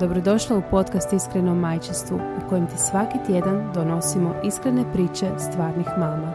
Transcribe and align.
Dobrodošla 0.00 0.56
u 0.56 0.62
podcast 0.70 1.12
Iskreno 1.12 1.54
majčestvu 1.54 2.16
u 2.16 2.48
kojem 2.48 2.66
ti 2.66 2.78
svaki 2.78 3.18
tjedan 3.26 3.72
donosimo 3.74 4.34
iskrene 4.44 4.92
priče 4.92 5.26
stvarnih 5.38 5.86
mama. 5.98 6.32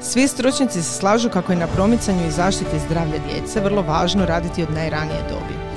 Svi 0.00 0.28
stručnjaci 0.28 0.82
se 0.82 0.98
slažu 0.98 1.30
kako 1.30 1.52
je 1.52 1.58
na 1.58 1.66
promicanju 1.66 2.26
i 2.26 2.30
zaštiti 2.30 2.78
zdravlja 2.86 3.18
djece 3.18 3.60
vrlo 3.60 3.82
važno 3.82 4.26
raditi 4.26 4.62
od 4.62 4.70
najranije 4.74 5.20
dobi. 5.28 5.67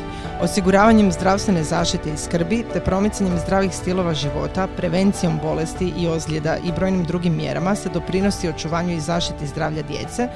Osiguravanjem 0.41 1.11
zdravstvene 1.11 1.63
zaštite 1.63 2.09
i 2.09 2.17
skrbi 2.17 2.63
te 2.73 2.79
promicanjem 2.79 3.37
zdravih 3.39 3.75
stilova 3.75 4.13
života, 4.13 4.67
prevencijom 4.77 5.39
bolesti 5.43 5.93
i 5.97 6.07
ozljeda 6.07 6.57
i 6.57 6.71
brojnim 6.71 7.03
drugim 7.03 7.35
mjerama 7.35 7.75
se 7.75 7.89
doprinosi 7.89 8.49
očuvanju 8.49 8.93
i 8.95 8.99
zaštiti 8.99 9.47
zdravlja 9.47 9.81
djece 9.81 10.27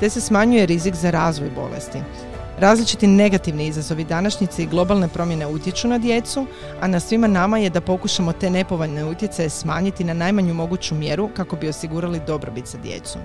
te 0.00 0.10
se 0.10 0.20
smanjuje 0.20 0.66
rizik 0.66 0.94
za 0.94 1.10
razvoj 1.10 1.50
bolesti. 1.50 1.98
Različiti 2.58 3.06
negativni 3.06 3.66
izazovi 3.66 4.04
današnjice 4.04 4.62
i 4.62 4.66
globalne 4.66 5.08
promjene 5.08 5.46
utječu 5.46 5.88
na 5.88 5.98
djecu, 5.98 6.46
a 6.80 6.88
na 6.88 7.00
svima 7.00 7.26
nama 7.26 7.58
je 7.58 7.70
da 7.70 7.80
pokušamo 7.80 8.32
te 8.32 8.50
nepovoljne 8.50 9.04
utjecaje 9.04 9.50
smanjiti 9.50 10.04
na 10.04 10.14
najmanju 10.14 10.54
moguću 10.54 10.94
mjeru 10.94 11.28
kako 11.36 11.56
bi 11.56 11.68
osigurali 11.68 12.20
dobrobit 12.26 12.66
za 12.66 12.78
djecu. 12.78 13.18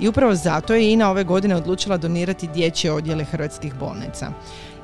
I 0.00 0.08
upravo 0.08 0.34
zato 0.34 0.74
je 0.74 0.92
INA 0.92 1.10
ove 1.10 1.24
godine 1.24 1.56
odlučila 1.56 1.96
donirati 1.96 2.48
dječje 2.54 2.92
odjele 2.92 3.24
hrvatskih 3.24 3.74
bolnica. 3.74 4.32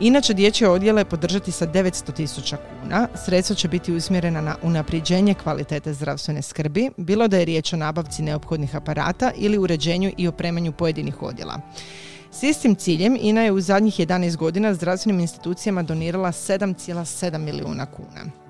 Inače, 0.01 0.35
dječje 0.35 0.69
odjele 0.69 1.05
podržati 1.05 1.53
sa 1.53 1.67
900 1.67 2.13
tisuća 2.13 2.57
kuna. 2.57 3.09
Sredstva 3.25 3.57
će 3.57 3.69
biti 3.69 3.93
usmjerena 3.93 4.41
na 4.41 4.57
unapređenje 4.63 5.35
kvalitete 5.35 5.93
zdravstvene 5.93 6.43
skrbi, 6.43 6.91
bilo 6.97 7.29
da 7.29 7.39
je 7.39 7.45
riječ 7.45 7.73
o 7.73 7.77
nabavci 7.77 8.23
neophodnih 8.23 8.77
aparata 8.77 9.33
ili 9.37 9.59
uređenju 9.59 10.13
i 10.17 10.29
opremanju 10.29 10.73
pojedinih 10.73 11.23
odjela. 11.23 11.61
S 12.31 12.43
istim 12.43 12.75
ciljem 12.75 13.17
INA 13.21 13.41
je 13.41 13.53
u 13.53 13.61
zadnjih 13.61 13.95
11 13.95 14.37
godina 14.37 14.75
zdravstvenim 14.75 15.21
institucijama 15.21 15.83
donirala 15.83 16.29
7,7 16.29 17.39
milijuna 17.39 17.87
kuna. 17.87 18.46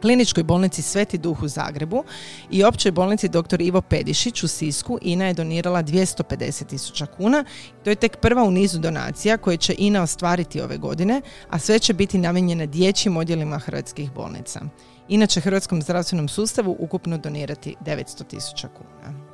Kliničkoj 0.00 0.42
bolnici 0.42 0.82
Sveti 0.82 1.18
Duh 1.18 1.42
u 1.42 1.48
Zagrebu 1.48 2.04
i 2.50 2.64
općoj 2.64 2.92
bolnici 2.92 3.28
dr. 3.28 3.60
Ivo 3.60 3.80
Pedišić 3.80 4.42
u 4.42 4.48
Sisku 4.48 4.98
INA 5.02 5.26
je 5.26 5.34
donirala 5.34 5.82
250 5.82 6.66
tisuća 6.66 7.06
kuna. 7.06 7.44
To 7.84 7.90
je 7.90 7.96
tek 7.96 8.16
prva 8.16 8.44
u 8.44 8.50
nizu 8.50 8.78
donacija 8.78 9.36
koje 9.36 9.56
će 9.56 9.74
INA 9.78 10.02
ostvariti 10.02 10.60
ove 10.60 10.76
godine, 10.76 11.20
a 11.50 11.58
sve 11.58 11.78
će 11.78 11.94
biti 11.94 12.18
namijenjene 12.18 12.66
dječjim 12.66 13.16
odjelima 13.16 13.58
hrvatskih 13.58 14.12
bolnica. 14.12 14.60
Inače, 15.08 15.40
Hrvatskom 15.40 15.82
zdravstvenom 15.82 16.28
sustavu 16.28 16.76
ukupno 16.78 17.18
donirati 17.18 17.76
900 17.84 18.26
tisuća 18.26 18.68
kuna. 18.68 19.27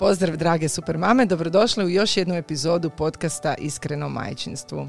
Pozdrav 0.00 0.36
drage 0.36 0.68
super 0.68 0.98
mame, 0.98 1.26
dobrodošli 1.26 1.84
u 1.84 1.88
još 1.88 2.16
jednu 2.16 2.34
epizodu 2.34 2.90
podcasta 2.90 3.54
Iskreno 3.54 4.08
majčinstvu. 4.08 4.88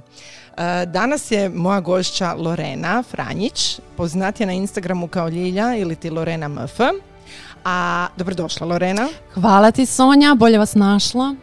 E, 0.58 0.86
danas 0.86 1.32
je 1.32 1.50
moja 1.50 1.80
gošća 1.80 2.34
Lorena 2.34 3.04
Franjić, 3.04 3.80
poznatija 3.98 4.48
na 4.48 4.54
Instagramu 4.54 5.08
kao 5.08 5.30
Ljilja 5.30 5.76
ili 5.76 5.96
ti 5.96 6.10
Lorena 6.10 6.48
MF. 6.48 6.80
A 7.66 8.08
dobrodošla 8.18 8.68
Lorena. 8.68 9.08
Hvala 9.34 9.72
ti 9.72 9.86
Sonja, 9.86 10.36
bolje 10.36 10.58
vas 10.58 10.76
našla. 10.76 11.36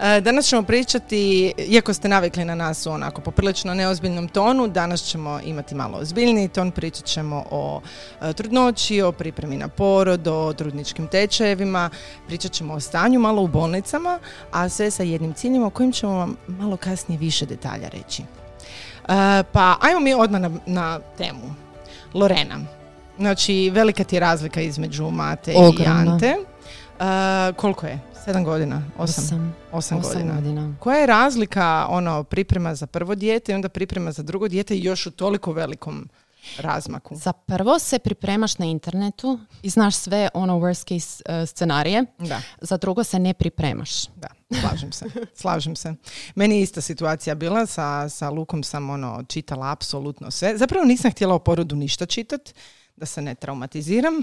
E, 0.00 0.20
danas 0.20 0.46
ćemo 0.46 0.62
pričati, 0.62 1.52
iako 1.68 1.94
ste 1.94 2.08
navikli 2.08 2.44
na 2.44 2.54
nas 2.54 2.86
u 2.86 2.90
onako 2.90 3.20
poprilično 3.20 3.74
neozbiljnom 3.74 4.28
tonu, 4.28 4.68
danas 4.68 5.02
ćemo 5.02 5.40
imati 5.44 5.74
malo 5.74 5.98
ozbiljniji 5.98 6.48
ton, 6.48 6.70
pričat 6.70 7.04
ćemo 7.04 7.44
o 7.50 7.80
e, 8.22 8.32
trudnoći, 8.32 9.02
o 9.02 9.12
pripremi 9.12 9.56
na 9.56 9.68
porod, 9.68 10.28
o 10.28 10.52
trudničkim 10.52 11.08
tečajevima, 11.08 11.90
pričat 12.26 12.52
ćemo 12.52 12.74
o 12.74 12.80
stanju 12.80 13.20
malo 13.20 13.42
u 13.42 13.48
bolnicama, 13.48 14.18
a 14.52 14.68
sve 14.68 14.90
sa 14.90 15.02
jednim 15.02 15.34
ciljem 15.34 15.62
o 15.62 15.70
kojim 15.70 15.92
ćemo 15.92 16.12
vam 16.12 16.36
malo 16.46 16.76
kasnije 16.76 17.18
više 17.18 17.46
detalja 17.46 17.88
reći. 17.88 18.22
E, 18.22 19.42
pa 19.52 19.76
ajmo 19.80 20.00
mi 20.00 20.14
odmah 20.14 20.40
na, 20.40 20.50
na 20.66 21.00
temu. 21.18 21.54
Lorena, 22.14 22.60
znači 23.18 23.70
velika 23.70 24.04
ti 24.04 24.16
je 24.16 24.20
razlika 24.20 24.60
između 24.60 25.10
Mate 25.10 25.52
i 25.52 25.86
Ante. 25.86 26.36
koliko 27.56 27.86
je? 27.86 28.00
Sedam 28.26 28.44
godina? 28.44 28.82
Osam? 28.98 29.54
Osam, 29.72 30.00
godina. 30.00 30.34
godina. 30.34 30.74
Koja 30.80 30.98
je 30.98 31.06
razlika 31.06 31.86
ono 31.90 32.24
priprema 32.24 32.74
za 32.74 32.86
prvo 32.86 33.14
dijete 33.14 33.52
i 33.52 33.54
onda 33.54 33.68
priprema 33.68 34.12
za 34.12 34.22
drugo 34.22 34.48
dijete 34.48 34.76
i 34.76 34.84
još 34.84 35.06
u 35.06 35.10
toliko 35.10 35.52
velikom 35.52 36.08
razmaku? 36.58 37.16
Za 37.16 37.32
prvo 37.32 37.78
se 37.78 37.98
pripremaš 37.98 38.58
na 38.58 38.66
internetu 38.66 39.40
i 39.62 39.70
znaš 39.70 39.96
sve 39.96 40.28
ono 40.34 40.58
worst 40.58 40.88
case 40.88 41.22
uh, 41.28 41.48
scenarije. 41.48 42.04
Da. 42.18 42.42
Za 42.60 42.76
drugo 42.76 43.04
se 43.04 43.18
ne 43.18 43.34
pripremaš. 43.34 44.06
Da, 44.06 44.28
slažem 44.60 44.92
se. 44.92 45.04
slažem 45.40 45.76
se. 45.76 45.94
Meni 46.34 46.56
je 46.56 46.62
ista 46.62 46.80
situacija 46.80 47.34
bila. 47.34 47.66
Sa, 47.66 48.08
sa 48.08 48.30
Lukom 48.30 48.62
sam 48.62 48.90
ono 48.90 49.24
čitala 49.28 49.72
apsolutno 49.72 50.30
sve. 50.30 50.58
Zapravo 50.58 50.84
nisam 50.84 51.10
htjela 51.10 51.34
o 51.34 51.38
porodu 51.38 51.76
ništa 51.76 52.06
čitati 52.06 52.52
da 52.96 53.06
se 53.06 53.22
ne 53.22 53.34
traumatiziram. 53.34 54.16
Uh, 54.16 54.22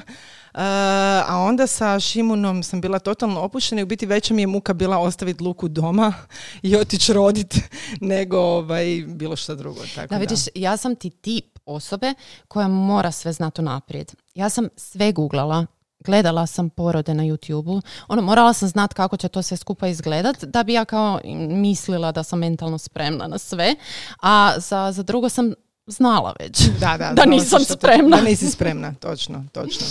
a 1.28 1.38
onda 1.48 1.68
sa 1.68 2.00
Šimunom 2.00 2.64
sam 2.64 2.82
bila 2.82 3.00
totalno 3.00 3.42
opuštena 3.42 3.82
i 3.82 3.84
u 3.84 3.88
biti 3.88 4.06
veća 4.06 4.34
mi 4.34 4.42
je 4.42 4.48
muka 4.48 4.74
bila 4.74 4.98
ostaviti 4.98 5.44
Luku 5.44 5.68
doma 5.68 6.14
i 6.62 6.76
otići 6.76 7.14
rodit 7.14 7.56
nego 8.02 8.38
ovaj, 8.38 9.04
bilo 9.08 9.36
što 9.36 9.56
drugo. 9.56 9.82
Tako 9.96 10.08
da, 10.08 10.18
vidiš, 10.18 10.40
ja 10.56 10.78
sam 10.78 10.96
ti 10.96 11.10
tip 11.10 11.60
osobe 11.66 12.14
koja 12.48 12.68
mora 12.68 13.12
sve 13.12 13.34
znati 13.34 13.62
naprijed. 13.62 14.14
Ja 14.36 14.50
sam 14.50 14.68
sve 14.78 15.12
googlala, 15.12 15.66
gledala 16.00 16.48
sam 16.48 16.70
porode 16.70 17.14
na 17.14 17.24
YouTube-u, 17.24 17.82
ono, 18.08 18.22
morala 18.22 18.54
sam 18.54 18.70
znat 18.70 18.94
kako 18.94 19.18
će 19.18 19.28
to 19.28 19.42
sve 19.42 19.58
skupa 19.58 19.88
izgledat, 19.88 20.44
da 20.44 20.64
bi 20.64 20.74
ja 20.74 20.86
kao 20.86 21.20
mislila 21.50 22.12
da 22.12 22.24
sam 22.24 22.40
mentalno 22.40 22.78
spremna 22.78 23.28
na 23.28 23.38
sve, 23.38 23.76
a 24.22 24.54
za, 24.58 24.92
za 24.92 25.04
drugo 25.04 25.30
sam 25.30 25.54
znala 25.88 26.34
već 26.40 26.62
da, 26.80 26.98
da, 26.98 27.14
da 27.24 27.26
nisam 27.26 27.60
spremna. 27.60 28.18
Da 28.18 28.24
nisi 28.24 28.52
spremna, 28.52 28.94
točno, 28.94 29.46
točno. 29.52 29.88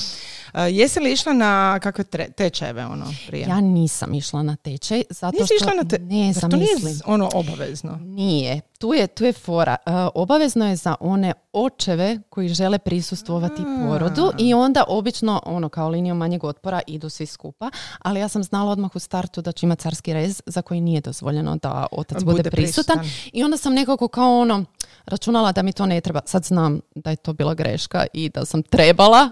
Uh, 0.54 0.60
jesi 0.70 1.00
li 1.00 1.12
išla 1.12 1.32
na 1.32 1.78
kakve 1.82 2.04
tečajeve 2.36 2.86
ono 2.86 3.06
prije? 3.26 3.46
Ja 3.48 3.60
nisam 3.60 4.14
išla 4.14 4.42
na 4.42 4.56
tečaj 4.56 5.02
zato 5.10 5.36
Nisi 5.40 5.44
što 5.44 5.54
išla 5.54 5.74
na 5.74 5.88
te... 5.88 5.98
ne 5.98 6.34
to 6.40 6.56
nije 6.56 6.76
ono 7.06 7.30
obavezno. 7.34 7.98
Nije. 8.02 8.60
Tu 8.78 8.94
je, 8.94 9.06
tu 9.06 9.24
je 9.24 9.32
fora. 9.32 9.76
Uh, 9.86 9.92
obavezno 10.14 10.68
je 10.68 10.76
za 10.76 10.94
one 11.00 11.32
očeve 11.52 12.18
koji 12.30 12.48
žele 12.48 12.78
prisustvovati 12.78 13.62
porodu 13.88 14.32
i 14.38 14.54
onda 14.54 14.84
obično 14.88 15.42
ono 15.46 15.68
kao 15.68 15.88
linijom 15.88 16.18
manjeg 16.18 16.44
otpora 16.44 16.80
idu 16.86 17.08
svi 17.08 17.26
skupa, 17.26 17.70
ali 17.98 18.20
ja 18.20 18.28
sam 18.28 18.42
znala 18.42 18.72
odmah 18.72 18.96
u 18.96 18.98
startu 18.98 19.42
da 19.42 19.52
će 19.52 19.66
imati 19.66 19.82
carski 19.82 20.12
rez 20.12 20.42
za 20.46 20.62
koji 20.62 20.80
nije 20.80 21.00
dozvoljeno 21.00 21.56
da 21.56 21.86
otac 21.92 22.22
bude, 22.22 22.36
bude 22.36 22.50
prisutan. 22.50 22.98
prisutan 22.98 23.30
i 23.32 23.44
onda 23.44 23.56
sam 23.56 23.74
nekako 23.74 24.08
kao 24.08 24.38
ono 24.38 24.64
računala 25.06 25.52
da 25.52 25.62
mi 25.62 25.72
to 25.72 25.86
ne 25.86 26.00
treba. 26.00 26.20
Sad 26.24 26.44
znam 26.44 26.80
da 26.94 27.10
je 27.10 27.16
to 27.16 27.32
bila 27.32 27.54
greška 27.54 28.06
i 28.12 28.28
da 28.28 28.44
sam 28.44 28.62
trebala, 28.62 29.30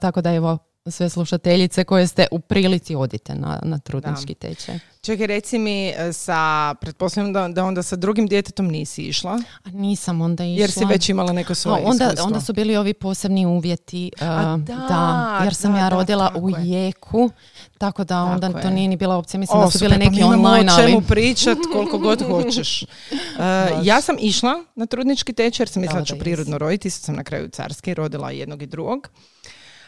tako 0.00 0.20
da 0.20 0.34
evo 0.34 0.58
sve 0.90 1.08
slušateljice 1.08 1.84
koje 1.84 2.06
ste 2.06 2.26
u 2.30 2.38
prilici 2.38 2.94
odite 2.94 3.34
na, 3.34 3.60
na 3.62 3.78
trudnički 3.78 4.34
tečaj. 4.34 4.78
Čekaj, 5.00 5.26
reci 5.26 5.58
mi, 5.58 5.88
e, 5.88 6.12
sa, 6.12 6.74
pretpostavljam 6.80 7.32
da, 7.32 7.48
da 7.48 7.64
onda 7.64 7.82
sa 7.82 7.96
drugim 7.96 8.26
djetetom 8.26 8.66
nisi 8.66 9.02
išla? 9.02 9.42
A 9.64 9.70
nisam 9.70 10.20
onda 10.20 10.44
išla. 10.44 10.60
Jer 10.60 10.70
si 10.70 10.84
već 10.84 11.08
imala 11.08 11.32
neko 11.32 11.54
svoje 11.54 11.84
onda, 11.84 12.04
iskustvo. 12.04 12.26
Onda 12.26 12.40
su 12.40 12.52
bili 12.52 12.76
ovi 12.76 12.94
posebni 12.94 13.46
uvjeti. 13.46 14.10
Uh, 14.14 14.60
da, 14.60 15.40
jer 15.44 15.54
sam 15.54 15.76
ja 15.76 15.88
rodila 15.88 16.32
u 16.36 16.50
jeku, 16.58 17.30
tako 17.78 18.04
da 18.04 18.22
onda 18.22 18.62
to 18.62 18.70
nije 18.70 18.88
ni 18.88 18.96
bila 18.96 19.16
opcija. 19.16 19.40
Mislim 19.40 19.60
da 19.60 19.70
su 19.70 19.78
bili 19.78 19.92
pa 19.92 19.98
neki 19.98 20.22
online, 20.22 20.72
ali... 20.72 20.84
o 20.84 20.86
čemu 20.86 21.00
pričat 21.00 21.58
koliko 21.72 21.98
god 21.98 22.22
hoćeš. 22.26 22.82
Uh, 23.12 23.38
ja 23.86 24.00
sam 24.00 24.16
išla 24.20 24.64
na 24.74 24.86
trudnički 24.86 25.32
tečaj 25.32 25.62
jer 25.62 25.68
sam 25.68 25.82
mislila 25.82 26.00
da 26.00 26.06
ću 26.06 26.18
prirodno 26.18 26.58
roditi. 26.58 26.90
Sad 26.90 27.02
sam 27.02 27.14
na 27.14 27.24
kraju 27.24 27.48
carski 27.48 27.94
rodila 27.94 28.30
jednog 28.30 28.62
i 28.62 28.66
drugog. 28.66 29.08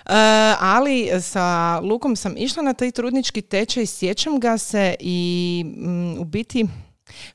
E, 0.07 0.13
ali 0.61 1.11
sa 1.23 1.79
Lukom 1.79 2.17
sam 2.17 2.35
išla 2.37 2.63
na 2.63 2.75
taj 2.75 2.91
trudnički 2.91 3.43
tečaj, 3.43 3.87
sjećam 3.87 4.41
ga 4.41 4.59
se 4.59 4.95
i 5.01 5.65
mm, 5.77 6.21
u 6.21 6.25
biti 6.25 6.67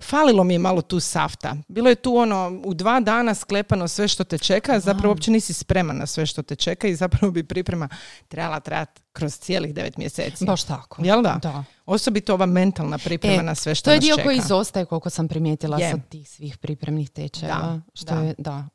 Falilo 0.02 0.44
mi 0.44 0.54
je 0.54 0.60
malo 0.60 0.82
tu 0.82 1.00
safta. 1.00 1.56
Bilo 1.68 1.90
je 1.90 1.96
tu 1.96 2.16
ono 2.16 2.62
u 2.66 2.74
dva 2.74 3.00
dana 3.00 3.36
sklepano 3.36 3.88
sve 3.88 4.08
što 4.08 4.24
te 4.24 4.38
čeka, 4.38 4.80
zapravo 4.80 5.12
uopće 5.12 5.32
nisi 5.32 5.54
spreman 5.54 5.98
na 5.98 6.06
sve 6.06 6.26
što 6.26 6.42
te 6.44 6.56
čeka 6.56 6.88
i 6.88 6.96
zapravo 6.96 7.32
bi 7.32 7.44
priprema 7.44 7.90
trebala 8.28 8.60
trajati 8.60 9.02
kroz 9.12 9.40
cijelih 9.40 9.74
devet 9.74 9.98
mjeseci. 9.98 10.46
Baš 10.46 10.64
tako. 10.64 11.06
Jel 11.06 11.22
da? 11.22 11.40
Da. 11.42 11.64
Osobito 11.86 12.34
ova 12.34 12.46
mentalna 12.46 12.98
priprema 12.98 13.42
e, 13.42 13.44
na 13.44 13.56
sve 13.56 13.76
što 13.76 13.86
To 13.86 13.94
je 13.94 14.00
dio 14.00 14.18
koji 14.24 14.38
izostaje 14.38 14.86
koliko 14.86 15.10
sam 15.10 15.28
primijetila 15.28 15.80
sa 15.80 15.98
tih 16.10 16.30
svih 16.30 16.58
pripremnih 16.58 17.10
tečajeva. 17.10 17.60
Da, 17.60 17.82
što 17.94 18.16
Je, 18.16 18.36
da 18.38 18.68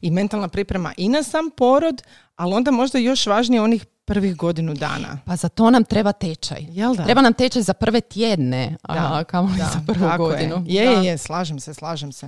I 0.00 0.10
mentalna 0.10 0.48
priprema 0.48 0.92
i 0.96 1.08
na 1.08 1.22
sam 1.22 1.50
porod, 1.56 2.02
ali 2.36 2.54
onda 2.54 2.70
možda 2.70 2.98
još 2.98 3.26
važnije 3.26 3.62
onih 3.62 3.86
prvih 4.04 4.36
godinu 4.36 4.74
dana. 4.74 5.18
Pa 5.26 5.36
za 5.36 5.48
to 5.48 5.70
nam 5.70 5.84
treba 5.84 6.12
tečaj. 6.12 6.66
Jel 6.70 6.94
da? 6.94 7.04
Treba 7.04 7.20
nam 7.20 7.32
tečaj 7.32 7.62
za 7.62 7.72
prve 7.72 8.00
tjedne, 8.00 8.76
Da, 8.88 9.10
a 9.12 9.24
kamoli 9.24 9.58
za 9.58 9.80
prvu 9.86 10.08
tako 10.08 10.24
godinu. 10.24 10.64
Je, 10.66 10.84
je, 10.84 11.04
je, 11.04 11.18
slažem 11.18 11.60
se, 11.60 11.74
slažem 11.74 12.12
se. 12.12 12.26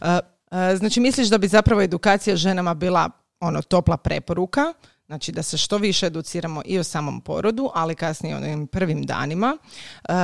Uh, 0.00 0.06
uh, 0.06 0.58
znači 0.76 1.00
misliš 1.00 1.28
da 1.28 1.38
bi 1.38 1.48
zapravo 1.48 1.82
edukacija 1.82 2.36
ženama 2.36 2.74
bila 2.74 3.10
ono 3.40 3.62
topla 3.62 3.96
preporuka, 3.96 4.72
znači 5.10 5.32
da 5.32 5.42
se 5.42 5.56
što 5.56 5.78
više 5.78 6.06
educiramo 6.06 6.62
i 6.64 6.78
o 6.78 6.84
samom 6.84 7.20
porodu, 7.20 7.70
ali 7.74 7.94
kasnije 7.94 8.34
o 8.34 8.38
onim 8.38 8.66
prvim 8.66 9.02
danima. 9.02 9.56
Uh, 10.08 10.14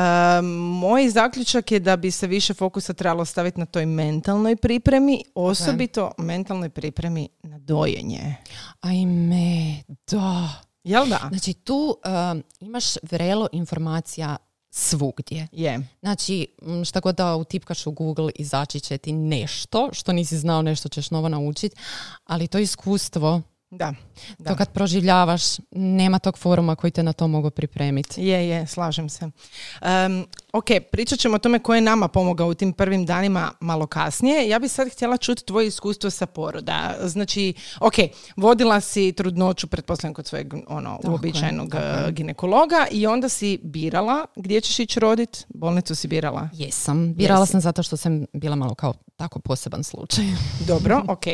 moj 0.81 1.09
zaključak 1.09 1.73
je 1.73 1.81
da 1.81 1.97
bi 1.97 2.11
se 2.11 2.27
više 2.27 2.55
fokusa 2.55 2.93
trebalo 2.93 3.25
staviti 3.25 3.61
na 3.61 3.67
toj 3.67 3.87
mentalnoj 3.87 4.57
pripremi, 4.57 5.23
osobito 5.35 6.13
mentalnoj 6.19 6.71
pripremi 6.71 7.29
na 7.43 7.59
dojenje. 7.59 8.37
Ajme, 8.81 9.83
da. 10.11 10.49
Jel 10.85 11.07
da? 11.07 11.27
Znači 11.29 11.55
tu 11.55 11.97
um, 12.33 12.43
imaš 12.61 12.85
vrelo 13.03 13.49
informacija 13.53 14.37
svugdje. 14.71 15.49
Je. 15.53 15.89
Znači, 16.01 16.47
šta 16.85 17.01
god 17.01 17.15
da 17.15 17.37
utipkaš 17.37 17.87
u 17.87 17.91
Google, 17.91 18.33
izaći 18.35 18.81
će 18.81 18.99
ti 18.99 19.13
nešto 19.13 19.91
što 19.93 20.13
nisi 20.13 20.39
znao, 20.39 20.63
nešto 20.63 20.89
ćeš 20.89 21.11
novo 21.11 21.29
naučiti, 21.29 21.77
ali 22.25 22.49
to 22.49 22.59
iskustvo, 22.59 23.43
Da. 23.71 23.95
da. 24.39 24.51
to 24.51 24.57
kad 24.57 24.73
proživljavaš, 24.73 25.43
nema 25.71 26.19
tog 26.19 26.39
foruma 26.39 26.77
koji 26.77 26.91
te 26.91 27.03
na 27.03 27.13
to 27.13 27.29
mogu 27.29 27.51
pripremiti. 27.51 28.23
Je, 28.23 28.49
je, 28.49 28.67
slažem 28.67 29.09
se. 29.09 29.25
Um, 29.25 30.27
ok, 30.53 30.67
pričat 30.93 31.19
ćemo 31.19 31.35
o 31.35 31.39
tome 31.39 31.59
ko 31.59 31.75
je 31.75 31.81
nama 31.81 32.09
pomogao 32.09 32.49
u 32.49 32.55
tim 32.55 32.73
prvim 32.73 33.07
danima 33.07 33.53
malo 33.61 33.87
kasnije. 33.87 34.49
Ja 34.49 34.59
bih 34.59 34.73
sad 34.73 34.93
htjela 34.93 35.17
čuti 35.17 35.45
tvoje 35.45 35.67
iskustvo 35.67 36.11
sa 36.11 36.27
poroda. 36.27 36.95
Znači, 37.03 37.55
ok, 37.81 37.95
vodila 38.37 38.81
si 38.81 39.13
trudnoću, 39.13 39.67
pretpostavljam 39.67 40.15
kod 40.15 40.27
svojeg 40.27 40.55
ono, 40.69 41.01
uobičajenog 41.05 41.71
tako 41.71 41.85
je. 41.85 42.05
uh, 42.05 42.11
ginekologa 42.11 42.87
i 42.91 43.07
onda 43.07 43.29
si 43.29 43.59
birala 43.63 44.27
gdje 44.37 44.61
ćeš 44.61 44.79
ići 44.79 45.01
rodit, 45.01 45.47
bolnicu 45.49 45.95
si 45.95 46.09
birala. 46.09 46.49
Jesam. 46.53 47.15
Birala 47.15 47.41
Jesi. 47.41 47.53
sam 47.53 47.61
zato 47.61 47.83
što 47.83 47.97
sam 47.97 48.25
bila 48.33 48.57
malo 48.57 48.75
kao 48.75 48.95
tako 49.17 49.39
poseban 49.39 49.85
slučaj. 49.85 50.25
Dobro, 50.69 51.03
ok, 51.09 51.25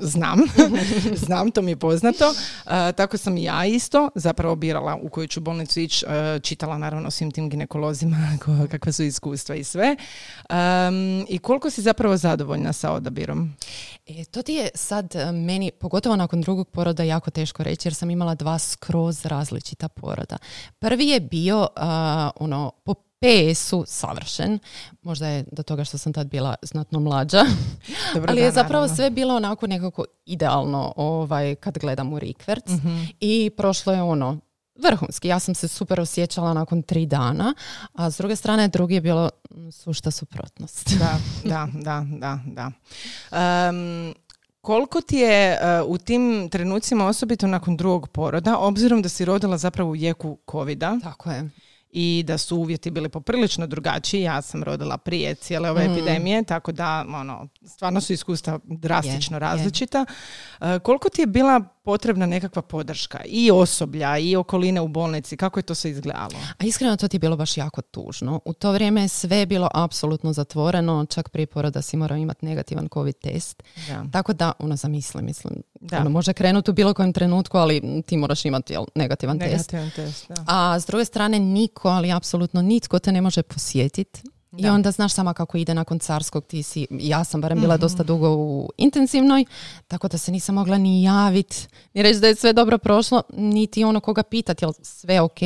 znam. 0.00 0.38
znam, 1.26 1.50
to 1.50 1.62
mi 1.62 1.70
je 1.70 1.76
poznato. 1.76 2.28
Uh, 2.28 2.72
tako 2.96 3.16
sam 3.18 3.36
i 3.36 3.42
ja 3.42 3.64
isto 3.64 4.10
zapravo 4.14 4.56
birala 4.56 4.98
u 5.02 5.08
koju 5.08 5.26
ću 5.26 5.40
bolnicu 5.40 5.80
ići. 5.80 6.06
uh, 6.06 6.42
čitala 6.42 6.78
naravno 6.78 7.10
svim 7.10 7.30
tim 7.30 7.48
ginekolozima 7.50 8.16
ko- 8.44 8.68
kakva 8.70 8.92
su 8.92 9.02
iskustva 9.02 9.54
i 9.54 9.64
sve. 9.64 9.96
Um, 10.50 11.26
I 11.28 11.38
koliko 11.38 11.70
si 11.70 11.82
zapravo 11.82 12.16
zadovoljna 12.16 12.72
sa 12.72 12.92
odabirom? 12.92 13.52
E, 14.06 14.24
to 14.24 14.42
ti 14.42 14.52
je 14.52 14.68
sad 14.74 15.14
e, 15.16 15.32
meni, 15.32 15.70
pogotovo 15.70 16.16
nakon 16.16 16.40
drugog 16.40 16.68
poroda, 16.68 17.02
jako 17.02 17.30
teško 17.30 17.62
reći 17.62 17.88
jer 17.88 17.94
sam 17.94 18.10
imala 18.10 18.34
dva 18.34 18.58
skroz 18.58 19.26
različita 19.26 19.88
poroda. 19.88 20.36
Prvi 20.78 21.08
je 21.08 21.20
bio 21.20 21.68
a, 21.76 22.30
ono, 22.36 22.70
po 22.84 22.94
PS-u 23.24 23.84
savršen. 23.86 24.58
Možda 25.02 25.28
je 25.28 25.44
do 25.52 25.62
toga 25.62 25.84
što 25.84 25.98
sam 25.98 26.12
tad 26.12 26.26
bila 26.26 26.54
znatno 26.62 27.00
mlađa. 27.00 27.44
Dobro, 28.14 28.30
Ali 28.30 28.40
da, 28.40 28.46
je 28.46 28.52
zapravo 28.52 28.82
naravno. 28.82 28.96
sve 28.96 29.10
bilo 29.10 29.36
onako 29.36 29.66
nekako 29.66 30.04
idealno 30.26 30.92
ovaj, 30.96 31.54
kad 31.54 31.78
gledam 31.78 32.12
u 32.12 32.18
rikverc. 32.18 32.68
Mhm. 32.68 33.02
I 33.20 33.50
prošlo 33.56 33.92
je 33.92 34.02
ono 34.02 34.38
vrhunski. 34.82 35.28
Ja 35.28 35.38
sam 35.38 35.54
se 35.54 35.68
super 35.68 36.00
osjećala 36.00 36.54
nakon 36.54 36.82
tri 36.82 37.06
dana, 37.06 37.54
a 37.92 38.10
s 38.10 38.16
druge 38.16 38.36
strane 38.36 38.68
drugi 38.68 38.94
je 38.94 39.00
bilo 39.00 39.30
mm, 39.50 39.70
sušta 39.70 40.10
suprotnost. 40.10 40.90
Da, 40.98 41.18
da, 41.44 41.68
da, 41.72 42.06
da, 42.18 42.38
da. 42.46 42.70
Um, 43.70 44.14
koliko 44.60 45.00
ti 45.00 45.16
je 45.16 45.58
uh, 45.82 45.90
u 45.90 45.98
tim 45.98 46.48
trenucima, 46.52 47.06
osobito 47.06 47.46
nakon 47.46 47.76
drugog 47.76 48.08
poroda, 48.08 48.58
obzirom 48.58 49.02
da 49.02 49.08
si 49.08 49.24
rodila 49.24 49.58
zapravo 49.58 49.90
u 49.90 49.96
jeku 49.96 50.38
covida 50.50 50.98
Tako 51.02 51.30
je. 51.30 51.50
I 51.96 52.24
da 52.26 52.38
su 52.38 52.56
uvjeti 52.56 52.90
bili 52.90 53.08
poprilično 53.08 53.66
drugačiji, 53.66 54.22
ja 54.22 54.42
sam 54.42 54.62
rodila 54.62 54.98
prije 54.98 55.34
cijele 55.34 55.70
ove 55.70 55.88
Mm. 55.88 55.92
epidemije, 55.92 56.42
tako 56.42 56.72
da 56.72 57.04
ono, 57.08 57.48
stvarno 57.66 58.00
su 58.00 58.12
iskustva 58.12 58.58
drastično 58.64 59.34
Je, 59.34 59.36
je. 59.36 59.40
različita. 59.40 60.04
Uh, 60.60 60.66
koliko 60.82 61.08
ti 61.08 61.22
je 61.22 61.26
bila 61.26 61.60
potrebna 61.84 62.26
nekakva 62.26 62.62
podrška 62.62 63.18
i 63.26 63.50
osoblja 63.50 64.18
i 64.18 64.36
okoline 64.36 64.80
u 64.80 64.88
bolnici, 64.88 65.36
kako 65.36 65.58
je 65.58 65.62
to 65.62 65.74
sve 65.74 65.90
izgledalo? 65.90 66.40
A 66.58 66.64
iskreno 66.64 66.96
to 66.96 67.08
ti 67.08 67.14
je 67.16 67.18
bilo 67.18 67.36
baš 67.36 67.56
jako 67.56 67.82
tužno. 67.82 68.40
U 68.44 68.52
to 68.52 68.72
vrijeme 68.72 69.02
je 69.02 69.08
sve 69.08 69.46
bilo 69.46 69.68
apsolutno 69.74 70.32
zatvoreno, 70.32 71.06
čak 71.06 71.28
prije 71.28 71.46
poroda 71.46 71.82
si 71.82 71.96
morao 71.96 72.18
imati 72.18 72.46
negativan 72.46 72.88
covid 72.94 73.14
test. 73.14 73.62
Da. 73.88 74.04
Tako 74.12 74.32
da, 74.32 74.52
ono, 74.58 74.76
zamisli, 74.76 75.22
mislim, 75.22 75.54
Da. 75.80 75.98
ono, 75.98 76.10
može 76.10 76.32
krenuti 76.32 76.70
u 76.70 76.74
bilo 76.74 76.94
kojem 76.94 77.12
trenutku, 77.12 77.56
ali 77.58 78.02
ti 78.06 78.16
moraš 78.16 78.44
imati 78.44 78.72
jel, 78.72 78.84
negativan 78.94 79.38
test. 79.38 79.72
Negativan 79.72 79.90
test, 79.90 80.28
da. 80.28 80.44
A 80.46 80.80
s 80.80 80.86
druge 80.86 81.04
strane, 81.04 81.38
niko, 81.38 81.88
ali 81.88 82.12
apsolutno 82.12 82.62
nitko 82.62 82.98
te 82.98 83.12
ne 83.12 83.20
može 83.20 83.42
posjetiti. 83.42 84.22
I 84.56 84.62
Da. 84.62 84.72
onda 84.72 84.90
znaš 84.90 85.12
sama 85.12 85.34
kako 85.34 85.56
ide 85.56 85.74
nakon 85.74 85.98
carskog, 85.98 86.46
ti 86.46 86.62
si, 86.62 86.86
ja 86.90 87.24
sam 87.24 87.40
barem 87.40 87.58
Mhm. 87.58 87.64
bila 87.64 87.76
dosta 87.76 88.02
dugo 88.02 88.30
u 88.30 88.70
intenzivnoj, 88.76 89.44
tako 89.88 90.08
da 90.08 90.18
se 90.18 90.32
nisam 90.32 90.54
mogla 90.54 90.78
ni 90.78 91.02
javiti, 91.02 91.56
ni 91.94 92.02
reći 92.02 92.20
da 92.20 92.26
je 92.26 92.34
sve 92.34 92.52
dobro 92.52 92.78
prošlo, 92.78 93.22
niti 93.30 93.84
ono 93.84 94.00
koga 94.00 94.22
pitati, 94.22 94.64
jel 94.64 94.72
sve 94.82 95.20
ok, 95.20 95.38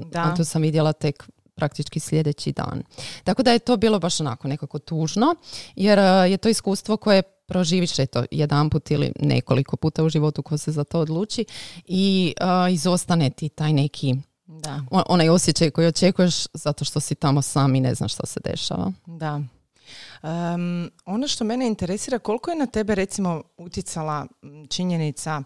Da. 0.00 0.20
a 0.22 0.36
tu 0.36 0.44
sam 0.44 0.62
vidjela 0.62 0.92
tek 0.92 1.28
praktički 1.54 2.00
sljedeći 2.00 2.52
dan. 2.52 2.82
Tako 3.24 3.42
da 3.42 3.52
je 3.52 3.58
to 3.58 3.76
bilo 3.76 3.98
baš 3.98 4.20
onako 4.20 4.48
nekako 4.48 4.78
tužno, 4.78 5.34
jer 5.76 5.98
eh, 5.98 6.02
je 6.02 6.36
to 6.36 6.48
iskustvo 6.48 6.96
koje 6.96 7.22
proživiš 7.22 7.98
eto 7.98 8.24
jedan 8.30 8.70
put 8.70 8.90
ili 8.90 9.12
nekoliko 9.20 9.76
puta 9.76 10.04
u 10.04 10.08
životu 10.08 10.42
ko 10.42 10.58
se 10.58 10.72
za 10.72 10.84
to 10.84 11.00
odluči 11.00 11.44
i 11.84 12.34
eh, 12.68 12.72
izostane 12.72 13.30
ti 13.30 13.48
taj 13.48 13.72
neki 13.72 14.14
Da. 14.52 14.80
on- 14.90 15.02
onaj 15.08 15.28
osjećaj 15.28 15.70
koji 15.70 15.86
očekuješ 15.86 16.34
zato 16.54 16.84
što 16.84 17.00
si 17.00 17.14
tamo 17.14 17.42
sam 17.42 17.74
i 17.74 17.80
ne 17.80 17.94
znaš 17.94 18.14
što 18.14 18.26
se 18.26 18.40
dešava. 18.44 18.92
Da. 19.06 19.40
Em, 20.22 20.90
ono 21.04 21.28
što 21.28 21.44
mene 21.44 21.66
interesira, 21.66 22.18
koliko 22.18 22.50
je 22.50 22.56
na 22.56 22.66
tebe 22.66 22.94
recimo 22.94 23.42
utjecala 23.56 24.26
činjenica 24.70 25.42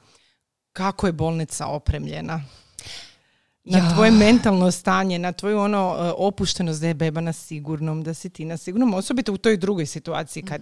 kako 0.73 1.07
je 1.07 1.13
bolnica 1.13 1.67
opremljena? 1.67 2.41
Na 3.67 3.79
Ja. 3.79 3.95
tvoje 3.95 4.11
mentalno 4.11 4.71
stanje, 4.71 5.19
na 5.19 5.33
tvoju 5.33 5.59
ono 5.59 5.97
e, 5.99 6.13
opuštenost 6.17 6.81
da 6.81 6.87
je 6.87 6.95
beba 6.95 7.21
na 7.21 7.33
sigurnom, 7.33 8.03
da 8.03 8.15
si 8.15 8.31
ti 8.31 8.45
na 8.45 8.57
sigurnom, 8.57 8.95
osobito 8.95 9.33
u 9.33 9.37
toj 9.37 9.57
drugoj 9.57 9.87
situaciji 9.87 10.43
kad 10.43 10.61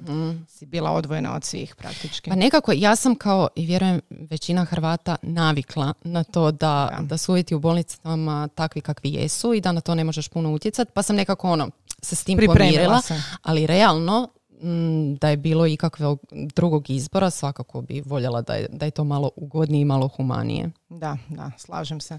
si 0.49 0.67
bila 0.67 0.91
odvojena 0.91 1.35
od 1.35 1.45
svih 1.45 1.75
praktički. 1.77 2.31
Pa 2.31 2.37
nekako 2.37 2.73
ja 2.75 2.97
sam 2.97 3.15
kao 3.15 3.49
i 3.57 3.67
vjerujem 3.67 4.01
većina 4.11 4.65
Hrvata 4.65 5.17
navikla 5.23 5.93
na 6.05 6.25
to 6.25 6.51
da, 6.51 6.89
Da. 6.99 6.99
da 7.03 7.17
su 7.19 7.33
uvjeti 7.33 7.55
u 7.55 7.61
bolnicama 7.61 8.49
takvi 8.49 8.81
kakvi 8.81 9.13
jesu 9.13 9.55
i 9.55 9.61
da 9.61 9.73
na 9.73 9.81
to 9.81 9.95
ne 9.95 10.05
možeš 10.05 10.29
puno 10.29 10.53
utjecati 10.53 10.91
pa 10.95 11.03
sam 11.03 11.17
nekako 11.17 11.51
ono 11.51 11.71
se 12.03 12.17
s 12.17 12.25
tim 12.25 12.37
Pripremila 12.37 13.01
pomirila. 13.01 13.01
Ali 13.43 13.67
realno 13.67 14.29
mm, 14.63 15.15
da 15.15 15.29
je 15.29 15.37
bilo 15.37 15.67
ikakvog 15.67 16.21
drugog 16.33 16.91
izbora 16.91 17.31
svakako 17.31 17.81
bi 17.81 18.03
voljela 18.07 18.43
da 18.43 18.55
je, 18.55 18.69
da 18.73 18.85
je 18.85 18.91
to 18.91 19.05
malo 19.05 19.31
ugodnije 19.37 19.83
i 19.83 19.85
malo 19.85 20.09
humanije. 20.09 20.71
Da, 20.99 21.17
da, 21.29 21.51
slažem 21.59 22.01
se. 22.01 22.19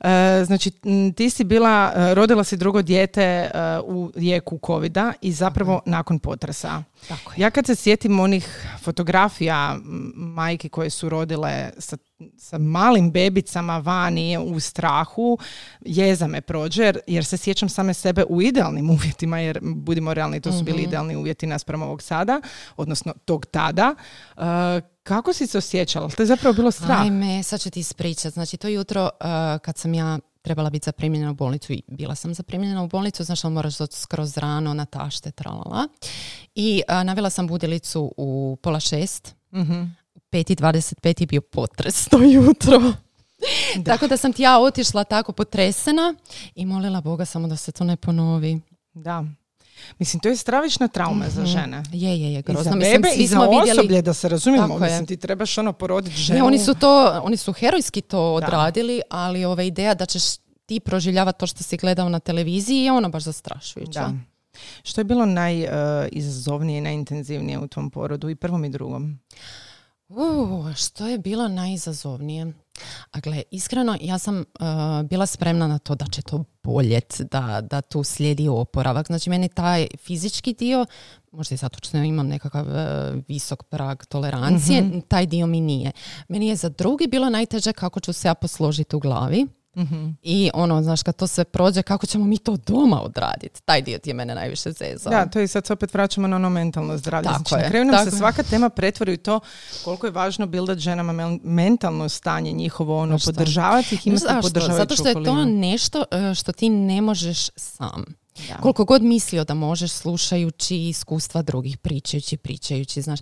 E, 0.00 0.44
znači, 0.44 0.70
ti 1.16 1.30
si 1.30 1.44
bila, 1.44 1.92
e, 1.96 2.14
rodila 2.14 2.44
si 2.44 2.56
drugo 2.56 2.82
dijete 2.82 3.22
e, 3.22 3.50
u 3.84 4.10
jeku 4.16 4.58
covida 4.66 5.12
i 5.20 5.32
zapravo 5.32 5.80
nakon 5.86 6.18
potresa. 6.18 6.82
Tako 7.08 7.32
Ja 7.36 7.50
kad 7.50 7.66
se 7.66 7.74
sjetim 7.74 8.20
onih 8.20 8.66
fotografija 8.82 9.74
m, 9.74 10.12
majki 10.16 10.68
koje 10.68 10.90
su 10.90 11.08
rodile 11.08 11.70
sa, 11.78 11.96
sa 12.38 12.58
malim 12.58 13.10
bebicama 13.10 13.78
vani 13.78 14.38
u 14.38 14.60
strahu, 14.60 15.38
jeza 15.80 16.26
me 16.26 16.40
prođe 16.40 16.82
jer, 16.84 16.98
jer 17.06 17.24
se 17.24 17.36
sjećam 17.36 17.68
same 17.68 17.94
sebe 17.94 18.24
u 18.28 18.42
idealnim 18.42 18.90
uvjetima, 18.96 19.38
jer 19.38 19.58
budimo 19.62 20.14
realni, 20.14 20.40
to 20.40 20.52
su 20.52 20.64
bili 20.64 20.82
idealni 20.82 21.16
uvjeti 21.16 21.46
naspram 21.46 21.82
ovog 21.82 22.02
sada, 22.02 22.40
odnosno 22.76 23.14
tog 23.24 23.46
tada. 23.46 23.94
E, 24.36 24.93
kako 25.04 25.32
si 25.32 25.46
se 25.46 25.58
osjećala? 25.58 26.08
To 26.08 26.22
je 26.22 26.26
zapravo 26.26 26.54
bilo 26.54 26.70
strah. 26.70 27.00
Ajme, 27.00 27.42
sad 27.42 27.60
ću 27.60 27.70
ti 27.70 27.80
ispričat. 27.80 28.32
Znači 28.32 28.56
to 28.56 28.68
jutro 28.68 29.02
uh, 29.04 29.28
kad 29.62 29.78
sam 29.78 29.94
ja 29.94 30.18
trebala 30.42 30.70
biti 30.70 30.84
zaprimljena 30.84 31.30
u 31.30 31.34
bolnicu 31.34 31.72
i 31.72 31.82
bila 31.88 32.14
sam 32.14 32.34
zaprimljena 32.34 32.82
u 32.82 32.88
bolnicu, 32.88 33.24
znaš 33.24 33.44
ali 33.44 33.54
moraš 33.54 33.78
doći 33.78 33.96
skroz 33.96 34.36
rano 34.36 34.74
na 34.74 34.84
tašte, 34.84 35.30
tralala. 35.30 35.88
I 36.54 36.82
uh, 36.88 37.04
navela 37.04 37.30
sam 37.30 37.46
budilicu 37.46 38.12
u 38.16 38.58
pola 38.62 38.80
šest. 38.80 39.34
Mhm. 39.54 39.82
U 40.14 40.18
5.25 40.32 41.20
je 41.20 41.26
bio 41.26 41.40
potres 41.40 42.08
to 42.08 42.18
jutro. 42.18 42.92
Tako 43.86 44.06
da 44.06 44.16
sam 44.16 44.32
ti 44.32 44.42
ja 44.42 44.58
otišla 44.58 45.04
tako 45.04 45.32
potresena 45.32 46.14
i 46.54 46.66
molila 46.66 47.00
Boga 47.00 47.24
samo 47.24 47.48
da 47.48 47.56
se 47.56 47.72
to 47.72 47.84
ne 47.84 47.96
ponovi. 47.96 48.60
Da. 48.94 49.24
Mislim, 49.98 50.20
to 50.20 50.28
je 50.28 50.36
stravična 50.36 50.88
trauma 50.88 51.28
za 51.28 51.46
žene. 51.46 51.82
Je, 51.92 52.20
je, 52.20 52.32
je, 52.32 52.38
I 52.38 52.42
grozno. 52.42 52.62
za 52.62 52.76
Mislim, 52.76 52.92
bebe 52.92 53.14
svi 53.14 53.22
i 53.22 53.26
za 53.26 53.38
vidjeli- 53.38 53.70
osoblje, 53.70 54.02
da 54.02 54.14
se 54.14 54.28
razumijemo. 54.28 54.68
Tako 54.68 54.84
je. 54.84 54.90
Mislim, 54.90 55.06
ti 55.06 55.16
trebaš 55.16 55.58
ono 55.58 55.72
poroditi 55.72 56.16
ženu. 56.16 56.38
Ne, 56.38 56.44
oni 56.44 56.58
su 56.58 56.74
to, 56.74 57.20
oni 57.22 57.36
su 57.36 57.52
herojski 57.52 58.00
to 58.00 58.34
odradili, 58.34 59.00
ali 59.10 59.44
ova 59.44 59.62
ideja 59.62 59.94
da 59.94 60.06
ćeš 60.06 60.22
ti 60.66 60.80
proživljavati 60.80 61.38
to 61.38 61.46
što 61.46 61.62
si 61.62 61.76
gledao 61.76 62.08
na 62.08 62.18
televiziji 62.18 62.78
je 62.78 62.92
ono 62.92 63.08
baš 63.08 63.22
zastrašujuća. 63.22 64.00
Da. 64.00 64.12
Što 64.82 65.00
je 65.00 65.04
bilo 65.04 65.26
najizazovnije 65.26 66.78
i 66.78 66.82
najintenzivnije 66.82 67.58
u 67.58 67.68
tvom 67.68 67.90
porodu 67.90 68.28
i 68.28 68.34
prvom 68.34 68.64
i 68.64 68.70
drugom? 68.70 69.18
Uh, 70.08 70.74
što 70.74 71.06
je 71.06 71.18
bilo 71.18 71.48
najizazovnije? 71.48 72.52
A 73.10 73.20
gle, 73.20 73.42
iskreno, 73.50 73.96
ja 74.00 74.18
sam 74.18 74.38
uh, 74.38 74.44
bila 75.04 75.26
spremna 75.26 75.66
na 75.66 75.78
to 75.78 75.94
da 75.94 76.06
će 76.06 76.22
to 76.22 76.44
boljet, 76.62 77.20
da, 77.30 77.60
da 77.60 77.80
tu 77.80 78.04
slijedi 78.04 78.48
oporavak. 78.48 79.06
Znači, 79.06 79.30
meni 79.30 79.48
taj 79.48 79.86
fizički 79.98 80.52
dio, 80.54 80.86
možda 81.32 81.54
i 81.54 81.58
zato 81.58 81.78
što 81.82 81.96
imam 81.96 82.26
nekakav 82.28 82.66
uh, 82.66 82.74
visok 83.28 83.62
prag 83.62 84.04
tolerancije, 84.04 84.82
Mhm. 84.82 84.98
taj 85.00 85.26
dio 85.26 85.46
mi 85.46 85.60
nije. 85.60 85.92
Meni 86.28 86.46
je 86.48 86.56
za 86.56 86.68
drugi 86.68 87.06
bilo 87.06 87.30
najteže 87.30 87.72
kako 87.72 88.00
ću 88.00 88.12
se 88.12 88.28
ja 88.28 88.34
posložiti 88.34 88.96
u 88.96 89.00
glavi. 89.00 89.46
Mhm. 89.76 90.08
I 90.22 90.50
ono, 90.54 90.82
znaš, 90.82 91.02
kad 91.02 91.16
to 91.16 91.26
sve 91.26 91.44
prođe, 91.44 91.82
kako 91.82 92.06
ćemo 92.06 92.24
mi 92.24 92.38
to 92.38 92.56
doma 92.56 93.02
odraditi? 93.02 93.62
Taj 93.64 93.82
dio 93.82 93.98
ti 93.98 94.10
je 94.10 94.14
mene 94.14 94.34
najviše 94.34 94.72
zezao. 94.72 95.10
Da, 95.10 95.26
to 95.26 95.40
i 95.40 95.48
sad 95.48 95.66
se 95.66 95.72
opet 95.72 95.94
vraćamo 95.94 96.28
na 96.28 96.36
ono 96.36 96.50
mentalno 96.50 96.98
zdravlje. 96.98 97.28
Tako 97.28 97.38
znači, 97.38 97.54
na 97.54 97.60
je, 97.60 97.68
kraju 97.68 97.84
nam 97.84 97.94
tako 97.94 98.10
se 98.10 98.16
je. 98.16 98.18
svaka 98.18 98.42
tema 98.42 98.68
pretvori 98.68 99.12
u 99.14 99.16
to 99.16 99.40
koliko 99.84 100.06
je 100.06 100.10
važno 100.10 100.46
bildat 100.46 100.78
ženama 100.78 101.38
mentalno 101.42 102.08
stanje 102.08 102.52
njihovo, 102.52 102.98
ono, 102.98 103.18
podržavati 103.24 103.94
ih, 103.94 104.06
imati 104.06 104.24
podržavajuću 104.42 104.76
Zato 104.76 104.96
što 104.96 105.08
je 105.08 105.14
to 105.14 105.20
okolinu. 105.20 105.58
nešto 105.60 106.04
e, 106.10 106.34
što 106.34 106.52
ti 106.52 106.68
ne 106.68 107.00
možeš 107.00 107.48
sam. 107.56 108.04
Da. 108.48 108.54
Koliko 108.56 108.84
god 108.84 109.02
mislio 109.02 109.44
da 109.44 109.54
možeš 109.54 109.92
slušajući 109.92 110.76
iskustva 110.88 111.42
drugih, 111.42 111.78
pričajući, 111.78 112.36
pričajući, 112.36 113.02
znaš, 113.02 113.20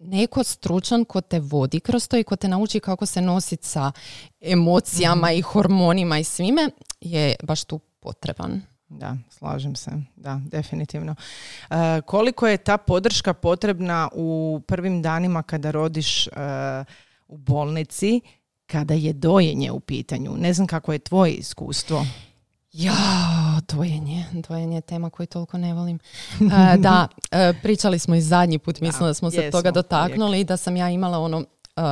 neko 0.00 0.44
stručan 0.44 1.04
ko 1.04 1.20
te 1.20 1.40
vodi 1.40 1.80
kroz 1.80 2.08
to 2.08 2.16
i 2.16 2.24
ko 2.24 2.36
te 2.36 2.48
nauči 2.48 2.80
kako 2.80 3.06
se 3.06 3.20
nositi 3.20 3.66
sa 3.66 3.92
emocijama 4.40 5.26
Mhm. 5.26 5.38
i 5.38 5.42
hormonima 5.42 6.18
i 6.18 6.24
svime 6.24 6.70
je 7.00 7.34
baš 7.42 7.64
tu 7.64 7.78
potreban. 8.00 8.60
Da, 8.88 9.16
slažem 9.30 9.76
se. 9.76 9.90
Da, 10.16 10.40
definitivno. 10.44 11.14
E, 11.70 11.74
koliko 12.00 12.48
je 12.48 12.56
ta 12.56 12.76
podrška 12.76 13.34
potrebna 13.34 14.08
u 14.12 14.60
prvim 14.66 15.02
danima 15.02 15.42
kada 15.42 15.70
rodiš 15.70 16.26
e, 16.26 16.30
u 17.28 17.36
bolnici, 17.38 18.20
kada 18.66 18.94
je 18.94 19.12
dojenje 19.12 19.70
u 19.72 19.80
pitanju? 19.80 20.34
Ne 20.36 20.54
znam 20.54 20.66
kako 20.66 20.92
je 20.92 20.98
tvoje 20.98 21.32
iskustvo. 21.32 22.06
Ja, 22.72 23.60
dojenje. 23.68 24.24
Dojenje 24.48 24.76
je 24.76 24.80
tema 24.80 25.10
koju 25.10 25.26
toliko 25.26 25.58
ne 25.58 25.74
volim. 25.74 25.98
Da, 26.78 27.08
e, 27.30 27.52
pričali 27.62 27.98
smo 27.98 28.14
i 28.14 28.20
zadnji 28.20 28.58
put, 28.58 28.80
mislim 28.80 29.06
da 29.06 29.14
smo 29.14 29.30
se 29.30 29.36
jesmo, 29.36 29.58
toga 29.58 29.70
dotaknuli, 29.70 30.44
da 30.44 30.56
sam 30.56 30.76
ja 30.76 30.90
imala 30.90 31.18
ono 31.18 31.44
e, 31.76 31.82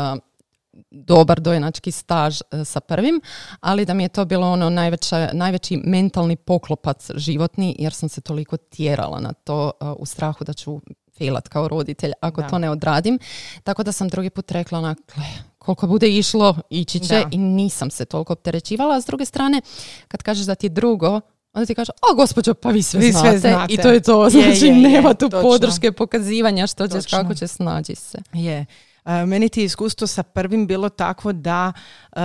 dobar 0.91 1.41
dojenački 1.41 1.91
staž 1.91 2.41
e, 2.41 2.65
sa 2.65 2.81
prvim, 2.81 3.21
ali 3.61 3.85
da 3.85 3.95
mi 3.95 4.03
je 4.03 4.09
to 4.09 4.25
bilo 4.25 4.53
ono 4.53 4.71
najveća, 4.71 5.31
najveći 5.33 5.77
mentalni 5.85 6.37
poklopac 6.37 7.11
životni, 7.15 7.77
jer 7.79 7.93
sam 7.93 8.09
se 8.09 8.21
toliko 8.21 8.57
tjerala 8.57 9.21
na 9.21 9.33
to 9.33 9.71
u 9.99 10.07
strahu 10.07 10.45
da 10.45 10.53
ću 10.53 10.81
failat 11.19 11.49
kao 11.49 11.69
roditelj 11.69 12.13
ako 12.21 12.41
Da. 12.41 12.49
to 12.49 12.59
ne 12.59 12.71
odradim. 12.71 13.19
Tako 13.63 13.83
da 13.83 13.93
sam 13.93 14.09
drugi 14.09 14.31
put 14.31 14.51
rekla 14.51 14.79
onak, 14.79 14.99
"Gle, 15.15 15.25
koliko 15.59 15.87
bude 15.87 16.09
išlo, 16.09 16.57
ići 16.71 17.01
će 17.01 17.15
Da. 17.15 17.29
i 17.31 17.39
nisam 17.39 17.91
se 17.91 18.05
toliko 18.05 18.33
opterećivala. 18.33 18.97
A 18.97 19.01
s 19.01 19.07
druge 19.07 19.25
strane, 19.25 19.61
kad 20.09 20.23
kažeš 20.23 20.47
da 20.47 20.55
ti 20.55 20.67
je 20.67 20.71
drugo, 20.71 21.21
onda 21.53 21.67
ti 21.67 21.75
kaže, 21.75 21.93
o 22.13 22.17
gospođo, 22.17 22.55
pa 22.55 22.71
vi 22.71 22.83
sve, 22.83 23.01
Vi 23.01 23.13
sve 23.13 23.21
znate. 23.21 23.39
znate. 23.39 23.75
I 23.75 23.77
to 23.77 23.89
je 23.89 24.01
to, 24.01 24.31
znači 24.31 24.67
je, 24.67 24.69
je, 24.69 24.75
nema 24.75 25.15
tu 25.15 25.29
točno. 25.29 25.43
podrške, 25.43 25.93
pokazivanja 25.93 26.67
što 26.67 26.87
ćeš, 26.87 26.95
Točno. 26.95 27.19
kako 27.19 27.35
će 27.35 27.47
snađi 27.47 27.95
se. 27.95 28.19
Je. 28.33 28.67
E, 29.07 29.27
meni 29.27 29.49
ti 29.49 29.61
je 29.61 29.65
iskustvo 29.65 30.07
sa 30.07 30.23
prvim 30.23 30.67
bilo 30.67 30.89
takvo 30.89 31.33
da 31.33 31.73
e, 32.13 32.21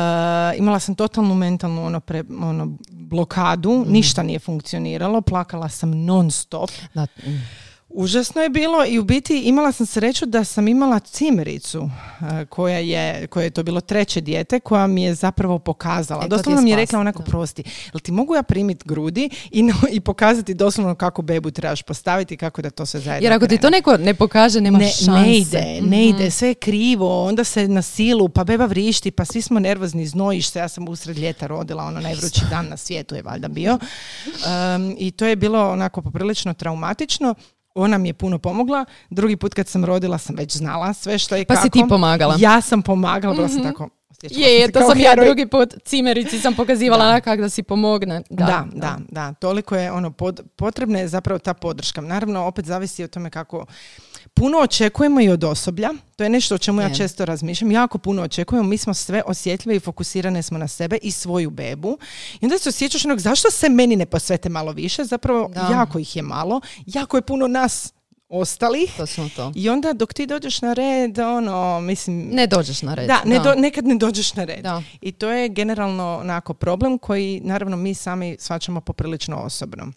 imala 0.57 0.79
sam 0.79 0.95
totalnu 0.95 1.35
mentalnu 1.35 1.85
ono, 1.85 1.99
pre, 1.99 2.23
ono 2.41 2.67
blokadu, 2.89 3.85
ništa 3.87 4.23
nije 4.23 4.39
funkcioniralo, 4.39 5.21
plakala 5.21 5.69
sam 5.69 5.91
non 5.95 6.31
stop. 6.31 6.69
Da, 6.93 7.01
mm. 7.01 7.41
Užasno 7.95 8.41
je 8.41 8.49
bilo 8.49 8.85
i 8.85 8.99
u 8.99 9.03
biti 9.03 9.39
imala 9.39 9.71
sam 9.71 9.85
sreću 9.85 10.25
da 10.25 10.43
sam 10.43 10.67
imala 10.67 10.99
cimericu 10.99 11.89
e, 12.33 12.45
koja 12.45 12.77
je, 12.77 13.27
koje 13.27 13.43
je 13.43 13.49
to 13.49 13.63
bilo 13.63 13.81
treće 13.81 14.21
dijete 14.21 14.59
koja 14.59 14.87
mi 14.87 15.03
je 15.03 15.13
zapravo 15.15 15.59
pokazala. 15.59 16.25
E, 16.25 16.27
doslovno 16.27 16.61
mi 16.61 16.69
je 16.69 16.75
rekla 16.75 16.99
onako 16.99 17.19
da. 17.19 17.25
prosti, 17.25 17.63
jel 17.85 17.99
ti 17.99 18.11
mogu 18.11 18.35
ja 18.35 18.43
primiti 18.43 18.83
grudi 18.85 19.29
i, 19.51 19.63
no- 19.63 19.73
i 19.91 19.99
pokazati 19.99 20.53
doslovno 20.53 20.95
kako 20.95 21.21
bebu 21.21 21.51
trebaš 21.51 21.81
postaviti 21.81 22.37
kako 22.37 22.61
da 22.61 22.69
to 22.69 22.85
sve 22.85 22.99
zajedno 22.99 23.25
Jer 23.25 23.33
ako 23.33 23.47
ti 23.47 23.57
to 23.57 23.61
krene. 23.61 23.77
neko 23.77 23.97
ne 23.97 24.13
pokaže, 24.13 24.61
nema 24.61 24.77
ne, 24.77 24.87
šanse. 24.87 25.11
ne 25.11 25.37
ide, 25.37 25.61
ne 25.73 25.81
Mhm. 25.81 25.93
ide, 25.93 26.31
sve 26.31 26.47
je 26.47 26.53
krivo, 26.55 27.23
onda 27.23 27.43
se 27.43 27.67
na 27.67 27.81
silu, 27.81 28.29
pa 28.29 28.43
beba 28.43 28.65
vrišti, 28.65 29.11
pa 29.11 29.25
svi 29.25 29.41
smo 29.41 29.59
nervozni, 29.59 30.07
znojiš 30.07 30.49
se, 30.49 30.59
ja 30.59 30.67
sam 30.67 30.87
usred 30.87 31.17
ljeta 31.17 31.47
rodila, 31.47 31.83
ono 31.83 31.99
najvrući 31.99 32.41
dan 32.49 32.67
na 32.67 32.77
svijetu 32.77 33.15
je 33.15 33.21
valjda 33.21 33.47
bio. 33.47 33.73
Um, 33.73 34.95
I 34.97 35.11
to 35.11 35.25
je 35.25 35.35
bilo 35.35 35.71
onako 35.71 36.01
poprilično 36.01 36.53
traumatično. 36.53 37.35
Ona 37.75 37.97
mi 37.97 38.09
je 38.09 38.13
puno 38.13 38.39
pomogla. 38.39 38.85
Drugi 39.09 39.37
put 39.37 39.53
kad 39.53 39.67
sam 39.67 39.85
rodila 39.85 40.17
sam 40.17 40.35
već 40.35 40.57
znala 40.57 40.93
sve 40.93 41.17
što 41.17 41.37
i 41.37 41.45
Pa 41.45 41.53
kako. 41.53 41.65
si 41.65 41.69
ti 41.69 41.83
pomagala. 41.89 42.35
Ja 42.39 42.61
sam 42.61 42.81
pomagala, 42.81 43.35
bila 43.35 43.49
sam 43.49 43.63
tako... 43.63 43.89
Je, 44.31 44.59
je, 44.59 44.71
to 44.71 44.79
sam 44.79 44.99
ja 44.99 45.09
heroj. 45.09 45.25
drugi 45.25 45.45
put 45.45 45.73
cimerici 45.85 46.39
sam 46.39 46.55
pokazivala 46.55 47.05
onak 47.05 47.23
kak 47.23 47.39
da 47.39 47.49
si 47.49 47.63
pomogne. 47.63 48.21
Da, 48.29 48.65
da, 48.73 48.97
da, 49.09 49.33
Toliko 49.33 49.75
je 49.75 49.91
ono, 49.91 50.11
pod, 50.11 50.41
potrebna 50.55 50.99
je 50.99 51.07
zapravo 51.07 51.39
ta 51.39 51.53
podrška. 51.53 52.01
Naravno, 52.01 52.45
opet 52.45 52.65
zavisi 52.65 53.03
o 53.03 53.07
tome 53.07 53.29
kako 53.29 53.65
puno 54.33 54.57
očekujemo 54.59 55.21
i 55.21 55.29
od 55.29 55.43
osoblja. 55.43 55.89
To 56.15 56.23
je 56.23 56.29
nešto 56.29 56.55
o 56.55 56.57
čemu 56.57 56.81
ja 56.81 56.93
često 56.95 57.25
razmišljam. 57.25 57.71
Jako 57.71 57.97
puno 57.97 58.21
očekujemo. 58.21 58.69
Mi 58.69 58.77
smo 58.77 58.93
sve 58.93 59.21
osjetljive 59.25 59.75
i 59.75 59.79
fokusirane 59.79 60.43
smo 60.43 60.57
na 60.57 60.67
sebe 60.67 60.97
i 61.01 61.11
svoju 61.11 61.49
bebu. 61.49 61.97
I 62.41 62.45
onda 62.45 62.57
se 62.57 62.69
osjećaš 62.69 63.05
onog, 63.05 63.19
zašto 63.19 63.51
se 63.51 63.69
meni 63.69 63.95
ne 63.95 64.05
posvete 64.05 64.49
malo 64.49 64.71
više? 64.71 65.03
Zapravo, 65.03 65.49
Da. 65.53 65.67
jako 65.71 65.99
ih 65.99 66.15
je 66.15 66.21
malo. 66.21 66.61
Jako 66.85 67.17
je 67.17 67.21
puno 67.21 67.47
nas 67.47 67.93
ostalih. 68.33 68.93
To 68.97 69.05
smo 69.05 69.29
to. 69.29 69.51
I 69.55 69.69
onda 69.69 69.93
dok 69.93 70.13
ti 70.13 70.25
dođeš 70.25 70.61
na 70.61 70.73
red, 70.73 71.19
ono, 71.19 71.81
mislim... 71.81 72.29
Ne 72.31 72.47
dođeš 72.47 72.81
na 72.81 72.93
red. 72.93 73.07
Da, 73.07 73.21
ne 73.25 73.39
do- 73.39 73.55
nekad 73.55 73.85
ne 73.85 73.95
dođeš 73.95 74.33
na 74.33 74.43
red. 74.43 74.59
Da. 74.59 74.81
I 75.01 75.11
to 75.11 75.29
je 75.29 75.49
generalno 75.49 76.17
onako 76.17 76.53
problem 76.53 76.97
koji 76.97 77.41
naravno 77.43 77.77
mi 77.77 77.93
sami 77.93 78.37
shvaćamo 78.39 78.81
poprilično 78.81 79.37
osobno. 79.37 79.91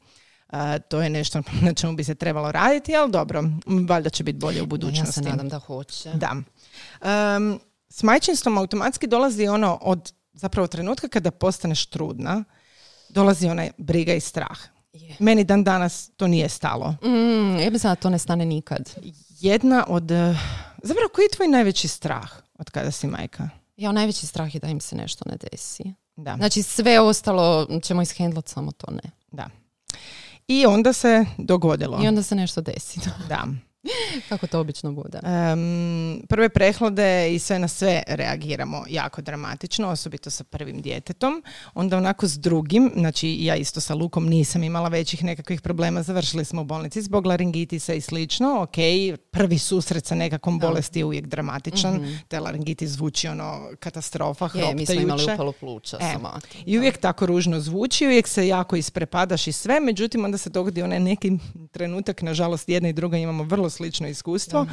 A, 0.49 0.79
to 0.79 1.03
je 1.03 1.11
nešto 1.11 1.43
na 1.63 1.75
čemu 1.75 1.93
bi 1.93 2.05
se 2.05 2.15
trebalo 2.15 2.53
raditi, 2.53 2.97
ali 2.97 3.13
dobro, 3.13 3.45
valjda 3.89 4.11
će 4.11 4.25
biti 4.25 4.39
bolje 4.39 4.57
u 4.57 4.65
Ja 4.65 4.67
budućnosti. 4.67 5.13
se 5.15 5.23
nadam 5.23 5.49
da 5.49 5.59
hoće. 5.59 6.11
Da. 6.11 6.33
Um, 7.37 7.61
s 7.89 8.03
majčinstvom 8.03 8.59
automatski 8.59 9.07
dolazi 9.07 9.47
ono 9.47 9.79
od 9.83 10.13
zapravo 10.33 10.67
trenutka 10.67 11.09
kada 11.09 11.31
postaneš 11.31 11.87
trudna, 11.87 12.45
dolazi 13.09 13.49
onaj 13.49 13.71
briga 13.79 14.15
i 14.15 14.21
strah. 14.21 14.59
Je. 14.97 15.17
Meni 15.19 15.45
dan 15.45 15.65
danas 15.65 16.11
to 16.17 16.27
nije 16.27 16.49
stalo. 16.49 16.95
Mm, 17.05 17.59
ja 17.59 17.71
da 17.71 17.95
to 17.95 18.11
ne 18.11 18.19
stane 18.19 18.45
nikad. 18.45 18.91
Jedna 19.41 19.85
od... 19.89 20.11
eh, 20.11 20.37
Zapravo, 20.83 21.09
koji 21.15 21.25
je 21.25 21.31
tvoj 21.37 21.49
najveći 21.49 21.89
strah 21.89 22.31
od 22.59 22.71
kada 22.71 22.91
si 22.91 23.07
majka? 23.07 23.49
Ja, 23.77 23.93
najveći 23.93 24.27
strah 24.27 24.55
je 24.55 24.61
da 24.61 24.69
im 24.69 24.81
se 24.81 24.97
nešto 24.97 25.25
ne 25.31 25.37
desi. 25.37 25.83
Da. 26.17 26.37
Znači 26.37 26.63
sve 26.63 27.01
ostalo 27.01 27.67
ćemo 27.83 28.03
ishendlat, 28.03 28.49
samo 28.49 28.73
to 28.73 28.91
ne. 28.91 29.11
da. 29.33 29.49
I 30.49 30.67
onda 30.67 30.93
se 30.93 31.25
dogodilo. 31.39 32.01
I 32.05 32.09
onda 32.09 32.23
se 32.23 32.35
nešto 32.35 32.61
desi. 32.61 33.01
Da. 33.29 33.45
Kako 34.29 34.47
to 34.47 34.61
obično 34.61 34.93
bude. 34.93 35.19
Em, 35.25 36.23
prve 36.29 36.49
prehlade 36.49 37.35
i 37.35 37.39
sve 37.39 37.59
na 37.59 37.69
sve 37.69 38.03
reagiramo 38.07 38.85
jako 38.89 39.23
dramatično, 39.23 39.89
osobito 39.89 40.31
sa 40.31 40.45
prvim 40.45 40.83
djetetom. 40.83 41.43
Onda 41.75 41.97
onako 41.97 42.29
s 42.29 42.39
drugim, 42.39 42.91
znači 42.97 43.37
ja 43.41 43.57
isto 43.57 43.81
sa 43.81 43.95
Lukom 43.95 44.29
nisam 44.29 44.63
imala 44.63 44.89
većih 44.89 45.25
nekakvih 45.25 45.61
problema, 45.61 46.03
završili 46.03 46.45
smo 46.45 46.61
u 46.61 46.65
bolnici 46.65 47.03
zbog 47.03 47.27
laringitisa 47.27 47.95
i 47.95 48.01
slično. 48.01 48.63
Ok, 48.63 48.77
prvi 49.31 49.59
susret 49.59 50.07
sa 50.07 50.15
nekakvom 50.15 50.59
bolesti 50.59 50.99
je 50.99 51.05
uvijek 51.05 51.27
dramatičan. 51.27 52.21
Te 52.29 52.41
laringitis 52.41 52.91
zvuči 52.91 53.29
ono 53.29 53.71
katastrofa, 53.81 54.49
Je, 54.55 54.75
mi 54.75 54.87
smo 54.87 54.95
imali 54.95 55.25
upalo 55.35 55.53
pluća 55.53 55.99
E. 56.01 56.15
I 56.67 56.79
uvijek 56.79 56.99
tako 56.99 57.27
ružno 57.27 57.61
zvuči, 57.61 58.07
uvijek 58.07 58.29
se 58.29 58.49
jako 58.49 58.77
isprepadaš 58.77 59.47
i 59.47 59.53
sve, 59.53 59.81
međutim 59.81 60.25
onda 60.25 60.39
se 60.39 60.51
dogodi 60.51 60.83
onaj 60.83 61.01
neki 61.01 61.33
trenutak, 61.71 62.23
nažalost 62.23 62.69
jedna 62.69 62.89
i 62.89 62.93
druga 62.93 63.17
imamo 63.17 63.45
vrlo 63.45 63.71
slično 63.77 64.09
iskustvo. 64.09 64.67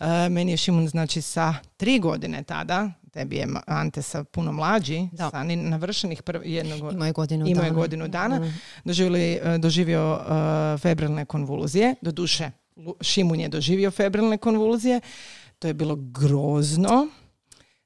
E, 0.00 0.28
meni 0.28 0.50
je 0.50 0.56
Šimun 0.56 0.88
znači 0.88 1.20
sa 1.22 1.54
tri 1.76 1.98
godine 1.98 2.42
tada, 2.42 2.90
tebi 3.12 3.36
je 3.36 3.46
Ante 3.66 4.02
sa 4.02 4.24
puno 4.24 4.52
mlađi, 4.52 5.08
Da. 5.12 5.30
sa 5.30 5.42
ni 5.42 5.56
navršenih 5.56 6.22
prv, 6.22 6.40
jednog 6.44 6.92
Imao 6.92 7.06
je 7.06 7.12
godinu 7.12 7.46
imao 7.46 7.62
je 7.62 7.70
dana. 7.70 7.76
godinu 7.76 8.08
dana, 8.08 8.38
Mm. 8.38 8.54
doživjeli, 8.84 9.22
e, 9.34 9.58
doživio 9.58 10.20
e, 10.20 10.78
febrilne 10.78 11.24
konvulzije, 11.24 11.94
doduše 12.02 12.50
Šimun 13.00 13.40
je 13.40 13.48
doživio 13.48 13.90
febrilne 13.90 14.38
konvulzije, 14.38 15.00
to 15.58 15.68
je 15.68 15.74
bilo 15.74 15.96
grozno, 15.96 17.08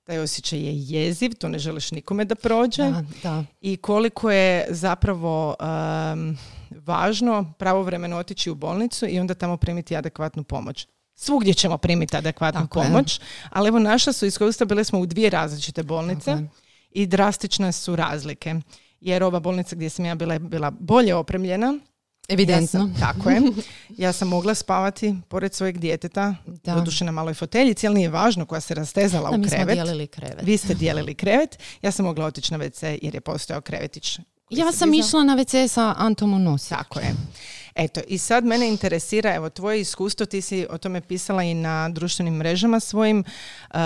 taj 0.05 0.19
osjećaj 0.19 0.59
je 0.59 0.73
jeziv, 0.77 1.33
to 1.33 1.49
ne 1.49 1.59
želiš 1.59 1.91
nikome 1.91 2.25
da 2.25 2.35
prođe 2.35 2.83
Da, 2.83 3.03
da. 3.23 3.45
i 3.61 3.77
koliko 3.77 4.31
je 4.31 4.67
zapravo 4.71 5.57
um, 6.13 6.37
važno 6.77 7.53
pravovremeno 7.59 8.17
otići 8.17 8.51
u 8.51 8.55
bolnicu 8.55 9.07
i 9.07 9.21
onda 9.21 9.35
tamo 9.35 9.57
primiti 9.57 9.97
adekvatnu 9.97 10.45
pomoć. 10.45 10.87
Svugdje 11.15 11.55
ćemo 11.55 11.79
primiti 11.79 12.17
adekvatnu 12.17 12.61
Tako 12.61 12.81
je. 12.81 12.87
pomoć, 12.87 13.21
ali 13.51 13.69
evo 13.69 13.79
naša 13.79 14.13
su 14.13 14.27
iskustva, 14.27 14.67
bile 14.67 14.85
smo 14.85 14.99
u 14.99 15.07
dvije 15.07 15.31
različite 15.31 15.83
bolnice 15.83 16.25
Tako 16.25 16.39
je. 16.39 16.49
i 16.91 17.07
drastične 17.07 17.73
su 17.73 17.97
razlike. 17.97 18.55
Jer 19.01 19.23
ova 19.23 19.41
bolnica 19.41 19.77
gdje 19.77 19.91
sam 19.91 20.05
ja 20.05 20.15
bila 20.15 20.35
je 20.35 20.39
bila 20.41 20.71
bolje 20.71 21.15
opremljena, 21.15 21.79
Evidentno. 22.29 22.81
Ja 22.81 22.87
sam, 22.87 22.95
tako 23.01 23.31
je. 23.31 23.41
Ja 23.91 24.13
sam 24.13 24.29
mogla 24.29 24.55
spavati 24.55 25.15
pored 25.29 25.55
svojeg 25.55 25.79
djeteta, 25.79 26.35
Da. 26.47 26.75
doduše 26.75 27.05
na 27.05 27.13
maloj 27.13 27.35
foteljici, 27.35 27.87
ali 27.87 27.97
nije 27.97 28.09
važno, 28.09 28.47
koja 28.47 28.61
se 28.61 28.75
rastezala 28.75 29.31
Da, 29.31 29.37
u 29.37 29.39
mi 29.39 29.49
smo 29.49 29.57
krevet. 29.57 29.75
dijelili 29.75 30.07
krevet. 30.07 30.43
Vi 30.43 30.57
ste 30.57 30.75
dijelili 30.75 31.15
krevet, 31.15 31.59
ja 31.83 31.91
sam 31.91 32.05
mogla 32.05 32.27
otići 32.27 32.53
na 32.53 32.59
WC 32.59 32.99
jer 33.03 33.15
je 33.15 33.21
postojao 33.21 33.61
krevetić. 33.61 34.19
Ja 34.51 34.73
sam 34.73 34.91
dizao. 34.91 35.09
išla 35.09 35.25
na 35.25 35.37
WC 35.37 35.69
sa 35.69 35.95
Antom 35.99 36.35
u 36.35 36.39
nosi. 36.39 36.69
Tako 36.69 37.01
je. 37.01 37.15
Eto, 37.75 38.01
i 38.09 38.19
sad 38.19 38.45
mene 38.45 38.69
interesira, 38.69 39.35
evo, 39.35 39.51
tvoje 39.51 39.81
iskustvo, 39.81 40.27
ti 40.27 40.41
si 40.41 40.67
o 40.71 40.79
tome 40.79 41.01
pisala 41.01 41.43
i 41.43 41.55
na 41.55 41.89
društvenim 41.89 42.35
mrežama 42.35 42.81
svojim, 42.81 43.19
uh, 43.19 43.77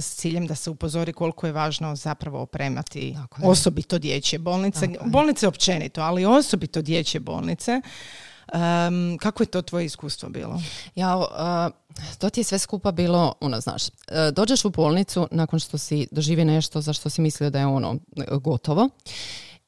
s 0.00 0.14
ciljem 0.14 0.46
da 0.46 0.54
se 0.54 0.70
upozori 0.70 1.12
koliko 1.12 1.46
je 1.46 1.52
važno 1.52 1.96
zapravo 1.96 2.40
opremati 2.40 3.14
Tako 3.14 3.42
je. 3.42 3.48
osobito 3.48 3.98
dječje 3.98 4.38
bolnice, 4.38 4.80
Tako 4.80 5.04
je. 5.04 5.10
bolnice 5.10 5.48
općenito, 5.48 6.00
ali 6.00 6.24
osobito 6.24 6.82
dječje 6.82 7.20
bolnice. 7.20 7.80
Um, 8.54 9.18
kako 9.20 9.42
je 9.42 9.46
to 9.46 9.62
tvoje 9.62 9.84
iskustvo 9.84 10.28
bilo? 10.28 10.60
Ja, 10.94 11.16
uh, 11.16 11.26
to 12.18 12.30
ti 12.30 12.40
je 12.40 12.44
sve 12.44 12.58
skupa 12.58 12.92
bilo, 12.92 13.34
ono, 13.40 13.60
znaš, 13.60 13.88
uh, 13.88 13.94
dođeš 14.32 14.64
u 14.64 14.70
bolnicu 14.70 15.28
nakon 15.30 15.58
što 15.60 15.78
si 15.78 16.06
doživi 16.10 16.44
nešto 16.44 16.80
za 16.80 16.92
što 16.92 17.10
si 17.10 17.20
mislio 17.20 17.50
da 17.50 17.58
je 17.58 17.66
ono 17.66 17.98
gotovo 18.40 18.88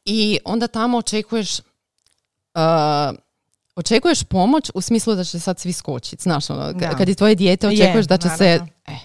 i 0.07 0.39
onda 0.45 0.67
tamo 0.67 0.99
očekuješ 0.99 1.59
uh, 1.61 3.17
očekuješ 3.77 4.25
pomoć 4.25 4.71
u 4.75 4.81
smislu 4.81 5.15
da 5.15 5.25
će 5.25 5.41
sad 5.41 5.59
svi 5.61 5.73
skočiti, 5.73 6.23
znaš, 6.23 6.51
ono, 6.51 6.73
Da. 6.73 6.91
kad 6.91 7.09
je 7.09 7.15
tvoje 7.15 7.35
dijete 7.35 7.67
Je, 7.67 7.73
očekuješ 7.73 8.07
da 8.07 8.17
će 8.17 8.29
se... 8.29 8.45
naravno. 8.45 8.69
Eh. 8.87 8.99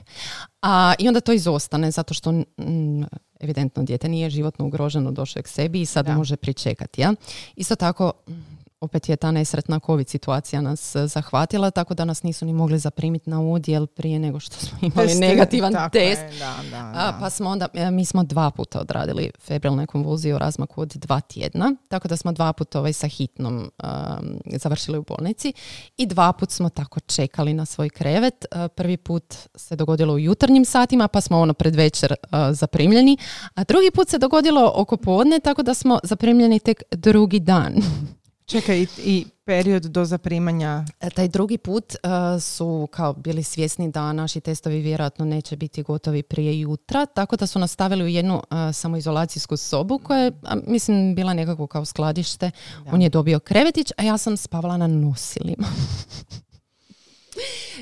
A, 0.62 0.93
I 1.00 1.08
onda 1.08 1.20
to 1.22 1.34
izostane 1.34 1.91
zato 1.91 2.13
što 2.13 2.31
mm, 2.31 3.03
evidentno 3.39 3.84
dijete 3.84 4.10
nije 4.10 4.29
životno 4.29 4.65
ugroženo, 4.65 5.12
došlo 5.12 5.39
je 5.39 5.43
k 5.43 5.48
sebi 5.48 5.81
i 5.81 5.86
sad 5.86 6.05
Da. 6.05 6.15
može 6.17 6.36
pričekati. 6.36 7.01
Ja? 7.01 7.13
Isto 7.55 7.75
tako, 7.75 8.12
mm, 8.27 8.34
opet 8.82 9.10
je 9.10 9.16
ta 9.16 9.32
nesretna 9.32 9.80
COVID 9.80 10.10
situacija 10.10 10.62
nas 10.62 10.96
eh, 10.96 11.08
zahvatila, 11.08 11.72
tako 11.72 11.94
da 11.94 12.06
nas 12.06 12.24
nisu 12.24 12.46
ni 12.46 12.54
mogli 12.54 12.80
zaprimiti 12.80 13.30
na 13.30 13.42
udjel 13.42 13.88
prije 13.88 14.20
nego 14.20 14.40
što 14.40 14.56
smo 14.56 14.78
imali 14.82 15.08
Test- 15.08 15.20
negativan 15.20 15.74
tako 15.74 15.94
test. 15.94 16.22
je, 16.22 16.40
da, 16.40 16.56
da, 16.72 16.92
da. 16.94 17.18
pa 17.20 17.30
smo 17.30 17.50
onda, 17.50 17.68
e, 17.74 17.92
mi 17.92 18.06
smo 18.06 18.24
dva 18.24 18.52
puta 18.52 18.80
odradili 18.80 19.32
febrilne 19.40 19.88
konvulzije 19.88 20.36
u 20.36 20.38
razmaku 20.38 20.82
od 20.82 20.94
dva 20.96 21.20
tjedna, 21.22 21.76
tako 21.88 22.08
da 22.08 22.18
smo 22.18 22.32
dva 22.32 22.54
puta 22.54 22.80
ovaj 22.80 22.94
sa 22.94 23.08
hitnom 23.08 23.56
um, 23.58 23.70
završili 24.46 24.98
u 24.98 25.04
bolnici 25.04 25.54
i 25.98 26.06
dva 26.06 26.34
put 26.34 26.52
smo 26.52 26.70
tako 26.70 27.00
čekali 27.00 27.54
na 27.54 27.66
svoj 27.66 27.90
krevet. 27.90 28.46
Uh, 28.52 28.72
prvi 28.76 28.98
put 28.98 29.36
se 29.56 29.76
dogodilo 29.76 30.14
u 30.14 30.20
jutarnjim 30.20 30.66
satima, 30.66 31.08
pa 31.08 31.22
smo 31.22 31.40
ono 31.40 31.54
pred 31.54 31.76
večer 31.76 32.14
uh, 32.24 32.38
zaprimljeni, 32.52 33.18
a 33.56 33.64
drugi 33.64 33.92
put 33.92 34.10
se 34.10 34.18
dogodilo 34.18 34.72
oko 34.76 34.98
podne, 34.98 35.40
tako 35.40 35.64
da 35.64 35.74
smo 35.74 36.00
zaprimljeni 36.04 36.60
tek 36.60 36.84
drugi 36.92 37.40
dan. 37.40 37.74
Čekaj, 38.51 38.81
i, 38.81 38.88
i 38.98 39.25
period 39.46 39.84
do 39.84 40.05
zaprimanja 40.05 40.86
E, 41.00 41.10
Taj 41.10 41.27
drugi 41.27 41.58
put 41.58 41.96
uh, 41.96 42.41
su 42.41 42.88
kao 42.91 43.13
bili 43.13 43.43
svjesni 43.43 43.91
da 43.91 44.13
naši 44.13 44.41
testovi 44.41 44.79
vjerojatno 44.79 45.25
neće 45.25 45.55
biti 45.55 45.84
gotovi 45.84 46.24
prije 46.24 46.60
jutra, 46.60 47.05
tako 47.05 47.36
da 47.36 47.48
su 47.48 47.60
nas 47.60 47.72
stavili 47.72 48.03
u 48.03 48.08
jednu 48.08 48.36
uh, 48.36 48.58
samoizolacijsku 48.74 49.58
sobu 49.58 49.98
koja 49.98 50.20
je, 50.20 50.31
a, 50.43 50.55
mislim, 50.67 51.15
bila 51.15 51.34
nekako 51.34 51.67
kao 51.67 51.86
skladište. 51.86 52.51
On 52.91 53.01
je 53.01 53.10
dobio 53.10 53.39
krevetić, 53.39 53.91
a 53.98 54.03
ja 54.03 54.17
sam 54.17 54.38
spavala 54.38 54.77
na 54.77 54.88
nosilima. 54.88 55.67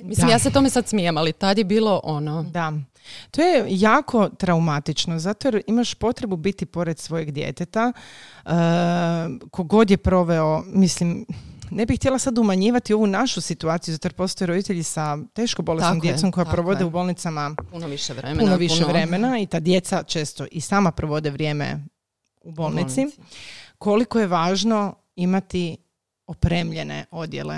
mislim, 0.03 0.27
Da. 0.27 0.33
ja 0.33 0.39
se 0.39 0.51
tome 0.51 0.69
sad 0.69 0.87
smijem, 0.87 1.17
ali 1.17 1.33
tad 1.33 1.57
je 1.57 1.63
bilo 1.63 2.01
ono... 2.03 2.43
Da. 2.43 2.73
To 3.31 3.41
je 3.41 3.65
jako 3.69 4.29
traumatično, 4.29 5.19
zato 5.19 5.47
jer 5.47 5.61
imaš 5.67 5.93
potrebu 5.93 6.37
biti 6.37 6.65
pored 6.65 6.99
svojeg 6.99 7.31
djeteta. 7.31 7.93
E, 8.45 8.49
kogod 9.51 9.91
je 9.91 9.97
proveo, 9.97 10.63
mislim, 10.65 11.25
ne 11.71 11.85
bih 11.85 11.99
htjela 11.99 12.19
sad 12.19 12.37
umanjivati 12.37 12.93
ovu 12.93 13.07
našu 13.07 13.41
situaciju, 13.41 13.91
zato 13.91 14.05
jer 14.05 14.13
postoje 14.13 14.45
roditelji 14.47 14.83
sa 14.83 15.17
teško 15.25 15.61
bolesnom 15.61 15.93
Tako 15.93 16.07
je, 16.07 16.11
djecom 16.11 16.31
koja 16.31 16.45
provode 16.45 16.79
je. 16.79 16.85
u 16.85 16.89
bolnicama 16.89 17.55
Puno 17.71 17.87
više 17.87 18.13
vremena. 18.13 18.39
puno 18.39 18.55
više 18.57 18.75
puno- 18.75 18.87
vremena 18.87 19.39
i 19.39 19.45
ta 19.45 19.59
djeca 19.59 20.03
često 20.03 20.45
i 20.51 20.61
sama 20.61 20.91
provode 20.91 21.29
vrijeme 21.29 21.85
u 22.41 22.51
bolnici. 22.51 22.95
bolnici. 22.95 23.21
Koliko 23.77 24.19
je 24.19 24.27
važno 24.27 24.95
imati 25.15 25.77
opremljene 26.27 27.05
odjele. 27.11 27.55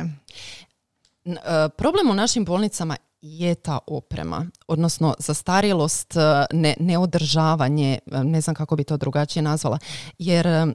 N- 1.26 1.38
e, 1.38 1.70
Problem 1.70 2.10
u 2.10 2.16
našim 2.16 2.46
bolnicama 2.46 2.98
je 3.22 3.56
ta 3.56 3.80
oprema, 3.88 4.46
odnosno 4.68 5.14
zastarjelost, 5.20 6.16
e, 6.16 6.20
ne, 6.52 6.76
neodržavanje, 6.80 8.00
e, 8.12 8.24
ne 8.24 8.42
znam 8.42 8.56
kako 8.56 8.76
bi 8.76 8.84
to 8.84 8.98
drugačije 8.98 9.44
nazvala, 9.44 9.78
jer 10.20 10.48
e, 10.48 10.66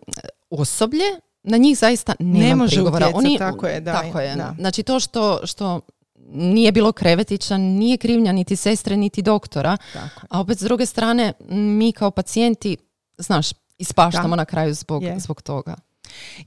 osoblje 0.50 1.04
na 1.42 1.56
njih 1.56 1.78
zaista 1.78 2.14
nema 2.18 2.44
Ne 2.46 2.54
može 2.54 2.76
prigovora. 2.76 3.10
utjecat, 3.14 3.38
tako 3.52 3.66
je, 3.66 3.80
da, 3.80 3.92
tako 3.92 4.20
je. 4.20 4.36
da. 4.36 4.54
Znači 4.58 4.82
to 4.82 5.00
što, 5.00 5.40
što 5.44 5.80
nije 6.28 6.72
bilo 6.72 6.92
krevetića, 6.92 7.56
nije 7.56 7.96
krivnja 7.96 8.32
niti 8.32 8.56
sestre, 8.56 8.96
niti 8.96 9.22
doktora, 9.22 9.76
Tako. 9.92 10.26
a 10.30 10.40
opet 10.40 10.58
s 10.58 10.62
druge 10.62 10.86
strane 10.86 11.32
mi 11.48 11.92
kao 11.92 12.10
pacijenti, 12.10 12.76
znaš, 13.18 13.46
ispaštamo 13.78 14.28
Da. 14.28 14.36
na 14.36 14.44
kraju 14.44 14.74
zbog, 14.74 15.02
Je. 15.02 15.18
zbog 15.20 15.42
toga. 15.42 15.74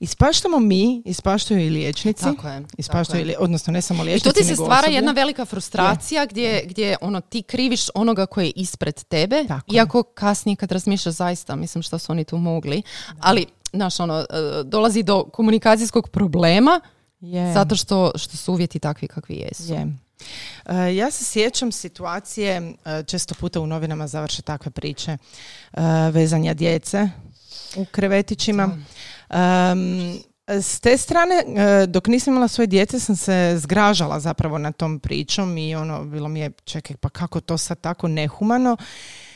Ispaštamo 0.00 0.58
mi, 0.58 1.02
ispaštaju 1.04 1.60
i 1.66 1.70
liječnici. 1.70 2.24
Tako 2.24 2.48
je. 2.48 2.62
Ispaštaju, 2.78 3.24
tako 3.24 3.30
je. 3.30 3.38
odnosno 3.38 3.72
ne 3.72 3.82
samo 3.82 4.02
I 4.02 4.06
liječnici, 4.06 4.34
tu 4.34 4.40
ti 4.40 4.44
se 4.44 4.54
stvara 4.54 4.74
osoblje. 4.78 4.94
jedna 4.94 5.12
velika 5.12 5.44
frustracija 5.44 6.26
gdje, 6.26 6.64
gdje 6.66 6.96
ono, 7.00 7.20
ti 7.20 7.42
kriviš 7.42 7.80
onoga 7.94 8.26
koji 8.26 8.46
je 8.46 8.52
ispred 8.56 9.04
tebe, 9.04 9.44
Tako 9.48 9.72
je. 9.72 9.76
iako 9.76 10.02
kasnije 10.02 10.56
kad 10.56 10.72
razmišljaš 10.72 11.14
zaista, 11.14 11.56
mislim 11.56 11.82
što 11.82 11.98
su 11.98 12.12
oni 12.12 12.24
tu 12.24 12.36
mogli, 12.36 12.82
ali 13.20 13.46
znaš, 13.72 14.00
ono, 14.00 14.18
e, 14.18 14.24
dolazi 14.64 15.02
do 15.02 15.24
komunikacijskog 15.24 16.08
problema 16.08 16.80
Je. 17.20 17.52
zato 17.52 17.76
što, 17.76 18.12
što 18.14 18.36
su 18.36 18.52
uvjeti 18.52 18.78
takvi 18.78 19.08
kakvi 19.08 19.36
jesu. 19.36 19.72
Je. 19.72 19.86
E, 20.66 20.94
ja 20.96 21.10
se 21.10 21.24
sjećam 21.24 21.72
situacije, 21.72 22.56
e, 22.84 23.02
često 23.06 23.34
puta 23.34 23.60
u 23.60 23.66
novinama 23.66 24.06
završe 24.06 24.42
takve 24.42 24.70
priče, 24.70 25.10
e, 25.10 25.80
vezanja 26.12 26.54
djece 26.54 27.08
u 27.76 27.84
krevetićima. 27.84 28.78
Em, 29.30 30.18
s 30.46 30.80
te 30.80 30.96
strane, 30.96 31.34
e, 31.34 31.86
dok 31.86 32.06
nisam 32.08 32.32
imala 32.32 32.48
svoje 32.48 32.66
djece, 32.66 33.00
sam 33.00 33.16
se 33.16 33.54
zgražala 33.58 34.20
zapravo 34.20 34.58
na 34.58 34.72
tom 34.72 34.98
pričom 34.98 35.58
i 35.58 35.74
ono, 35.74 36.04
bilo 36.04 36.28
mi 36.28 36.40
je, 36.40 36.50
čekaj, 36.64 36.96
pa 36.96 37.08
kako 37.08 37.40
to 37.40 37.58
sad 37.58 37.80
tako 37.80 38.08
nehumano. 38.08 38.76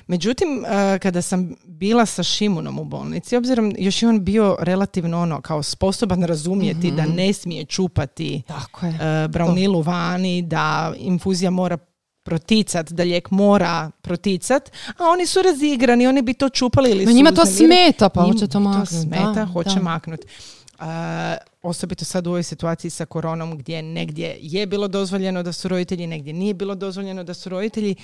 Međutim, 0.07 0.64
e, 0.64 0.98
kada 0.98 1.22
sam 1.22 1.54
bila 1.64 2.07
sa 2.07 2.22
Šimunom 2.22 2.78
u 2.78 2.85
bolnici, 2.85 3.37
obzirom 3.37 3.74
još 3.78 4.02
je 4.02 4.09
on 4.09 4.24
bio 4.24 4.57
relativno 4.61 5.22
ono, 5.22 5.40
kao 5.40 5.62
sposoban 5.62 6.22
razumjeti 6.22 6.90
da 6.90 7.07
ne 7.07 7.33
smije 7.33 7.64
čupati 7.64 8.42
Tako 8.46 8.87
je. 8.87 8.92
e, 8.92 9.28
braunilu 9.28 9.80
vani, 9.83 10.42
da 10.42 10.94
infuzija 10.98 11.50
mora 11.50 11.78
proticat, 12.24 12.92
da 12.92 13.02
lijek 13.02 13.30
mora 13.30 13.90
proticat, 14.02 14.70
a 14.98 15.04
oni 15.04 15.26
su 15.26 15.42
razigrani, 15.42 16.06
oni 16.06 16.22
bi 16.22 16.34
to 16.34 16.48
čupali 16.48 16.90
ili 16.90 17.04
Ma 17.04 17.10
su 17.10 17.16
njima 17.16 17.32
to 17.32 17.46
smeta, 17.46 18.08
pa 18.08 18.22
hoće 18.22 18.46
to 18.46 18.60
maknut, 18.60 18.88
smeta, 18.88 19.32
da, 19.32 19.46
hoće 19.46 19.74
da. 19.74 19.82
maknut. 19.82 20.20
E, 20.20 20.84
osobito 21.62 22.04
sad 22.04 22.26
u 22.26 22.30
ovoj 22.30 22.42
situaciji 22.42 22.90
sa 22.90 23.06
koronom 23.06 23.58
gdje 23.58 23.82
negdje 23.82 24.37
je 24.40 24.66
bilo 24.66 24.88
dozvoljeno 24.88 25.42
da 25.42 25.52
su 25.52 25.68
roditelji, 25.68 26.06
negdje 26.06 26.32
nije 26.32 26.54
bilo 26.54 26.74
dozvoljeno 26.74 27.24
da 27.24 27.34
su 27.34 27.48
roditelji. 27.48 27.94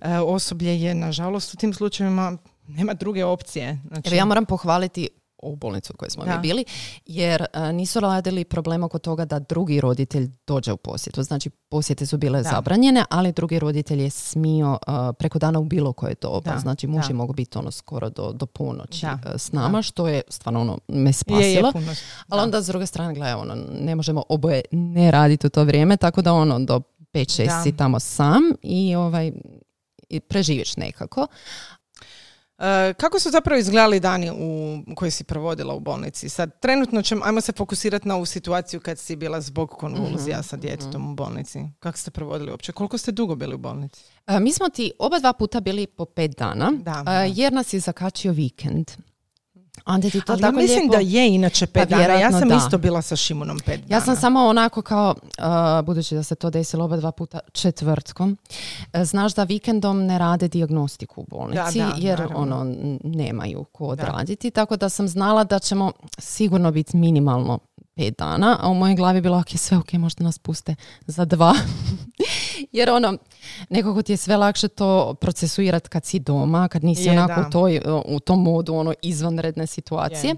E, 0.00 0.18
osoblje 0.18 0.80
je, 0.80 0.94
nažalost, 0.94 1.54
u 1.54 1.56
tim 1.56 1.74
slučajevima 1.74 2.38
nema 2.68 2.94
druge 2.94 3.24
opcije. 3.24 3.80
Znači, 3.88 4.08
Evo 4.08 4.16
ja 4.16 4.24
moram 4.24 4.46
pohvaliti 4.46 5.08
ovu 5.44 5.56
bolnicu 5.56 5.92
u 5.94 5.96
kojoj 5.96 6.10
smo 6.10 6.24
Da. 6.24 6.34
mi 6.34 6.40
bili, 6.40 6.64
jer 7.06 7.46
e, 7.52 7.72
nisu 7.72 8.00
radili 8.00 8.44
problem 8.44 8.82
oko 8.82 8.98
toga 8.98 9.24
da 9.24 9.38
drugi 9.38 9.80
roditelj 9.80 10.28
dođe 10.46 10.72
u 10.72 10.76
posjetu. 10.76 11.22
Znači, 11.22 11.50
posjete 11.50 12.06
su 12.06 12.18
bile 12.18 12.42
Da. 12.42 12.48
zabranjene, 12.50 13.04
ali 13.10 13.32
drugi 13.32 13.58
roditelj 13.58 14.02
je 14.02 14.10
smio 14.10 14.78
e, 14.82 14.90
preko 15.12 15.38
dana 15.38 15.58
u 15.58 15.64
bilo 15.64 15.92
koje 15.92 16.14
doba. 16.20 16.52
Da, 16.52 16.58
Znači, 16.58 16.86
muž 16.86 17.02
da. 17.02 17.08
je 17.08 17.14
mogao 17.14 17.34
biti 17.34 17.58
ono 17.58 17.70
skoro 17.70 18.10
do, 18.10 18.32
do 18.32 18.46
ponoći 18.46 19.06
e, 19.06 19.10
s 19.38 19.52
nama, 19.52 19.82
što 19.82 20.08
je 20.08 20.22
stvarno 20.28 20.60
ono, 20.60 20.78
me 20.88 21.12
spasilo. 21.12 21.40
je, 21.40 21.52
je 21.52 21.72
puno. 21.72 21.92
Ali 22.28 22.38
da. 22.38 22.44
onda 22.44 22.62
s 22.62 22.66
druge 22.66 22.86
strane, 22.86 23.14
gledaj, 23.14 23.34
ono, 23.34 23.54
ne 23.72 23.94
možemo 23.94 24.22
oboje 24.28 24.60
ne 24.70 25.10
raditi 25.10 25.46
u 25.46 25.50
to 25.50 25.64
vrijeme, 25.64 25.96
tako 25.96 26.22
da 26.22 26.32
ono, 26.32 26.58
do 26.60 26.80
5-6 27.12 27.46
Da. 27.46 27.62
si 27.62 27.76
tamo 27.76 28.00
sam 28.00 28.42
i 28.62 28.94
ovaj, 28.94 29.32
i 30.08 30.20
preživiš 30.20 30.76
nekako. 30.76 31.26
E, 32.58 32.94
kako 32.94 33.20
su 33.20 33.30
zapravo 33.30 33.58
izgledali 33.58 34.00
dani 34.00 34.30
u 34.30 34.94
koje 34.94 35.10
si 35.10 35.24
provodila 35.24 35.74
u 35.74 35.80
bolnici? 35.80 36.28
Sad, 36.28 36.60
trenutno 36.60 37.02
ćemo, 37.02 37.24
ajmo 37.24 37.40
se 37.40 37.52
fokusirati 37.52 38.08
na 38.08 38.14
ovu 38.14 38.26
situaciju 38.26 38.80
kad 38.80 38.98
si 38.98 39.16
bila 39.16 39.40
zbog 39.40 39.70
konvulzija 39.70 40.38
Mhm, 40.38 40.42
sa 40.42 40.56
djetetom 40.56 41.12
u 41.12 41.14
bolnici. 41.14 41.58
Kako 41.78 41.98
ste 41.98 42.10
provodili 42.10 42.50
uopće? 42.50 42.72
Koliko 42.72 42.98
ste 42.98 43.12
dugo 43.12 43.34
bili 43.34 43.54
u 43.54 43.58
bolnici? 43.58 44.04
E, 44.26 44.40
Mi 44.40 44.52
smo 44.52 44.68
ti 44.68 44.92
oba 44.98 45.18
dva 45.18 45.32
puta 45.32 45.60
bili 45.60 45.86
po 45.86 46.04
pet 46.04 46.30
dana, 46.38 46.72
Da, 46.72 46.90
e, 46.92 47.04
da. 47.04 47.22
jer 47.24 47.52
nas 47.52 47.72
je 47.72 47.80
zakačio 47.80 48.32
vikend. 48.32 48.90
Onda 49.86 50.10
ti 50.10 50.20
to 50.20 50.32
Ali 50.32 50.40
tako 50.40 50.56
mislim 50.56 50.78
lijepo... 50.78 50.94
da 50.94 51.00
je 51.00 51.34
inače 51.34 51.66
pet 51.66 51.88
Pa 51.88 51.96
dana. 51.96 52.14
Ja 52.14 52.32
sam 52.32 52.48
da. 52.48 52.54
isto 52.54 52.78
bila 52.78 53.02
sa 53.02 53.16
Šimunom 53.16 53.58
pet 53.58 53.80
dana. 53.80 53.94
Ja 53.94 54.00
sam 54.00 54.16
samo 54.16 54.40
onako 54.46 54.82
kao, 54.82 55.14
e, 55.38 55.42
budući 55.82 56.14
da 56.14 56.22
se 56.22 56.34
to 56.34 56.50
desilo 56.50 56.84
oba 56.84 56.96
dva 56.96 57.12
puta 57.12 57.38
četvrtkom, 57.52 58.36
e, 58.92 59.04
znaš 59.04 59.34
da 59.34 59.44
vikendom 59.44 60.06
ne 60.06 60.18
rade 60.18 60.48
dijagnostiku 60.48 61.20
u 61.20 61.26
bolnici, 61.28 61.78
Da, 61.78 61.84
da, 61.84 61.92
jer 61.96 62.18
naravno. 62.18 62.38
ono 62.38 62.74
nemaju 63.04 63.64
ko 63.64 63.86
Da. 63.86 64.02
odraditi, 64.02 64.50
tako 64.50 64.76
da 64.76 64.88
sam 64.88 65.08
znala 65.08 65.44
da 65.44 65.58
ćemo 65.58 65.92
sigurno 66.18 66.70
biti 66.72 66.96
minimalno 66.96 67.58
pet 67.94 68.18
dana, 68.18 68.58
a 68.60 68.68
u 68.68 68.74
mojoj 68.74 68.94
glavi 68.94 69.18
je 69.18 69.22
bilo, 69.22 69.38
ok, 69.38 69.48
sve 69.56 69.76
ok, 69.78 69.92
možda 69.92 70.24
nas 70.24 70.38
puste 70.38 70.74
za 71.06 71.24
dva. 71.24 71.54
Jer 72.72 72.90
ono, 72.90 73.18
nekako 73.68 74.02
ti 74.02 74.12
je 74.12 74.16
sve 74.16 74.36
lakše 74.36 74.68
to 74.68 75.14
procesuirati 75.14 75.88
kad 75.88 76.04
si 76.04 76.18
doma, 76.18 76.68
kad 76.68 76.84
nisi 76.84 77.04
Je, 77.04 77.12
onako 77.12 77.40
da. 77.40 77.48
u, 77.48 77.50
toj, 77.50 77.80
u 78.06 78.20
tom 78.20 78.42
modu 78.42 78.74
ono, 78.74 78.94
izvanredne 79.02 79.66
situacije. 79.66 80.34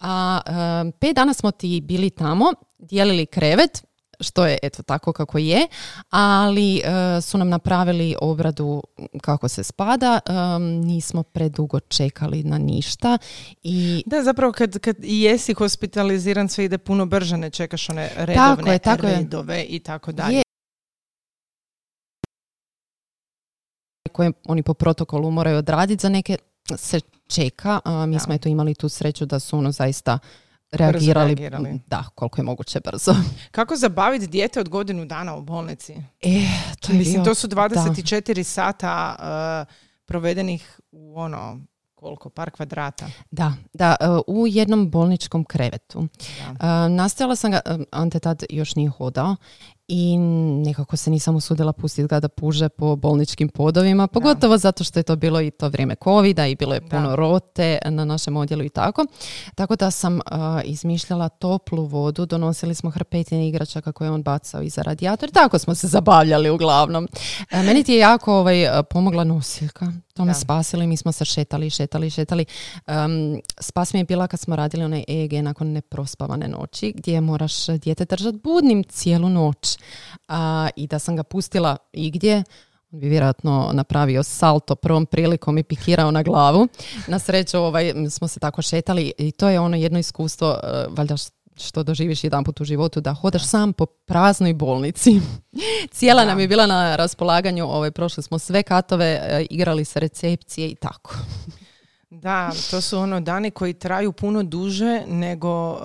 A 0.00 0.40
em, 0.46 0.92
pet 0.92 1.14
dana 1.14 1.34
smo 1.34 1.50
ti 1.50 1.80
bili 1.80 2.10
tamo, 2.10 2.52
dijelili 2.78 3.26
krevet, 3.26 3.82
što 4.20 4.46
je 4.46 4.58
eto 4.62 4.82
tako 4.82 5.12
kako 5.12 5.38
je, 5.38 5.66
ali 6.10 6.76
e, 6.78 7.20
su 7.20 7.38
nam 7.38 7.48
napravili 7.48 8.16
obradu 8.20 8.82
kako 9.20 9.48
se 9.48 9.64
spada, 9.64 10.20
em, 10.26 10.62
nismo 10.62 11.22
predugo 11.22 11.80
čekali 11.80 12.42
na 12.44 12.58
ništa 12.58 13.18
i 13.62 14.02
Da, 14.06 14.22
zapravo 14.22 14.52
kad, 14.52 14.78
kad 14.78 14.96
jesi 15.02 15.54
hospitaliziran 15.54 16.48
sve 16.48 16.64
ide 16.64 16.78
puno 16.78 17.06
brže, 17.06 17.36
ne 17.36 17.50
čekaš 17.50 17.88
one 17.90 18.10
redovne 18.16 18.56
Tako 18.56 18.70
je, 18.70 18.78
tako 18.78 19.06
je. 19.06 19.16
redove 19.16 19.64
i 19.68 19.78
tako 19.78 20.12
dalje. 20.12 20.42
Koje 24.16 24.32
oni 24.44 24.62
po 24.62 24.74
protokolu 24.74 25.30
moraju 25.30 25.58
odraditi 25.58 26.02
za 26.02 26.08
neke 26.08 26.36
se 26.76 27.00
čeka, 27.26 27.80
a 27.84 28.06
mi 28.06 28.14
Da. 28.14 28.20
smo 28.20 28.34
eto 28.34 28.48
imali 28.48 28.74
tu 28.74 28.88
sreću 28.88 29.26
da 29.26 29.38
su 29.40 29.58
ono 29.58 29.72
zaista 29.72 30.18
reagirali, 30.72 31.34
reagirali. 31.34 31.80
da, 31.86 32.04
koliko 32.14 32.40
je 32.40 32.44
moguće 32.44 32.80
brzo. 32.80 33.14
Kako 33.50 33.76
zabaviti 33.76 34.26
dijete 34.26 34.60
od 34.60 34.68
godinu 34.68 35.04
dana 35.04 35.34
u 35.36 35.42
bolnici? 35.42 35.92
E, 36.22 36.46
to 36.80 36.92
je 36.92 36.98
Mislim, 36.98 37.14
bio- 37.14 37.24
to 37.24 37.34
su 37.34 37.48
24 37.48 38.42
sata 38.42 39.16
uh, 39.18 39.74
provedenih 40.06 40.80
u 40.92 41.20
ono, 41.20 41.60
koliko, 41.94 42.30
par 42.30 42.50
kvadrata. 42.50 43.06
Da, 43.30 43.52
da, 43.74 43.96
e, 44.00 44.04
u 44.26 44.46
jednom 44.46 44.90
bolničkom 44.90 45.44
krevetu. 45.44 46.08
Da. 46.52 46.88
Nastojala 46.88 47.36
sam 47.36 47.50
ga, 47.50 47.60
Ante 47.90 48.18
tad 48.18 48.42
još 48.50 48.74
nije 48.74 48.90
hodao 48.90 49.36
i 49.88 50.18
nekako 50.64 50.96
se 50.96 51.10
nisam 51.10 51.36
usudila 51.36 51.72
pustiti 51.72 52.08
ga 52.08 52.20
da 52.20 52.28
puže 52.28 52.68
po 52.68 52.96
bolničkim 52.96 53.48
podovima, 53.48 54.06
pogotovo 54.06 54.58
zato 54.58 54.84
što 54.84 54.98
je 54.98 55.02
to 55.02 55.16
bilo 55.16 55.40
i 55.40 55.50
to 55.50 55.68
vrijeme 55.68 55.94
covida 56.04 56.46
i 56.46 56.54
bilo 56.56 56.74
je 56.74 56.80
puno 56.88 57.08
Da. 57.08 57.14
rote 57.14 57.78
na 57.84 58.04
našem 58.04 58.36
odjelu 58.36 58.62
i 58.64 58.68
tako. 58.68 59.06
Tako 59.54 59.76
da 59.76 59.90
sam 59.90 60.18
e, 60.18 60.22
izmišljala 60.64 61.28
toplu 61.28 61.84
vodu, 61.84 62.26
donosili 62.26 62.74
smo 62.74 62.90
hrpetine 62.90 63.48
igračaka 63.48 63.92
koje 63.92 64.06
je 64.06 64.12
on 64.12 64.22
bacao 64.22 64.62
iza 64.62 64.82
radijator. 64.82 65.30
Tako 65.30 65.58
smo 65.58 65.74
se 65.74 65.86
zabavljali 65.88 66.50
uglavnom. 66.50 67.08
E, 67.50 67.62
meni 67.62 67.84
ti 67.84 67.92
je 67.92 67.98
jako 67.98 68.34
ovaj, 68.34 68.66
pomogla 68.90 69.24
nosiljka. 69.24 69.92
To 70.14 70.24
me 70.24 70.30
Da. 70.30 70.34
spasilo 70.34 70.82
i 70.82 70.86
mi 70.86 70.96
smo 70.96 71.12
se 71.12 71.24
šetali, 71.24 71.70
šetali, 71.70 72.10
šetali. 72.10 72.44
Um, 72.86 73.40
spas 73.60 73.92
mi 73.92 74.00
je 74.00 74.04
bila 74.04 74.26
kad 74.26 74.40
smo 74.40 74.56
radili 74.56 74.84
onaj 74.84 75.04
EEG 75.08 75.32
nakon 75.32 75.72
neprospavane 75.72 76.48
noći 76.48 76.92
gdje 76.96 77.20
moraš 77.20 77.66
dijete 77.66 78.04
držati 78.04 78.38
budnim 78.44 78.84
cijelu 78.84 79.28
noć. 79.28 79.75
A, 80.28 80.68
I 80.76 80.86
da 80.86 80.98
sam 80.98 81.16
ga 81.16 81.22
pustila 81.22 81.76
igdje, 81.92 82.44
on 82.92 83.00
bi 83.00 83.08
vjerojatno 83.08 83.70
napravio 83.72 84.22
salto 84.22 84.74
prvom 84.74 85.06
prilikom 85.06 85.58
i 85.58 85.62
pikirao 85.62 86.10
na 86.10 86.22
glavu. 86.22 86.68
Na 87.08 87.18
sreću 87.18 87.58
ovaj, 87.58 87.92
smo 88.10 88.28
se 88.28 88.40
tako 88.40 88.62
šetali 88.62 89.12
i 89.18 89.32
to 89.32 89.48
je 89.48 89.60
ono 89.60 89.76
jedno 89.76 89.98
iskustvo, 89.98 90.60
e, 90.62 90.86
valjda 90.90 91.14
što 91.56 91.82
doživiš 91.82 92.24
jedanput 92.24 92.60
u 92.60 92.64
životu, 92.64 93.00
da 93.00 93.14
hodaš 93.14 93.46
sam 93.46 93.72
po 93.72 93.86
praznoj 93.86 94.54
bolnici. 94.54 95.20
Cijela 95.96 96.22
Da. 96.22 96.28
nam 96.28 96.40
je 96.40 96.48
bila 96.48 96.66
na 96.66 96.96
raspolaganju, 96.96 97.64
ovaj, 97.64 97.90
prošli 97.90 98.22
smo 98.22 98.38
sve 98.38 98.62
katove, 98.62 99.06
e, 99.06 99.46
igrali 99.50 99.84
se 99.84 100.00
recepcije 100.00 100.68
i 100.68 100.74
tako. 100.74 101.14
Da, 102.10 102.52
to 102.70 102.80
su 102.80 102.98
ono 102.98 103.20
dani 103.20 103.50
koji 103.50 103.74
traju 103.74 104.12
puno 104.12 104.42
duže 104.42 105.02
nego 105.06 105.72
uh, 105.72 105.78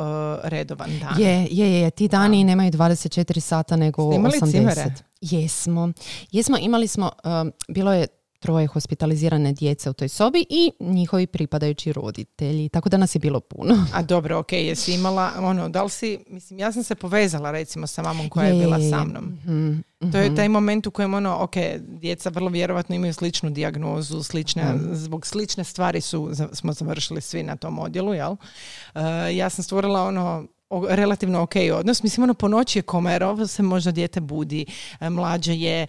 redovan 0.43 0.99
dan. 0.99 1.21
Je, 1.21 1.47
je, 1.51 1.81
je, 1.81 1.91
ti 1.91 2.07
dani 2.07 2.43
nemaju 2.43 2.71
24 2.71 3.39
sata 3.39 3.75
nego 3.75 4.11
Ste 4.11 4.15
imali 4.15 4.39
80. 4.41 4.51
cimere? 4.51 4.93
Jesmo. 5.21 5.91
Jesmo, 6.31 6.57
imali 6.57 6.87
smo, 6.87 7.11
um, 7.23 7.51
bilo 7.67 7.93
je 7.93 8.07
troje 8.41 8.67
hospitalizirane 8.67 9.53
djece 9.53 9.89
u 9.89 9.93
toj 9.93 10.09
sobi 10.09 10.45
i 10.49 10.71
njihovi 10.79 11.27
pripadajući 11.27 11.93
roditelji, 11.93 12.69
tako 12.69 12.89
da 12.89 12.97
nas 12.97 13.15
je 13.15 13.19
bilo 13.19 13.39
puno. 13.39 13.85
A 13.93 14.01
dobro, 14.01 14.39
ok, 14.39 14.51
jesi 14.51 14.93
imala, 14.93 15.31
ono, 15.37 15.69
da 15.69 15.83
li 15.83 15.89
si, 15.89 16.19
mislim, 16.27 16.59
ja 16.59 16.71
sam 16.71 16.83
se 16.83 16.95
povezala 16.95 17.51
recimo 17.51 17.87
sa 17.87 18.01
mamom 18.01 18.29
koja 18.29 18.47
je, 18.47 18.55
Je, 18.55 18.63
bila 18.63 18.79
sa 18.89 19.03
mnom. 19.03 19.23
Mhm, 19.23 20.11
To 20.11 20.17
je 20.17 20.25
mhm. 20.25 20.35
taj 20.35 20.49
moment 20.49 20.87
u 20.87 20.91
kojem 20.91 21.13
ono, 21.13 21.37
ok, 21.39 21.55
djeca 21.87 22.29
vrlo 22.29 22.49
vjerojatno 22.49 22.95
imaju 22.95 23.13
sličnu 23.13 23.49
dijagnozu, 23.49 24.23
slične, 24.23 24.63
zbog 24.91 25.25
slične 25.25 25.63
stvari 25.63 26.01
su, 26.01 26.31
smo 26.53 26.73
završili 26.73 27.21
svi 27.21 27.43
na 27.43 27.55
tom 27.55 27.79
odjelu, 27.79 28.13
jel? 28.13 28.31
Uh, 28.31 29.01
ja 29.35 29.49
sam 29.49 29.63
stvorila 29.63 30.03
ono, 30.03 30.47
relativno 30.89 31.41
ok 31.41 31.55
odnos. 31.73 32.03
Mislim, 32.03 32.23
ono, 32.23 32.33
po 32.33 32.47
noći 32.47 32.79
je 32.79 32.83
komerov, 32.83 33.47
se 33.47 33.63
možda 33.63 33.91
dijete 33.91 34.19
budi, 34.19 34.65
e, 34.99 35.09
mlađe 35.09 35.53
je, 35.53 35.81
e, 35.81 35.87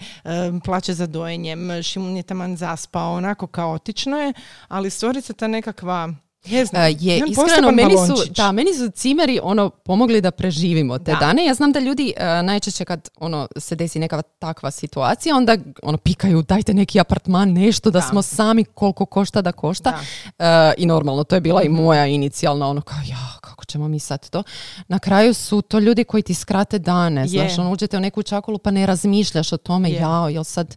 plaće 0.64 0.94
za 0.94 1.06
dojenjem, 1.06 1.82
Šimun 1.82 2.16
je 2.16 2.22
taman 2.22 2.56
zaspao, 2.56 3.14
onako 3.14 3.46
kaotično 3.46 4.18
je, 4.18 4.32
ali 4.68 4.90
stvori 4.90 5.20
se 5.20 5.32
ta 5.32 5.48
nekakva 5.48 6.12
ne 6.46 6.64
znam, 6.64 6.82
E, 6.82 6.88
je 6.90 7.22
iskreno 7.28 7.70
meni 7.72 7.94
su 7.98 8.32
da 8.32 8.52
meni 8.52 8.74
su 8.74 8.90
cimeri 8.90 9.40
ono 9.42 9.70
pomogli 9.70 10.20
da 10.20 10.30
preživimo 10.30 10.98
te 10.98 11.12
Da. 11.12 11.16
dane 11.16 11.44
ja 11.44 11.54
znam 11.54 11.72
da 11.72 11.78
ljudi 11.78 12.12
e, 12.16 12.42
najčešće 12.42 12.84
kad 12.84 13.08
ono 13.16 13.48
se 13.56 13.74
desi 13.74 13.98
neka 13.98 14.22
takva 14.22 14.70
situacija 14.70 15.36
onda 15.36 15.56
ono 15.82 15.98
pikaju 15.98 16.42
dajte 16.42 16.74
neki 16.74 17.00
apartman 17.00 17.48
nešto 17.50 17.90
da, 17.90 17.98
Da. 17.98 18.02
smo 18.02 18.22
sami 18.22 18.64
koliko 18.64 19.06
košta 19.06 19.42
da 19.42 19.52
košta 19.52 19.98
Da. 20.38 20.44
E, 20.70 20.74
i 20.76 20.86
normalno 20.86 21.24
to 21.24 21.34
je 21.34 21.40
bila 21.40 21.62
i 21.62 21.68
moja 21.68 22.06
inicijalna 22.06 22.68
ono 22.68 22.80
kao 22.80 22.98
ja 23.00 23.38
kako 23.40 23.64
ćemo 23.64 23.88
mi 23.88 23.98
sad 23.98 24.30
to 24.30 24.42
na 24.88 24.98
kraju 24.98 25.34
su 25.34 25.62
to 25.62 25.78
ljudi 25.78 26.04
koji 26.04 26.22
ti 26.22 26.34
skrate 26.34 26.78
dane 26.78 27.26
znaš 27.28 27.58
ono 27.58 27.72
uđete 27.72 27.96
u 27.96 28.00
neku 28.00 28.22
čakulu 28.22 28.58
pa 28.58 28.70
ne 28.70 28.86
razmišljaš 28.86 29.52
o 29.52 29.56
tome 29.56 29.90
Je. 29.90 29.96
jao 29.96 30.28
jel 30.28 30.44
sad 30.44 30.76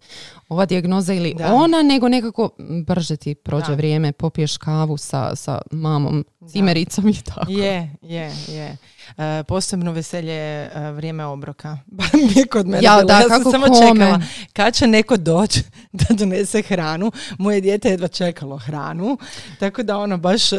ova 0.49 0.65
dijagnoza 0.65 1.13
ili 1.13 1.34
Da. 1.34 1.54
ona 1.54 1.82
nego 1.84 2.08
nekako 2.10 2.49
brže 2.86 3.15
ti 3.17 3.36
prođe 3.36 3.67
Da. 3.67 3.73
vrijeme 3.73 4.12
popiješ 4.12 4.58
kavu 4.58 4.97
sa, 4.97 5.36
sa 5.36 5.54
mamom, 5.71 6.25
cimericom 6.51 7.07
i 7.09 7.21
tako. 7.21 7.51
Je, 7.51 7.91
je, 8.01 8.31
je. 8.47 8.77
E, 9.17 9.43
posebno 9.47 9.91
veselje 9.91 10.33
je 10.33 10.71
e, 10.75 10.91
vrijeme 10.91 11.25
obroka. 11.25 11.77
Bar 11.97 12.09
mi 12.13 12.39
je 12.39 12.45
kod 12.47 12.67
mene 12.67 12.83
Ja, 12.83 12.95
bilo. 12.95 13.07
da, 13.07 13.13
ja 13.13 13.21
sam 13.21 13.29
kako 13.29 13.51
samo 13.51 13.65
kome? 13.65 13.79
čekala 14.05 14.21
kad 14.53 14.73
će 14.73 14.87
neko 14.87 15.17
doći 15.17 15.63
da 15.91 16.05
donese 16.15 16.61
hranu. 16.61 17.11
Moje 17.37 17.61
dijete 17.61 17.87
je 17.87 17.93
jedva 17.93 18.07
čekalo 18.07 18.57
hranu. 18.57 19.17
Tako 19.59 19.83
da 19.83 19.97
ono 19.97 20.17
baš 20.17 20.53
e, 20.53 20.57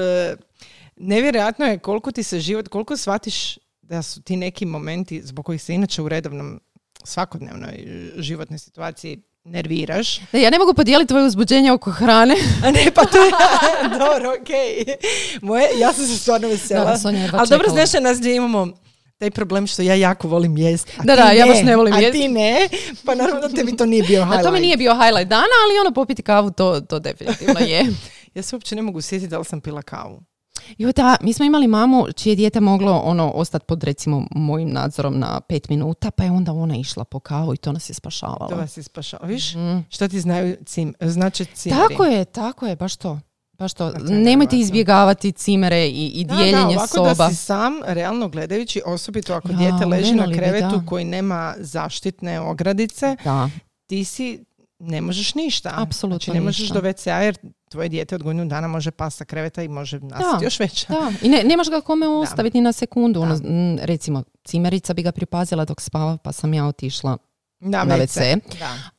nevjerojatno 0.97 1.65
je 1.67 1.79
koliko 1.79 2.13
ti 2.13 2.23
se 2.23 2.41
život, 2.41 2.69
koliko 2.69 2.97
shvatiš 2.97 3.59
da 3.83 4.03
su 4.03 4.23
ti 4.23 4.37
neki 4.37 4.67
momenti 4.67 5.23
zbog 5.25 5.45
kojih 5.47 5.63
se 5.63 5.75
inače 5.75 6.03
u 6.03 6.09
redovnom 6.09 6.61
svakodnevnoj 7.05 7.87
životnoj 8.17 8.59
situaciji 8.59 9.23
nerviraš. 9.47 10.21
Ne, 10.33 10.43
Ja 10.43 10.51
ne 10.51 10.59
mogu 10.59 10.75
podijeliti 10.75 11.09
tvoje 11.09 11.25
uzbuđenje 11.25 11.73
oko 11.73 11.91
hrane. 11.91 12.35
A 12.65 12.71
ne, 12.71 12.91
pa 12.95 13.05
to 13.05 13.25
je, 13.25 13.31
dobro, 13.99 14.35
okej. 14.43 14.85
Moje, 15.43 15.69
ja 15.79 15.93
sam 15.93 16.07
se 16.07 16.19
stvarno 16.19 16.49
vesela. 16.49 16.85
Da, 16.85 16.99
Sonja 16.99 17.21
je 17.23 17.31
Ali 17.33 17.49
dobro, 17.49 17.69
znaš, 17.71 17.93
nas 18.03 18.19
gdje 18.19 18.35
imamo 18.37 18.69
taj 19.19 19.31
problem 19.31 19.67
što 19.67 19.83
ja 19.83 19.95
jako 19.95 20.29
volim 20.29 20.59
jest. 20.59 20.89
A 20.99 21.03
Da, 21.05 21.17
ti 21.17 21.23
da, 21.23 21.31
ja 21.31 21.47
baš 21.47 21.63
ne 21.63 21.77
volim 21.77 21.95
A 21.95 21.99
jest. 22.01 22.13
ti 22.13 22.29
ne, 22.29 22.69
pa 23.05 23.15
naravno 23.15 23.41
da 23.41 23.49
tebi 23.49 23.77
to 23.77 23.87
nije 23.87 24.03
bio 24.03 24.21
A 24.23 24.25
highlight. 24.25 24.45
to 24.45 24.53
mi 24.53 24.61
nije 24.61 24.77
bio 24.77 24.95
highlight 24.95 25.29
dana, 25.29 25.55
ali 25.67 25.81
ono 25.81 25.95
popiti 25.95 26.23
kavu, 26.23 26.51
to, 26.51 26.81
to 26.81 26.99
definitivno 26.99 27.61
je. 27.61 27.87
Ja 28.35 28.43
se 28.43 28.57
uopće 28.57 28.77
ne 28.77 28.83
mogu 28.83 29.01
sjetiti 29.01 29.31
da 29.31 29.39
li 29.39 29.45
sam 29.45 29.61
pila 29.61 29.83
kavu. 29.83 30.23
Jo, 30.79 30.93
da, 30.93 31.17
mi 31.21 31.33
smo 31.33 31.45
imali 31.45 31.67
mamu 31.67 32.07
čije 32.13 32.37
dijete 32.37 32.61
moglo 32.61 32.93
ono 32.95 33.31
ostati 33.31 33.65
pod 33.65 33.85
recimo 33.85 34.27
mojim 34.31 34.71
nadzorom 34.71 35.19
na 35.19 35.41
pet 35.41 35.69
minuta, 35.69 36.11
pa 36.11 36.25
je 36.25 36.31
onda 36.31 36.53
ona 36.53 36.77
išla 36.77 37.05
po 37.05 37.21
kavu 37.21 37.55
i 37.55 37.59
to 37.59 37.73
nas 37.73 37.91
je 37.91 37.95
spašavalo. 37.95 38.49
To 38.49 38.57
vas 38.57 38.77
ispašalo. 38.77 39.27
Viš, 39.27 39.55
Mm. 39.55 39.85
šta 39.89 40.09
ti 40.09 40.21
znaju 40.21 40.57
cim, 40.67 40.95
znači 41.01 41.45
cimeri? 41.47 41.81
Tako 41.83 42.05
je, 42.05 42.25
tako 42.25 42.67
je, 42.67 42.77
baš 42.77 42.97
to. 42.97 43.19
Baš 43.53 43.75
to. 43.75 43.87
je 43.87 43.93
Nemojte 44.01 44.59
izbjegavati 44.59 45.33
cimere 45.33 45.87
i, 45.87 46.07
i 46.07 46.25
Da, 46.25 46.35
dijeljenje 46.35 46.57
da, 46.65 46.69
ovako 46.71 46.87
soba. 46.89 47.15
da 47.15 47.29
si 47.29 47.35
sam, 47.37 47.73
realno 47.85 48.29
gledajući, 48.29 48.83
osobito 48.87 49.35
ako 49.35 49.49
Ja, 49.49 49.57
dijete 49.57 49.87
leži 49.87 50.15
na 50.15 50.27
bi, 50.27 50.35
krevetu 50.35 50.77
da. 50.77 50.87
koji 50.87 51.05
nema 51.05 51.55
zaštitne 51.59 52.41
ogradice, 52.41 53.17
Da, 53.25 53.51
ti 53.87 54.05
si 54.05 54.45
ne 54.79 55.01
možeš 55.01 55.35
ništa. 55.35 55.71
Apsolutno 55.75 56.19
Znači 56.19 56.31
ne 56.31 56.41
možeš 56.41 56.61
ništa. 56.61 56.75
do 56.75 56.81
WC-a 56.83 57.19
jer 57.19 57.37
tvoje 57.69 57.89
dijete 57.89 58.15
od 58.15 58.23
godinu 58.23 58.45
dana 58.47 58.69
može 58.69 58.91
pasti 58.91 59.19
sa 59.19 59.25
kreveta 59.25 59.63
i 59.63 59.69
može 59.69 60.01
nastati 60.01 60.45
još 60.45 60.61
veća. 60.61 60.87
da. 60.89 61.13
I 61.23 61.29
ne, 61.29 61.45
nemaš 61.45 61.71
ga 61.71 61.81
kome 61.81 62.09
ostaviti 62.09 62.59
ni 62.59 62.63
na 62.63 62.73
sekundu. 62.73 63.23
Ono, 63.23 63.39
recimo, 63.83 64.23
cimerica 64.45 64.95
bi 64.95 65.03
ga 65.03 65.13
pripazila 65.13 65.65
dok 65.65 65.81
spava, 65.81 66.17
pa 66.17 66.33
sam 66.33 66.55
ja 66.55 66.67
otišla 66.67 67.17
Da, 67.61 67.85
na 67.85 67.97
WC. 67.97 68.39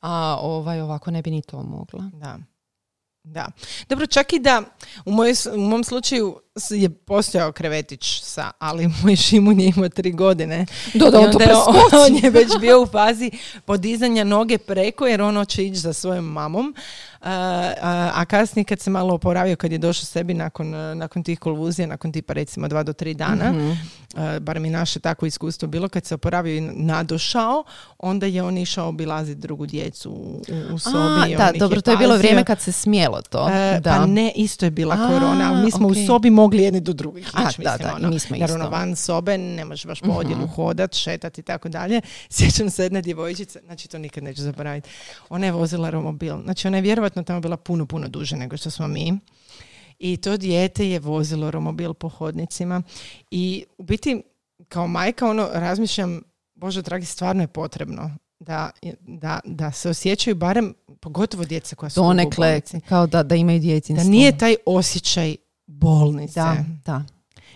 A 0.02 0.38
ovaj, 0.42 0.82
ovako 0.82 1.12
ne 1.12 1.22
bi 1.22 1.32
ni 1.32 1.42
to 1.42 1.64
mogla. 1.64 2.10
da. 2.14 2.38
Da. 3.28 3.48
Dobro, 3.90 4.06
čak 4.08 4.34
i 4.34 4.40
da 4.40 4.62
u, 5.06 5.12
moj, 5.12 5.34
u 5.54 5.60
mom 5.60 5.84
slučaju 5.84 6.40
je 6.70 6.90
postojao 6.90 7.52
krevetić 7.52 8.22
sa, 8.24 8.52
ali 8.60 8.90
moj 9.04 9.16
Šimun 9.26 9.60
je 9.60 9.74
imao 9.76 9.90
tri 9.90 10.12
godine. 10.12 10.66
Da, 10.94 11.10
da, 11.10 11.20
on 11.20 11.32
to 11.32 11.38
preskoči. 11.38 11.96
on 12.10 12.16
je 12.24 12.30
već 12.30 12.48
bio 12.60 12.82
u 12.82 12.86
fazi 12.86 13.32
podizanja 13.66 14.24
noge 14.24 14.58
preko 14.58 15.08
jer 15.08 15.22
on 15.22 15.36
hoće 15.38 15.66
ići 15.66 15.80
za 15.80 15.94
svojom 15.94 16.26
mamom. 16.26 16.76
A, 17.22 17.32
a, 17.82 18.12
a 18.14 18.26
kasnije 18.26 18.64
kad 18.64 18.80
se 18.80 18.90
malo 18.90 19.14
oporavio, 19.14 19.56
kad 19.56 19.72
je 19.72 19.78
došao 19.78 20.06
sebi 20.06 20.34
nakon, 20.34 20.70
nakon 20.98 21.24
tih 21.24 21.40
kolvuzija, 21.40 21.88
nakon 21.88 22.12
tipa 22.12 22.34
recimo 22.34 22.68
dva 22.68 22.84
do 22.84 22.94
tri 22.94 23.14
dana, 23.14 23.52
Mhm. 23.52 23.72
E, 24.18 24.40
bar 24.40 24.60
mi 24.60 24.70
naše 24.70 25.00
takvo 25.00 25.26
iskustvo 25.26 25.68
bilo, 25.68 25.90
kad 25.90 26.06
se 26.06 26.16
oporavio 26.16 26.56
i 26.56 26.62
nadošao, 26.62 27.64
onda 27.98 28.26
je 28.26 28.44
on 28.44 28.58
išao 28.58 28.88
obilaziti 28.88 29.42
drugu 29.42 29.66
djecu 29.66 30.12
u, 30.12 30.42
u 30.74 30.80
sobi. 30.80 31.36
A, 31.36 31.38
da, 31.38 31.52
dobro, 31.60 31.82
to 31.82 31.92
je 31.92 31.98
bilo 31.98 32.18
vrijeme 32.18 32.44
kad 32.44 32.62
se 32.62 32.72
smjelo 32.72 33.22
to. 33.22 33.50
E, 33.50 33.80
da. 33.80 33.92
Pa 33.92 34.06
ne, 34.06 34.32
isto 34.36 34.66
je 34.66 34.72
bila 34.72 34.96
korona, 34.96 35.52
ali 35.54 35.66
mi 35.66 35.72
smo 35.72 35.88
u 35.88 35.96
sobi 36.08 36.30
mogli 36.30 36.64
jedni 36.64 36.80
do 36.80 36.94
drugih 36.94 37.32
A, 37.34 37.46
mislim, 37.46 37.66
da, 37.66 37.78
da, 37.78 37.96
ono, 37.96 38.10
mi 38.10 38.20
smo 38.20 38.36
jer 38.36 38.52
ono 38.52 38.70
van 38.70 38.96
sobe 38.96 39.38
ne 39.38 39.66
možeš 39.66 39.86
baš 39.86 40.02
po 40.02 40.12
odjelu 40.12 40.42
mm 40.42 40.48
hodat, 40.58 40.96
šetat 40.96 41.38
i 41.38 41.42
tako 41.42 41.70
dalje. 41.70 42.02
Sjećam 42.30 42.70
se 42.70 42.84
jedne 42.84 43.02
djevojčice, 43.02 43.60
znači 43.66 43.88
to 43.88 43.98
nikad 43.98 44.24
neću 44.24 44.42
zaboraviti, 44.42 44.90
ona 45.30 45.46
je 45.46 45.52
vozila 45.52 45.90
romobil. 45.90 46.36
Znači 46.44 46.68
ona 46.68 46.78
je 46.78 46.82
vjerovatno 46.82 47.24
tamo 47.24 47.40
bila 47.40 47.58
puno, 47.58 47.86
puno 47.86 48.08
duže 48.08 48.36
nego 48.36 48.58
što 48.58 48.70
smo 48.70 48.88
mi. 48.88 49.20
I 50.00 50.18
to 50.18 50.38
dijete 50.38 50.90
je 50.90 51.00
vozilo 51.00 51.52
romobil 51.52 51.94
po 51.94 52.10
hodnicima. 52.10 52.82
I 53.32 53.66
u 53.78 53.84
biti, 53.84 54.24
kao 54.68 54.88
majka, 54.88 55.30
ono, 55.30 55.50
razmišljam, 55.54 56.22
Bože 56.56 56.82
dragi, 56.82 57.06
stvarno 57.06 57.44
je 57.44 57.48
potrebno 57.48 58.12
da, 58.40 58.70
da, 59.02 59.40
da 59.46 59.72
se 59.72 59.90
osjećaju 59.90 60.36
barem, 60.36 60.74
pogotovo 61.00 61.46
djeca 61.46 61.76
koja 61.76 61.90
su 61.90 62.02
Donekle, 62.02 62.62
kao 62.90 63.08
da, 63.08 63.24
da 63.24 63.36
imaju 63.36 63.60
djetinstvo. 63.60 64.04
Da 64.04 64.10
nije 64.10 64.38
taj 64.38 64.56
osjećaj 64.66 65.36
bolnice. 65.66 66.40
Da, 66.40 66.66
da. 66.86 67.04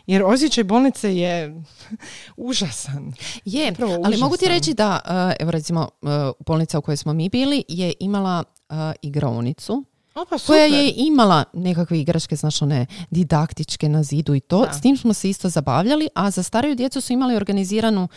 Jer 0.05 0.23
osjećaj 0.23 0.63
bolnice 0.63 1.17
je 1.17 1.61
užasan. 2.37 3.13
Je, 3.45 3.73
ali 4.05 4.17
mogu 4.17 4.37
ti 4.37 4.47
reći 4.47 4.73
da, 4.73 4.99
eh, 5.05 5.35
evo 5.39 5.51
recimo, 5.51 5.89
uh, 6.01 6.09
bolnica 6.45 6.79
u 6.79 6.81
kojoj 6.81 6.97
smo 6.97 7.13
mi 7.13 7.29
bili 7.29 7.63
je 7.67 7.93
imala 7.99 8.43
uh, 8.69 8.75
igraonicu 9.01 9.83
pa 10.13 10.37
koja 10.47 10.65
je 10.65 10.93
imala 10.95 11.43
nekakve 11.53 11.99
igračke, 11.99 12.35
znaš 12.35 12.61
one 12.61 12.85
didaktičke 13.09 13.89
na 13.89 14.03
zidu 14.03 14.35
i 14.35 14.39
to. 14.39 14.67
S 14.73 14.81
tim 14.81 14.97
smo 14.97 15.13
se 15.13 15.29
isto 15.29 15.49
zabavljali, 15.49 16.07
a 16.15 16.31
za 16.31 16.43
stariju 16.43 16.75
djecu 16.75 17.01
su 17.01 17.13
imali 17.13 17.35
organiziranu 17.35 18.07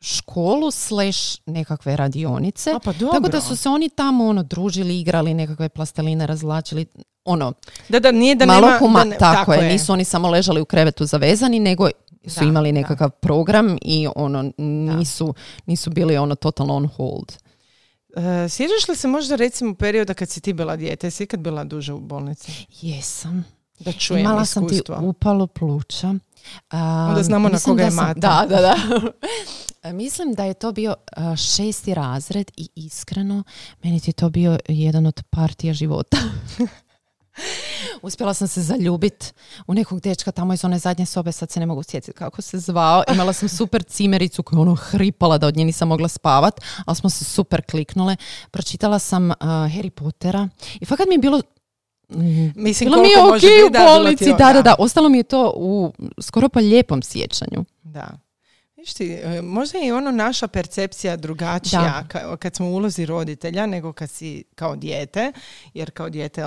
školu 0.00 0.70
slash 0.70 1.38
nekakve 1.46 1.96
radionice. 1.96 2.72
pa 2.84 2.92
tako 2.92 3.28
da 3.28 3.40
su 3.40 3.56
se 3.56 3.68
oni 3.68 3.88
tamo 3.88 4.26
ono 4.26 4.42
družili, 4.42 5.00
igrali 5.00 5.34
nekakve 5.34 5.68
plasteline, 5.68 6.26
razlačili 6.26 6.86
ono 7.24 7.52
da, 7.88 8.00
da, 8.00 8.12
nije 8.12 8.34
da 8.34 8.46
malo 8.46 8.66
nema, 8.66 8.78
huma, 8.78 9.04
da 9.04 9.16
tako, 9.16 9.52
je, 9.54 9.72
nisu 9.72 9.92
oni 9.92 10.04
samo 10.04 10.30
ležali 10.30 10.60
u 10.60 10.64
krevetu 10.64 11.06
zavezani, 11.06 11.58
nego 11.58 11.88
su 12.26 12.44
imali 12.44 12.72
nekakav 12.72 13.10
program 13.10 13.76
i 13.82 14.08
ono 14.16 14.52
nisu, 14.58 15.34
nisu 15.66 15.90
bili 15.90 16.16
ono 16.16 16.34
totalno 16.34 16.74
on 16.74 16.86
hold. 16.86 17.32
Uh, 18.16 18.50
sjećaš 18.50 18.88
li 18.88 18.96
se 18.96 19.08
možda 19.08 19.36
recimo 19.36 19.74
perioda 19.74 20.14
kad 20.14 20.28
si 20.30 20.40
ti 20.40 20.52
bila 20.52 20.76
dijete? 20.76 21.06
Jesi 21.06 21.24
ikad 21.24 21.40
bila 21.40 21.64
duže 21.64 21.92
u 21.92 22.00
bolnici? 22.00 22.66
Jesam. 22.80 23.44
Da 23.78 23.92
čujem 23.92 24.20
Imala 24.20 24.44
sam 24.44 24.68
ti 24.68 24.80
upalo 25.00 25.46
pluća. 25.46 26.08
Um, 26.08 26.18
Onda 27.08 27.22
znamo 27.22 27.48
na 27.48 27.58
koga 27.58 27.82
je 27.82 27.90
mata. 27.90 28.20
Da, 28.20 28.46
da, 28.48 28.60
da. 28.60 29.92
mislim 29.92 30.34
da 30.34 30.44
je 30.44 30.54
to 30.54 30.72
bio 30.72 30.94
šesti 31.36 31.94
razred 31.94 32.50
i 32.56 32.68
iskreno 32.74 33.42
meni 33.82 34.00
ti 34.00 34.12
to 34.12 34.30
bio 34.30 34.58
jedan 34.68 35.06
od 35.06 35.22
partija 35.30 35.74
života. 35.74 36.16
Uspjela 38.02 38.34
sam 38.34 38.48
se 38.48 38.62
zaljubit 38.62 39.34
u 39.66 39.74
nekog 39.74 40.00
dečka 40.00 40.32
tamo 40.32 40.54
iz 40.54 40.64
one 40.64 40.78
zadnje 40.78 41.06
sobe, 41.06 41.32
sad 41.32 41.50
se 41.50 41.60
ne 41.60 41.66
mogu 41.66 41.82
sjetiti 41.82 42.12
kako 42.12 42.42
se 42.42 42.58
zvao. 42.58 43.02
Imala 43.14 43.32
sam 43.32 43.48
super 43.48 43.82
cimericu 43.82 44.42
koju 44.42 44.60
ono 44.60 44.74
hripala 44.74 45.38
da 45.38 45.46
od 45.46 45.56
nje 45.56 45.64
nisam 45.64 45.88
mogla 45.88 46.08
spavat, 46.08 46.60
ali 46.86 46.96
smo 46.96 47.10
se 47.10 47.24
super 47.24 47.62
kliknule. 47.70 48.16
Pročitala 48.50 48.98
sam 48.98 49.30
uh, 49.30 49.36
Harry 49.40 49.90
Pottera 49.90 50.48
i 50.80 50.84
fakat 50.84 51.08
mi 51.08 51.14
je 51.14 51.18
bilo 51.18 51.42
mm, 52.08 52.52
Mislim, 52.54 52.90
bilo 52.90 53.02
mi 53.02 53.08
je 53.08 53.22
može 53.22 53.46
u 53.46 53.70
bolnici, 53.70 54.34
da, 54.38 54.52
da, 54.52 54.62
da. 54.62 54.74
Ostalo 54.78 55.08
mi 55.08 55.18
je 55.18 55.22
to 55.22 55.52
u 55.56 55.92
skoro 56.20 56.48
pa 56.48 56.60
lijepom 56.60 57.02
sjećanju. 57.02 57.64
Da. 57.82 58.10
Viš 58.80 58.94
ti, 58.94 59.12
e, 59.12 59.42
možda 59.42 59.78
je 59.78 59.86
i 59.86 59.92
ono 59.92 60.10
naša 60.10 60.48
percepcija 60.48 61.16
drugačija 61.16 62.04
kad 62.38 62.54
smo 62.54 62.66
u 62.66 62.74
ulozi 62.74 63.06
roditelja 63.06 63.66
nego 63.66 63.92
kad 63.92 64.10
si 64.10 64.44
kao 64.54 64.76
dijete, 64.76 65.32
jer 65.74 65.90
kao 65.90 66.10
dijete 66.10 66.44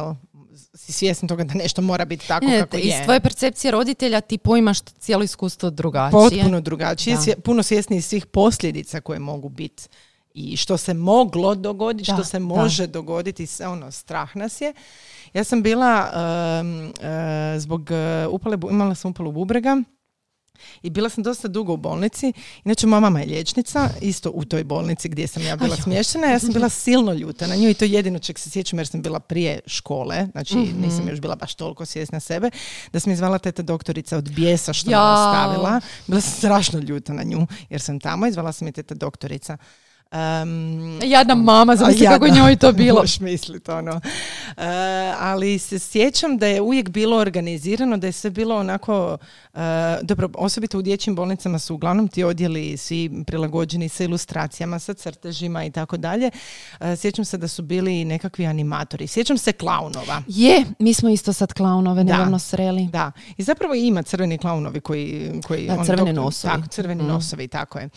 si 0.74 0.92
svjesni 0.92 1.28
toga 1.28 1.44
da 1.44 1.54
nešto 1.54 1.82
mora 1.82 2.06
biti 2.06 2.28
tako 2.28 2.46
ne, 2.46 2.60
kako 2.60 2.78
iz 2.78 2.86
je. 2.86 3.00
Iz 3.00 3.06
tvoje 3.06 3.20
percepcije 3.20 3.72
roditelja 3.72 4.22
ti 4.22 4.38
poimaš 4.38 4.82
cijelo 4.82 5.24
iskustvo 5.24 5.70
drugačije. 5.70 6.12
Potpuno 6.12 6.62
drugačije. 6.62 7.18
Puno 7.44 7.64
svjesni 7.64 8.02
svih 8.02 8.26
posljedica 8.26 9.02
koje 9.02 9.20
mogu 9.20 9.50
biti 9.50 9.88
i 10.34 10.58
što 10.58 10.78
se 10.78 10.94
moglo 10.94 11.56
dogoditi, 11.56 12.04
što 12.04 12.24
se 12.24 12.40
može 12.40 12.88
dogoditi, 12.88 13.48
ono, 13.68 13.92
strah 13.92 14.36
nas 14.36 14.62
je. 14.62 14.74
Ja 15.34 15.44
sam 15.44 15.64
bila 15.64 16.12
uh, 16.14 17.62
zbog 17.62 17.92
e, 17.92 18.28
upale, 18.28 18.58
imala 18.72 18.96
sam 18.96 19.12
upalu 19.12 19.32
bubrega 19.32 19.82
i 20.82 20.90
bila 20.90 21.10
sam 21.10 21.24
dosta 21.24 21.48
dugo 21.48 21.74
u 21.74 21.78
bolnici. 21.78 22.34
Inače, 22.66 22.88
moja 22.88 23.00
mama 23.00 23.20
je 23.20 23.26
liječnica, 23.26 23.90
isto 24.02 24.32
u 24.34 24.46
toj 24.46 24.64
bolnici 24.64 25.10
gdje 25.10 25.28
sam 25.28 25.44
ja 25.44 25.56
bila 25.56 25.76
smještena. 25.76 26.28
Ja 26.28 26.40
sam 26.40 26.50
bila 26.54 26.70
silno 26.70 27.14
ljuta 27.14 27.48
na 27.48 27.56
nju 27.56 27.70
i 27.70 27.74
to 27.74 27.86
jedino 27.86 28.20
čeg 28.20 28.40
se 28.40 28.50
sjećam 28.50 28.80
jer 28.80 28.88
sam 28.88 29.02
bila 29.02 29.20
prije 29.20 29.60
škole, 29.66 30.28
znači 30.32 30.56
mm 30.56 30.74
nisam 30.82 31.08
još 31.08 31.20
bila 31.20 31.36
baš 31.36 31.56
toliko 31.56 31.86
svjesna 31.86 32.20
sebe, 32.20 32.50
da 32.94 33.00
sam 33.00 33.12
izvala 33.12 33.38
teta 33.40 33.62
doktorica 33.62 34.18
od 34.18 34.32
bijesa 34.32 34.74
što 34.74 34.92
ja. 34.92 34.98
me 34.98 35.04
ostavila. 35.04 35.82
Bila 36.08 36.22
sam 36.22 36.32
strašno 36.38 36.80
ljuta 36.80 37.14
na 37.14 37.24
nju 37.24 37.48
jer 37.70 37.82
sam 37.82 38.00
tamo, 38.00 38.28
izvala 38.28 38.52
sam 38.52 38.68
je 38.68 38.72
teta 38.72 38.96
doktorica. 38.96 39.58
Um, 40.14 41.00
Jadna 41.04 41.36
mama, 41.36 41.76
znam 41.76 41.94
se 41.94 42.06
kako 42.06 42.28
njoj 42.28 42.56
to 42.56 42.72
bilo. 42.84 43.00
Možeš 43.00 43.20
misliti, 43.20 43.72
ono. 43.72 43.92
Uh, 43.92 44.64
ali 45.20 45.60
se 45.60 45.80
sjećam 45.80 46.38
da 46.38 46.48
je 46.48 46.62
uvijek 46.62 46.90
bilo 46.90 47.18
organizirano, 47.18 47.98
da 47.98 48.08
je 48.08 48.14
sve 48.14 48.30
bilo 48.30 48.58
onako, 48.58 49.18
uh, 49.54 49.60
dobro, 50.02 50.30
osobito 50.38 50.80
u 50.80 50.82
dječjim 50.82 51.16
bolnicama 51.16 51.60
su 51.60 51.76
uglavnom 51.76 52.08
ti 52.08 52.24
odjeli 52.24 52.78
svi 52.78 53.24
prilagođeni 53.28 53.90
sa 53.90 54.04
ilustracijama, 54.04 54.80
sa 54.80 54.94
crtežima 54.94 55.66
i 55.66 55.72
tako 55.72 55.98
dalje. 55.98 56.30
Uh, 56.80 56.88
sjećam 56.98 57.26
se 57.26 57.38
da 57.38 57.48
su 57.48 57.62
bili 57.62 58.06
nekakvi 58.06 58.46
animatori. 58.46 59.08
Sjećam 59.08 59.38
se 59.38 59.52
klaunova. 59.52 60.24
Je, 60.28 60.66
mi 60.80 60.94
smo 60.94 61.10
isto 61.10 61.34
sad 61.34 61.54
klaunove 61.54 62.04
nedavno 62.04 62.40
sreli. 62.40 62.88
Da, 62.88 63.12
i 63.38 63.44
zapravo 63.44 63.74
ima 63.74 64.04
crveni 64.04 64.38
klaunovi 64.38 64.80
koji... 64.80 65.32
koji 65.48 65.68
da, 65.68 65.84
crveni 65.86 66.14
nosovi. 66.14 66.54
Tako, 66.54 66.68
crveni 66.68 67.04
mm. 67.04 67.08
nosovi, 67.08 67.48
tako 67.48 67.80
je. 67.80 67.90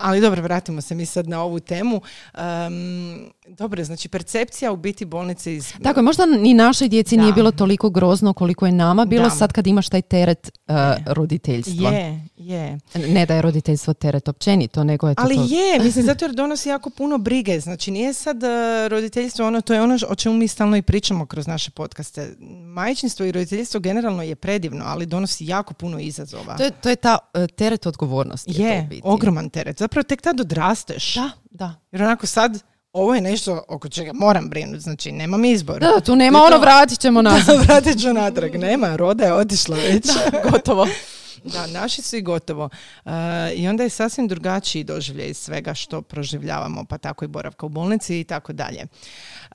ali 0.00 0.20
dobro, 0.20 0.42
vratimo 0.42 0.80
se 0.80 0.94
mi 0.94 1.06
sad 1.06 1.25
na 1.28 1.42
ovu 1.44 1.60
temu. 1.60 2.00
Um, 2.38 3.30
dobro, 3.48 3.84
znači 3.84 4.08
percepcija 4.08 4.72
u 4.72 4.76
biti 4.76 5.04
bolnice 5.04 5.54
iz... 5.54 5.72
Tako 5.82 6.00
je, 6.00 6.04
možda 6.04 6.26
ni 6.26 6.54
našoj 6.54 6.88
djeci 6.88 7.16
nije 7.16 7.32
bilo 7.32 7.50
toliko 7.50 7.90
grozno 7.90 8.32
koliko 8.32 8.66
je 8.66 8.72
nama 8.72 9.04
bilo 9.04 9.30
sad 9.30 9.52
kad 9.52 9.66
imaš 9.66 9.88
taj 9.88 10.02
teret 10.02 10.50
uh, 10.68 10.74
roditeljstva. 11.06 11.90
Je, 11.90 12.28
je. 12.36 12.78
Ne 12.94 13.26
da 13.26 13.34
je 13.34 13.42
roditeljstvo 13.42 13.94
teret 13.94 14.28
općenito, 14.28 14.84
nego 14.84 15.08
je 15.08 15.14
to... 15.14 15.22
Ali 15.22 15.34
je, 15.34 15.78
mislim, 15.84 16.04
zato 16.04 16.24
jer 16.24 16.34
donosi 16.34 16.68
jako 16.68 16.90
puno 16.90 17.18
brige. 17.18 17.60
Znači 17.60 17.90
nije 17.90 18.12
sad 18.12 18.42
uh, 18.42 18.48
roditeljstvo 18.88 19.46
ono, 19.46 19.60
to 19.60 19.74
je 19.74 19.82
ono 19.82 19.98
o 20.08 20.14
čemu 20.14 20.36
mi 20.36 20.48
stalno 20.48 20.76
i 20.76 20.82
pričamo 20.82 21.26
kroz 21.26 21.46
naše 21.46 21.70
podcaste. 21.70 22.36
Majčinstvo 22.74 23.26
i 23.26 23.32
roditeljstvo 23.32 23.80
generalno 23.80 24.22
je 24.22 24.36
predivno, 24.36 24.84
ali 24.86 25.06
donosi 25.06 25.46
jako 25.46 25.74
puno 25.74 25.98
izazova. 25.98 26.56
To 26.56 26.62
je, 26.62 26.70
to 26.70 26.88
je 26.88 26.96
ta 26.96 27.18
uh, 27.34 27.46
teret 27.46 27.86
odgovornosti. 27.86 28.62
Je, 28.62 28.88
je 28.90 29.00
ogroman 29.02 29.50
teret. 29.50 29.78
Zapravo 29.78 30.02
tek 30.02 30.22
tad 30.22 30.40
odrasteš. 30.40 31.14
Da, 31.14 31.30
da. 31.50 31.74
Jer 31.92 32.02
onako 32.02 32.26
sad 32.26 32.62
ovo 32.96 33.14
je 33.14 33.20
nešto 33.20 33.62
oko 33.68 33.88
čega 33.88 34.12
moram 34.14 34.48
brinuti, 34.48 34.80
znači 34.80 35.12
nemam 35.12 35.44
izbor. 35.44 35.80
Da, 35.80 36.00
tu 36.00 36.16
nema 36.16 36.38
ono, 36.42 36.58
vratit 36.58 36.98
ćemo 36.98 37.22
nazad. 37.30 37.56
Da, 37.56 37.62
vratit 37.62 38.00
ću 38.00 38.12
natrag, 38.12 38.56
nema, 38.56 38.96
roda 38.96 39.24
je 39.24 39.32
otišla 39.32 39.76
već. 39.76 40.06
Da, 40.06 40.50
gotovo. 40.50 40.86
Da, 41.44 41.66
naši 41.66 42.02
su 42.02 42.16
i 42.16 42.22
gotovo. 42.22 42.68
Uh, 43.04 43.12
I 43.54 43.68
onda 43.68 43.82
je 43.82 43.90
sasvim 43.90 44.28
drugačiji 44.28 44.84
doživljaj 44.84 45.34
svega 45.34 45.74
što 45.74 46.02
proživljavamo, 46.02 46.84
pa 46.84 46.98
tako 46.98 47.24
i 47.24 47.28
boravka 47.28 47.66
u 47.66 47.68
bolnici 47.68 48.20
i 48.20 48.24
tako 48.24 48.52
dalje. 48.52 48.86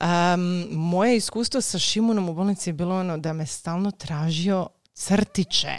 Um, 0.00 0.68
moje 0.70 1.16
iskustvo 1.16 1.60
sa 1.60 1.78
Šimunom 1.78 2.28
u 2.28 2.34
bolnici 2.34 2.70
je 2.70 2.74
bilo 2.74 3.00
ono 3.00 3.18
da 3.18 3.32
me 3.32 3.46
stalno 3.46 3.90
tražio 3.90 4.66
crtiće. 4.94 5.78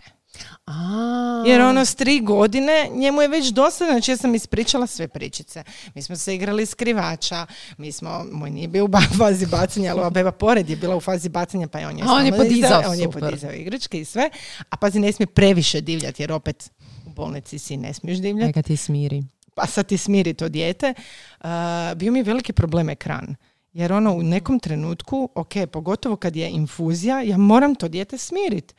A. 0.66 1.44
Jer 1.48 1.62
ono 1.62 1.86
s 1.86 1.96
tri 1.96 2.20
godine 2.20 2.90
njemu 2.94 3.22
je 3.22 3.28
već 3.28 3.48
dosta, 3.48 3.86
znači 3.86 4.12
ja 4.12 4.18
sam 4.18 4.36
ispričala 4.36 4.88
sve 4.88 5.08
pričice. 5.08 5.64
Mi 5.96 6.02
smo 6.02 6.16
se 6.16 6.36
igrali 6.36 6.66
skrivača, 6.66 7.46
mi 7.78 7.92
smo, 7.92 8.26
moj 8.32 8.50
nije 8.50 8.68
bio 8.68 8.86
u 8.86 8.90
fazi 9.20 9.46
bacanja, 9.46 9.92
ali 9.92 10.00
ova 10.00 10.10
beba 10.10 10.32
pored 10.32 10.70
je 10.70 10.76
bila 10.76 10.96
u 10.96 11.00
fazi 11.00 11.30
bacanja, 11.30 11.68
pa 11.68 11.80
je 11.80 11.88
on 11.88 11.98
je, 11.98 12.04
on 12.08 12.26
je 12.26 12.38
podizao, 12.38 12.82
on 12.88 13.00
je 13.00 13.12
podizao 13.12 13.52
igračke 13.52 14.00
i 14.00 14.06
sve. 14.06 14.30
A 14.70 14.78
pazi, 14.78 15.00
ne 15.00 15.12
smije 15.12 15.28
previše 15.28 15.82
divljati, 15.82 16.24
jer 16.24 16.32
opet 16.32 16.72
u 17.06 17.10
bolnici 17.10 17.60
si 17.60 17.78
ne 17.78 17.94
smiješ 17.94 18.18
divljati. 18.18 18.48
Neka 18.48 18.62
ti 18.62 18.78
smiri. 18.78 19.24
Pa 19.56 19.66
sad 19.66 19.86
ti 19.86 19.98
smiri 19.98 20.34
to 20.34 20.50
dijete. 20.50 20.94
Uh, 21.40 21.48
bio 21.96 22.12
mi 22.12 22.20
je 22.20 22.24
veliki 22.24 22.54
problem 22.54 22.90
ekran. 22.90 23.36
Jer 23.74 23.94
ono 23.94 24.14
u 24.14 24.24
nekom 24.24 24.60
trenutku, 24.60 25.30
ok, 25.36 25.54
pogotovo 25.72 26.16
kad 26.16 26.36
je 26.36 26.50
infuzija, 26.50 27.22
ja 27.22 27.38
moram 27.38 27.76
to 27.76 27.88
dijete 27.88 28.18
smiriti. 28.18 28.74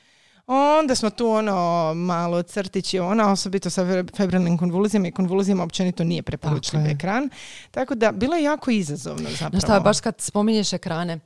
Onda 0.47 0.95
smo 0.95 1.11
tu 1.11 1.29
ono 1.29 1.93
malo 1.95 2.43
crtići, 2.43 2.99
ona 2.99 3.33
osobito 3.33 3.71
sa 3.71 3.85
febrilnim 4.17 4.59
konvulzijama 4.59 5.09
i 5.09 5.13
konvulzijama 5.13 5.65
općenito 5.65 6.05
nije 6.05 6.23
preporučljiv 6.23 6.87
ekran. 6.87 7.31
Tako 7.71 7.95
da 7.95 8.13
bilo 8.13 8.37
je 8.37 8.43
jako 8.43 8.71
izazovno 8.71 9.31
zapravo. 9.31 9.61
šta, 9.61 9.81
baš 9.81 10.01
kad 10.01 10.15
spominješ 10.21 10.73
ekrane, 10.73 11.19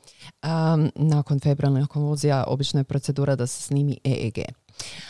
um, 0.42 0.90
nakon 0.94 1.40
febrilnih 1.40 1.87
konvulzija 1.87 2.44
obično 2.46 2.81
je 2.81 2.85
procedura 2.85 3.37
da 3.37 3.46
se 3.46 3.62
snimi 3.62 3.98
EEG. 4.04 4.38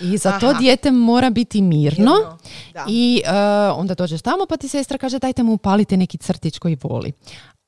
I 0.00 0.16
za 0.18 0.38
to 0.38 0.46
Aha. 0.46 0.58
dijete 0.58 0.90
mora 0.90 1.30
biti 1.30 1.62
mirno. 1.62 2.12
Mirno, 2.14 2.38
da. 2.74 2.84
I 2.88 3.22
e, 3.24 3.30
onda 3.70 3.94
dođeš 3.94 4.22
tamo 4.22 4.46
pa 4.48 4.56
ti 4.56 4.68
sestra 4.68 4.98
kaže 4.98 5.18
dajte 5.18 5.42
mu 5.42 5.52
upalite 5.52 5.96
neki 5.96 6.18
crtić 6.18 6.58
koji 6.58 6.78
voli. 6.82 7.12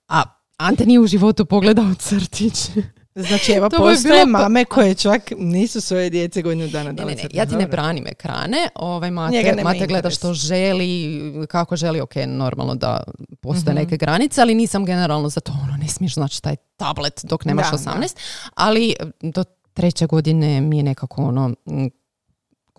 A 0.08 0.22
Ante 0.56 0.86
nije 0.86 1.00
u 1.00 1.06
životu 1.06 1.44
pogledao 1.44 1.94
crtić. 1.94 2.70
Znači, 3.14 3.52
evo, 3.52 3.68
postoje 3.78 3.98
bilo 4.24 4.32
pa- 4.32 4.42
mame 4.42 4.64
koje 4.64 4.94
čak 4.94 5.22
nisu 5.32 5.80
svoje 5.80 6.10
djece 6.10 6.42
godinu 6.42 6.68
dana 6.68 6.84
Ne, 6.84 6.92
dale 6.92 7.10
ne, 7.10 7.22
ne, 7.22 7.28
ja 7.32 7.46
ti 7.46 7.56
ne 7.56 7.66
branim 7.66 8.06
ekrane, 8.06 8.68
ovaj 8.74 9.10
mate, 9.10 9.34
mate 9.64 9.86
gleda 9.86 10.10
što 10.10 10.34
želi, 10.34 11.20
kako 11.46 11.76
želi, 11.76 12.00
ok, 12.00 12.14
normalno 12.18 12.74
da 12.74 13.02
postoje 13.40 13.74
Mhm. 13.74 13.82
neke 13.82 13.96
granice, 13.96 14.40
ali 14.40 14.54
nisam 14.54 14.84
generalno 14.84 15.28
za 15.28 15.40
to, 15.40 15.52
ono, 15.64 15.76
ne 15.76 15.88
smiješ 15.88 16.14
znači 16.14 16.42
taj 16.42 16.56
tablet 16.76 17.20
dok 17.24 17.44
nemaš 17.44 17.70
Da, 17.70 17.76
18, 17.76 18.16
ali 18.54 18.94
do 19.22 19.44
treće 19.72 20.06
godine 20.06 20.60
mi 20.60 20.76
je 20.76 20.82
nekako 20.82 21.22
ono, 21.22 21.54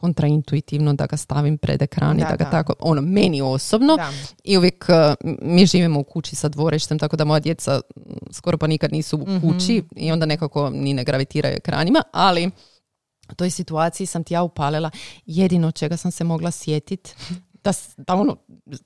kontraintuitivno 0.01 0.93
da 0.93 1.05
ga 1.05 1.17
stavim 1.17 1.57
pred 1.57 1.81
ekran 1.81 2.17
i 2.17 2.21
Da, 2.21 2.25
da 2.25 2.35
ga 2.35 2.43
da. 2.43 2.49
tako, 2.51 2.73
ono, 2.81 3.01
meni 3.01 3.41
osobno 3.43 3.95
Da. 3.97 4.11
i 4.43 4.57
uvijek 4.57 4.85
uh, 4.89 4.95
mi 5.41 5.65
živimo 5.65 5.99
u 5.99 6.05
kući 6.05 6.35
sa 6.35 6.49
dvorištem, 6.49 6.99
tako 6.99 7.15
da 7.15 7.25
moja 7.25 7.39
djeca 7.39 7.81
skoro 8.31 8.57
pa 8.57 8.67
nikad 8.67 8.91
nisu 8.91 9.17
u 9.17 9.27
Mhm. 9.27 9.47
kući 9.49 9.83
i 9.93 10.11
onda 10.11 10.25
nekako 10.25 10.69
ni 10.69 10.93
ne 10.93 11.03
gravitiraju 11.03 11.55
ekranima, 11.55 12.01
ali 12.13 12.51
u 13.31 13.35
toj 13.35 13.49
situaciji 13.49 14.07
sam 14.07 14.23
ti 14.23 14.33
ja 14.33 14.43
upalila 14.43 14.89
jedino 15.25 15.71
čega 15.71 15.97
sam 15.97 16.11
se 16.11 16.23
mogla 16.23 16.51
sjetit 16.51 17.15
da, 17.55 17.71
da 17.97 18.15
ono, 18.15 18.35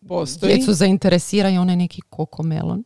Postoji. 0.08 0.54
djecu 0.54 0.74
zainteresira 0.74 1.50
i 1.50 1.58
onaj 1.58 1.76
neki 1.76 2.02
kokomelon. 2.04 2.84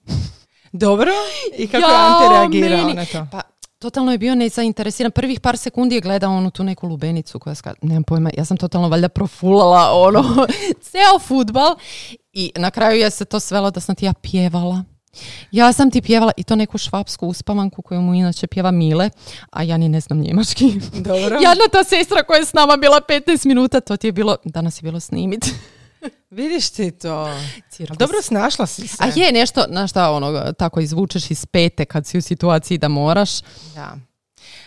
Dobro. 0.74 1.12
I 1.54 1.68
kako 1.68 1.78
je 1.80 1.94
Jao, 1.94 2.08
Ante 2.16 2.34
reagirao 2.60 2.78
meni- 2.80 2.94
na 2.96 3.06
to? 3.06 3.28
Pa, 3.32 3.42
totalno 3.80 4.12
je 4.12 4.18
bio 4.18 4.36
nezainteresiran. 4.36 5.12
Prvih 5.12 5.40
par 5.40 5.58
sekundi 5.58 5.96
je 5.96 6.02
gledao 6.02 6.38
onu 6.38 6.52
tu 6.52 6.64
neku 6.64 6.88
lubenicu 6.88 7.40
koja 7.40 7.56
ska... 7.56 7.74
Nemam 7.82 8.04
pojma, 8.04 8.30
ja 8.38 8.46
sam 8.46 8.58
totalno 8.58 8.90
valjda 8.90 9.10
profulala 9.10 9.92
ono, 9.94 10.48
ceo 10.90 11.20
futbal. 11.20 11.76
I 12.34 12.52
na 12.56 12.72
kraju 12.72 13.00
je 13.00 13.10
se 13.10 13.26
to 13.26 13.40
svelo 13.40 13.72
da 13.72 13.80
sam 13.80 13.96
ti 13.96 14.06
ja 14.06 14.14
pjevala. 14.14 14.84
Ja 15.52 15.74
sam 15.74 15.92
ti 15.92 16.02
pjevala 16.02 16.32
i 16.38 16.44
to 16.44 16.56
neku 16.56 16.78
švapsku 16.78 17.28
uspavanku 17.28 17.82
koju 17.82 18.02
mu 18.02 18.14
inače 18.14 18.48
pjeva 18.48 18.72
Mile, 18.72 19.10
a 19.50 19.64
ja 19.64 19.78
ni 19.78 19.90
ne 19.90 20.00
znam 20.00 20.20
njemački. 20.20 20.74
Dobro. 20.94 21.40
Jadna 21.46 21.66
ta 21.72 21.84
sestra 21.84 22.24
koja 22.24 22.38
je 22.38 22.46
s 22.46 22.54
nama 22.54 22.78
bila 22.78 23.02
15 23.10 23.46
minuta, 23.46 23.80
to 23.80 23.98
ti 23.98 24.08
je 24.08 24.12
bilo, 24.12 24.38
danas 24.44 24.78
je 24.78 24.84
bilo 24.84 25.00
snimit. 25.00 25.46
Vidiš 26.30 26.70
ti 26.70 26.92
to. 26.92 27.28
Cirkus. 27.70 27.98
Dobro 27.98 28.22
snašla 28.22 28.68
si 28.68 28.88
se. 28.88 28.98
A 29.00 29.08
je 29.16 29.32
nešto, 29.32 29.66
na 29.70 29.88
šta 29.88 30.12
ono, 30.12 30.54
tako 30.54 30.80
izvučeš 30.80 31.32
iz 31.32 31.46
pete 31.46 31.86
kad 31.86 32.06
si 32.06 32.18
u 32.18 32.22
situaciji 32.22 32.78
da 32.78 32.88
moraš. 32.88 33.30
Da. 33.76 33.98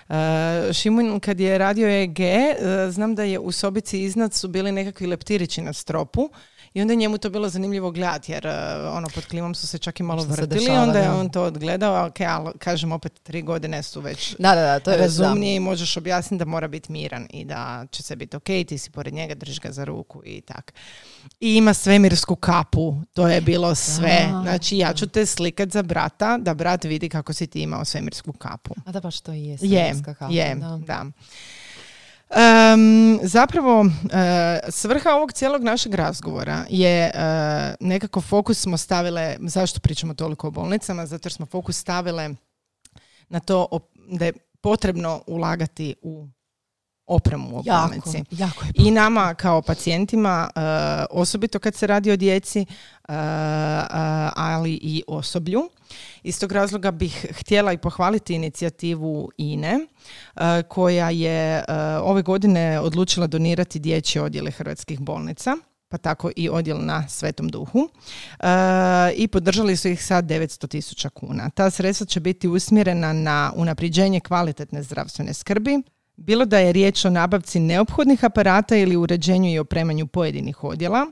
Uh, 0.08 0.72
Šimun 0.72 1.20
kad 1.20 1.40
je 1.40 1.58
radio 1.58 1.88
EG, 1.88 2.18
uh, 2.18 2.92
znam 2.92 3.14
da 3.14 3.22
je 3.22 3.38
u 3.38 3.52
sobici 3.52 4.02
iznad 4.02 4.34
su 4.34 4.48
bili 4.48 4.72
nekakvi 4.72 5.06
leptirići 5.06 5.62
na 5.62 5.72
stropu 5.72 6.30
i 6.74 6.80
onda 6.80 6.92
je 6.92 6.96
njemu 6.96 7.18
to 7.18 7.30
bilo 7.30 7.48
zanimljivo 7.48 7.90
gledati 7.90 8.32
jer 8.32 8.46
uh, 8.46 8.52
ono 8.96 9.08
pod 9.14 9.26
klimom 9.26 9.54
su 9.54 9.66
se 9.66 9.78
čak 9.78 10.00
i 10.00 10.02
malo 10.02 10.22
vrtili, 10.22 10.60
dešava, 10.60 10.82
onda 10.82 10.98
je 10.98 11.10
on 11.10 11.30
to 11.30 11.42
odgledao, 11.42 12.06
ok, 12.06 12.20
ali 12.20 12.52
kažem 12.58 12.92
opet 12.92 13.12
tri 13.22 13.42
godine 13.42 13.82
su 13.82 14.00
već 14.00 14.36
Da, 14.38 14.54
da, 14.54 14.60
da, 14.62 14.80
to 14.80 14.90
je 14.90 14.96
razumnije 14.96 15.56
i 15.56 15.60
možeš 15.60 15.96
objasniti 15.96 16.38
da 16.38 16.44
mora 16.44 16.68
biti 16.68 16.92
miran 16.92 17.26
i 17.30 17.44
da 17.44 17.86
će 17.90 18.02
se 18.02 18.16
biti 18.16 18.36
ok, 18.36 18.44
ti 18.44 18.78
si 18.78 18.90
pored 18.90 19.14
njega, 19.14 19.34
držiš 19.34 19.60
ga 19.60 19.72
za 19.72 19.84
ruku 19.84 20.22
i 20.24 20.40
tak. 20.40 20.72
I 21.40 21.56
ima 21.56 21.74
svemirsku 21.74 22.36
kapu, 22.36 22.94
to 23.12 23.28
je 23.28 23.40
bilo 23.40 23.74
sve. 23.74 24.28
Da. 24.30 24.40
Znači 24.42 24.78
ja 24.78 24.94
ću 24.94 25.06
te 25.06 25.26
slikat 25.26 25.68
za 25.68 25.82
brata, 25.82 26.38
da 26.38 26.54
brat 26.54 26.84
vidi 26.84 27.08
kako 27.08 27.32
si 27.32 27.46
ti 27.46 27.62
imao 27.62 27.84
svemirsku 27.84 28.32
kapu. 28.32 28.74
A 28.86 28.92
da 28.92 29.00
baš 29.00 29.20
to 29.20 29.32
i 29.32 29.44
je. 29.44 29.50
Je, 29.50 29.58
svemirska 29.58 30.14
kapa, 30.14 30.32
je, 30.32 30.54
da. 30.54 30.78
da. 30.86 31.04
Em, 32.34 33.18
zapravo, 33.22 33.84
e, 33.84 34.70
svrha 34.70 35.10
ovog 35.10 35.32
cijelog 35.32 35.62
našeg 35.62 35.94
razgovora 35.94 36.64
je 36.70 37.04
e, 37.04 37.12
nekako 37.80 38.20
fokus 38.20 38.58
smo 38.58 38.76
stavile, 38.76 39.36
zašto 39.40 39.80
pričamo 39.80 40.14
toliko 40.14 40.46
o 40.48 40.50
bolnicama? 40.50 41.06
Zato 41.06 41.26
jer 41.26 41.32
smo 41.32 41.46
fokus 41.46 41.76
stavile 41.76 42.30
na 43.28 43.40
to 43.40 43.68
da 44.08 44.24
je 44.24 44.32
potrebno 44.60 45.22
ulagati 45.26 45.94
u 46.02 46.28
opremu 47.14 47.56
u 47.58 47.62
Jako, 47.64 47.88
bolnici. 47.88 48.24
jako 48.30 48.64
je. 48.64 48.72
I 48.74 48.90
nama 48.90 49.34
kao 49.34 49.62
pacijentima, 49.62 50.50
e, 50.56 50.60
osobito 51.10 51.58
kad 51.58 51.74
se 51.74 51.86
radi 51.86 52.10
o 52.10 52.16
djeci, 52.16 52.60
e, 52.60 52.64
e, 52.64 53.16
ali 54.36 54.72
i 54.82 55.02
osoblju. 55.08 55.70
Iz 56.22 56.40
tog 56.40 56.52
razloga 56.52 56.90
bih 56.90 57.26
htjela 57.30 57.72
i 57.72 57.78
pohvaliti 57.78 58.34
inicijativu 58.34 59.30
INE, 59.36 59.78
koja 60.68 61.10
je 61.10 61.64
ove 62.02 62.22
godine 62.22 62.80
odlučila 62.80 63.26
donirati 63.26 63.78
dječje 63.78 64.22
odjele 64.22 64.50
hrvatskih 64.50 65.00
bolnica 65.00 65.56
pa 65.92 65.98
tako 65.98 66.30
i 66.36 66.48
odjel 66.48 66.78
na 66.80 67.08
Svetom 67.08 67.48
duhu 67.48 67.88
e, 68.40 68.46
i 69.16 69.28
podržali 69.28 69.76
su 69.76 69.88
ih 69.88 70.04
sa 70.04 70.22
900 70.22 70.68
tisuća 70.68 71.08
kuna. 71.08 71.50
Ta 71.50 71.70
sredstva 71.70 72.06
će 72.06 72.20
biti 72.20 72.48
usmjerena 72.48 73.12
na 73.12 73.52
unapređenje 73.56 74.20
kvalitetne 74.20 74.82
zdravstvene 74.82 75.34
skrbi, 75.34 75.82
bilo 76.16 76.44
da 76.44 76.58
je 76.58 76.72
riječ 76.72 77.04
o 77.04 77.10
nabavci 77.10 77.60
neophodnih 77.60 78.24
aparata 78.24 78.76
ili 78.76 78.96
uređenju 78.96 79.50
i 79.50 79.58
opremanju 79.58 80.06
pojedinih 80.06 80.64
odjela. 80.64 81.06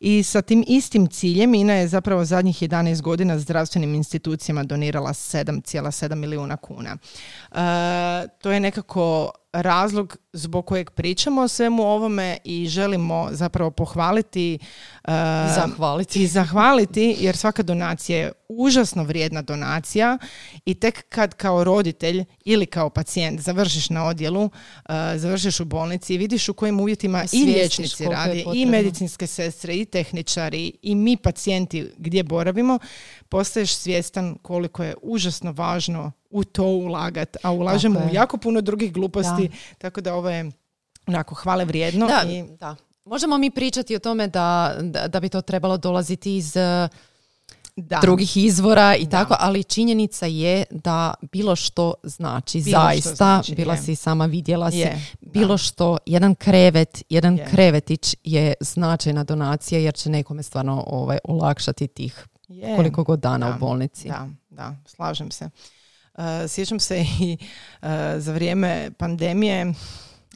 I 0.00 0.22
sa 0.22 0.42
tim 0.42 0.64
istim 0.66 1.06
ciljem 1.06 1.54
INA 1.54 1.74
je 1.74 1.88
zapravo 1.88 2.24
zadnjih 2.24 2.62
11 2.62 3.02
godina 3.02 3.38
zdravstvenim 3.38 3.94
institucijama 3.94 4.64
donirala 4.64 5.10
7,7 5.10 6.14
milijuna 6.14 6.56
kuna. 6.56 6.96
E, 7.52 8.28
to 8.42 8.50
je 8.50 8.60
nekako 8.60 9.30
razlog 9.52 10.16
zbog 10.32 10.66
kojeg 10.66 10.90
pričamo 10.90 11.42
o 11.42 11.48
svemu 11.48 11.82
ovome 11.82 12.38
i 12.44 12.66
želimo 12.68 13.28
zapravo 13.32 13.70
pohvaliti 13.70 14.58
e, 15.04 15.12
I 15.46 15.54
zahvaliti. 15.54 16.22
i 16.22 16.26
zahvaliti 16.26 17.16
jer 17.20 17.36
svaka 17.36 17.62
donacija 17.62 18.18
je 18.18 18.32
užasno 18.50 19.04
vrijedna 19.04 19.42
donacija 19.42 20.18
i 20.64 20.74
tek 20.74 21.08
kad 21.08 21.34
kao 21.34 21.64
roditelj 21.64 22.24
ili 22.44 22.66
kao 22.66 22.90
pacijent 22.90 23.40
završiš 23.40 23.90
na 23.90 24.06
odjelu, 24.06 24.44
uh, 24.44 24.50
završiš 25.16 25.60
u 25.60 25.64
bolnici 25.64 26.14
i 26.14 26.18
vidiš 26.18 26.48
u 26.48 26.54
kojim 26.54 26.80
uvjetima 26.80 27.24
i 27.32 27.44
liječnici 27.44 28.04
rade 28.04 28.44
i 28.54 28.66
medicinske 28.66 29.26
sestre 29.26 29.76
i 29.76 29.84
tehničari 29.90 30.72
i 30.82 30.94
mi 30.94 31.16
pacijenti 31.16 31.92
gdje 31.98 32.22
boravimo, 32.22 32.78
postaješ 33.28 33.74
svjestan 33.74 34.38
koliko 34.42 34.84
je 34.84 34.94
užasno 35.02 35.52
važno 35.52 36.12
u 36.30 36.44
to 36.44 36.64
ulagati, 36.64 37.38
a 37.42 37.52
ulažemo 37.52 38.00
u 38.00 38.14
jako 38.14 38.36
puno 38.36 38.60
drugih 38.60 38.92
gluposti, 38.92 39.50
tako 39.78 40.00
da 40.00 40.14
ovo 40.14 40.30
je 40.30 40.50
onako 41.06 41.34
hvale 41.34 41.64
vrijedno 41.64 42.06
Da, 42.06 42.30
i 42.30 42.44
da. 42.60 42.76
Možemo 43.04 43.38
mi 43.38 43.50
pričati 43.50 43.96
o 43.96 43.98
tome 43.98 44.28
da, 44.28 44.76
da, 44.80 45.08
da 45.08 45.20
bi 45.20 45.28
to 45.28 45.40
trebalo 45.40 45.76
dolaziti 45.76 46.36
iz 46.36 46.56
eh, 46.56 46.88
da. 47.80 47.98
drugih 48.02 48.36
izvora 48.36 48.96
i 48.96 49.04
Da. 49.04 49.10
tako, 49.10 49.34
ali 49.38 49.64
činjenica 49.64 50.26
je 50.26 50.64
da 50.70 51.14
bilo 51.32 51.56
što 51.56 51.94
znači, 52.02 52.58
Bilo 52.60 52.80
što 52.80 52.86
zaista, 52.86 53.14
znači, 53.14 53.54
bila 53.54 53.74
je. 53.74 53.82
si 53.82 53.94
sama, 53.94 54.26
vidjela 54.26 54.70
si, 54.70 54.76
Je, 54.76 55.06
bilo 55.20 55.54
da. 55.54 55.58
što, 55.58 55.98
jedan 56.06 56.34
krevet, 56.34 57.02
jedan 57.08 57.36
Je. 57.36 57.46
krevetić 57.50 58.16
je 58.24 58.54
značajna 58.60 59.24
donacija 59.24 59.80
jer 59.80 59.94
će 59.94 60.10
nekome 60.10 60.42
stvarno 60.42 60.84
ovaj, 60.86 61.18
olakšati 61.24 61.86
tih 61.88 62.26
Je. 62.48 62.76
koliko 62.76 63.04
god 63.04 63.20
dana 63.20 63.48
Da, 63.48 63.56
u 63.56 63.58
bolnici. 63.58 64.08
Da, 64.08 64.28
da, 64.50 64.76
slažem 64.86 65.30
se. 65.30 65.50
Uh, 66.14 66.24
sjećam 66.48 66.80
se 66.80 67.04
i 67.20 67.36
uh, 67.82 67.88
za 68.16 68.32
vrijeme 68.32 68.90
pandemije, 68.98 69.72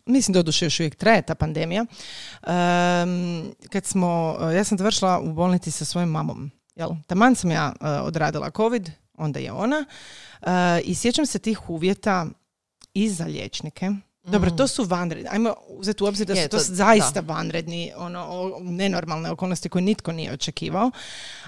mislim 0.07 0.32
da 0.32 0.38
doduše 0.38 0.66
još 0.66 0.80
uvijek 0.80 0.95
traje 0.95 1.22
ta 1.22 1.34
pandemija, 1.34 1.82
um, 1.82 3.55
kad 3.70 3.84
smo, 3.84 4.36
uh, 4.40 4.55
ja 4.55 4.64
sam 4.64 4.78
završila 4.78 5.20
u 5.20 5.32
bolnici 5.32 5.70
sa 5.70 5.84
svojom 5.84 6.11
mamom. 6.11 6.51
Jel? 6.77 6.91
Taman 7.07 7.35
sam 7.35 7.51
ja 7.51 7.72
uh, 7.72 7.87
odradila 8.03 8.51
covid, 8.51 8.91
onda 9.14 9.39
je 9.39 9.53
ona. 9.53 9.85
Uh, 10.41 10.49
I 10.85 10.95
sjećam 10.95 11.27
se 11.27 11.39
tih 11.39 11.70
uvjeta 11.70 12.27
i 12.95 13.09
za 13.09 13.25
liječnike. 13.25 13.91
Dobro, 14.22 14.51
to 14.51 14.66
su 14.68 14.85
vanredni. 14.85 15.29
Ajmo 15.31 15.55
uzeti 15.68 16.05
u 16.05 16.07
obzir 16.07 16.27
da 16.27 16.33
Je, 16.33 16.43
su 16.43 16.49
to, 16.49 16.57
to- 16.59 16.64
zaista 16.64 17.20
vanredni, 17.20 17.93
ono, 17.97 18.20
o- 18.20 18.59
nenormalne 18.61 19.31
okolnosti 19.31 19.68
koje 19.68 19.83
nitko 19.83 20.12
nije 20.12 20.33
očekivao. 20.33 20.91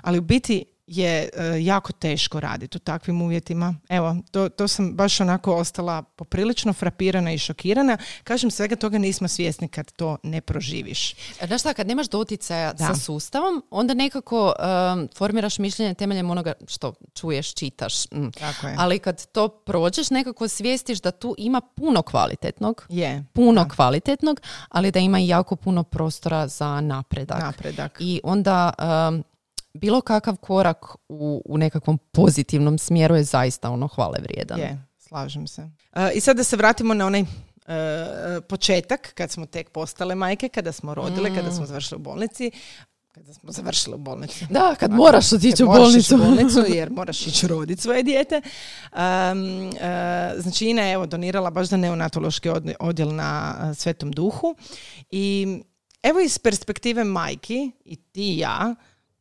Ali 0.03 0.19
u 0.19 0.23
biti 0.23 0.65
je 0.87 1.29
e, 1.35 1.63
jako 1.63 1.93
teško 1.93 2.41
raditi 2.41 2.77
u 2.77 2.81
takvim 2.81 3.23
uvjetima. 3.23 3.75
Evo, 3.89 4.17
to, 4.31 4.49
to 4.49 4.69
sam 4.69 4.93
baš 4.95 5.21
onako 5.21 5.55
ostala 5.55 6.03
poprilično 6.03 6.73
frapirana 6.73 7.33
i 7.33 7.39
šokirana. 7.39 7.99
Kažem, 8.25 8.51
svega 8.51 8.77
toga 8.77 8.99
nismo 8.99 9.29
svjesni 9.29 9.69
kad 9.69 9.93
to 9.93 10.17
ne 10.23 10.41
proživiš. 10.41 11.13
E, 11.41 11.47
Znaš 11.47 11.61
šta, 11.61 11.75
kad 11.75 11.87
nemaš 11.87 12.09
doticaja 12.09 12.73
Da. 12.73 12.87
sa 12.87 12.95
sustavom, 12.95 13.63
onda 13.71 13.95
nekako 13.95 14.55
um, 14.95 15.09
formiraš 15.17 15.59
mišljenje 15.59 15.95
temeljem 15.95 16.31
onoga 16.31 16.53
što 16.67 16.93
čuješ, 17.15 17.55
čitaš. 17.55 18.11
mm. 18.11 18.31
Tako 18.31 18.67
je. 18.67 18.75
Ali 18.79 18.99
kad 18.99 19.27
to 19.27 19.49
prođeš, 19.49 20.11
nekako 20.11 20.49
svijestiš 20.49 21.01
da 21.01 21.11
tu 21.11 21.35
ima 21.39 21.61
puno 21.61 22.03
kvalitetnog, 22.03 22.87
je. 22.89 23.25
puno 23.33 23.69
kvalitetnog, 23.69 24.41
ali 24.69 24.91
da 24.91 24.99
ima 24.99 25.19
i 25.21 25.29
jako 25.29 25.57
puno 25.57 25.83
prostora 25.83 26.49
za 26.49 26.81
napredak. 26.81 27.41
Napredak. 27.41 27.97
I 28.01 28.21
onda 28.25 28.73
um, 29.09 29.25
bilo 29.77 30.01
kakav 30.01 30.37
korak 30.37 30.85
u, 31.09 31.43
u 31.45 31.59
nekakvom 31.59 31.99
pozitivnom 31.99 32.79
smjeru 32.79 33.17
je 33.17 33.25
zaista 33.25 33.71
ono 33.71 33.89
hvale 33.89 34.19
vrijedan. 34.23 34.59
Je, 34.59 34.79
slažem 34.99 35.47
se. 35.47 35.71
E, 35.93 36.11
I 36.15 36.21
sad 36.21 36.37
da 36.37 36.45
se 36.45 36.57
vratimo 36.57 36.95
na 36.95 37.07
onaj 37.07 37.21
e, 37.21 37.25
početak 38.41 39.13
kad 39.15 39.31
smo 39.31 39.47
tek 39.47 39.71
postale 39.71 40.15
majke, 40.15 40.49
kada 40.49 40.73
smo 40.73 40.95
rodile, 40.95 41.35
kada 41.35 41.51
smo 41.51 41.67
završile 41.67 41.97
u 41.97 42.03
bolnici, 42.03 42.51
kada 43.13 43.35
smo 43.35 43.53
završile 43.53 43.95
u 43.95 43.99
bolnici. 43.99 44.47
Da, 44.51 44.75
kad 44.75 44.91
moraš 44.93 45.33
otići 45.33 45.65
u 45.65 45.67
bolnicu. 45.67 46.15
u 46.15 46.19
bolnicu 46.19 46.65
jer 46.69 46.91
moraš 46.91 47.27
ići 47.27 47.47
roditi 47.49 47.83
svoje 47.83 48.03
dijete. 48.03 48.41
Um, 48.93 48.99
e, 49.01 50.35
znači 50.39 50.67
Ina 50.67 50.83
je 50.83 50.93
evo 50.93 51.07
donirala 51.07 51.51
baš 51.51 51.67
za 51.67 51.77
neonatološki 51.77 52.49
od- 52.49 52.75
odjel 52.81 53.15
na 53.15 53.57
e, 53.71 53.75
Svetom 53.75 54.13
duhu 54.13 54.55
i 55.11 55.47
evo 56.03 56.21
iz 56.21 56.39
perspektive 56.39 57.05
majki 57.05 57.71
i 57.85 57.97
ti 57.97 58.35
i 58.35 58.39
ja, 58.39 58.75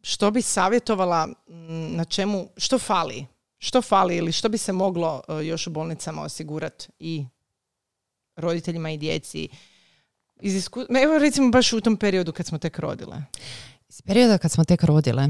što 0.06 0.32
bi 0.32 0.42
savjetovala 0.42 1.28
m, 1.48 1.96
na 1.96 2.06
čemu, 2.06 2.48
što 2.58 2.80
fali? 2.80 3.26
Što 3.58 3.82
fali 3.82 4.18
ili 4.18 4.32
što 4.32 4.50
bi 4.50 4.58
se 4.58 4.74
moglo 4.74 5.22
e, 5.28 5.46
još 5.46 5.68
u 5.68 5.70
bolnicama 5.70 6.22
osigurati 6.22 6.88
i 7.00 7.26
roditeljima 8.36 8.92
i 8.92 8.98
djeci? 8.98 9.48
Iz 10.42 10.56
isku... 10.56 10.80
Evo 11.04 11.18
recimo 11.18 11.52
baš 11.52 11.74
u 11.74 11.82
tom 11.82 11.98
periodu 11.98 12.32
kad 12.32 12.46
smo 12.46 12.58
tek 12.58 12.80
rodile. 12.80 13.18
Iz 13.90 14.02
perioda 14.02 14.38
kad 14.38 14.52
smo 14.52 14.64
tek 14.64 14.84
rodile. 14.84 15.28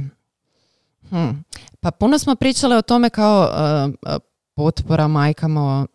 Hm. 1.10 1.30
Pa 1.80 1.92
puno 1.92 2.20
smo 2.20 2.36
pričale 2.36 2.78
o 2.78 2.82
tome 2.82 3.10
kao 3.10 3.42
uh, 3.44 3.94
uh, 4.14 4.22
potpora 4.56 5.08
majkama, 5.08 5.88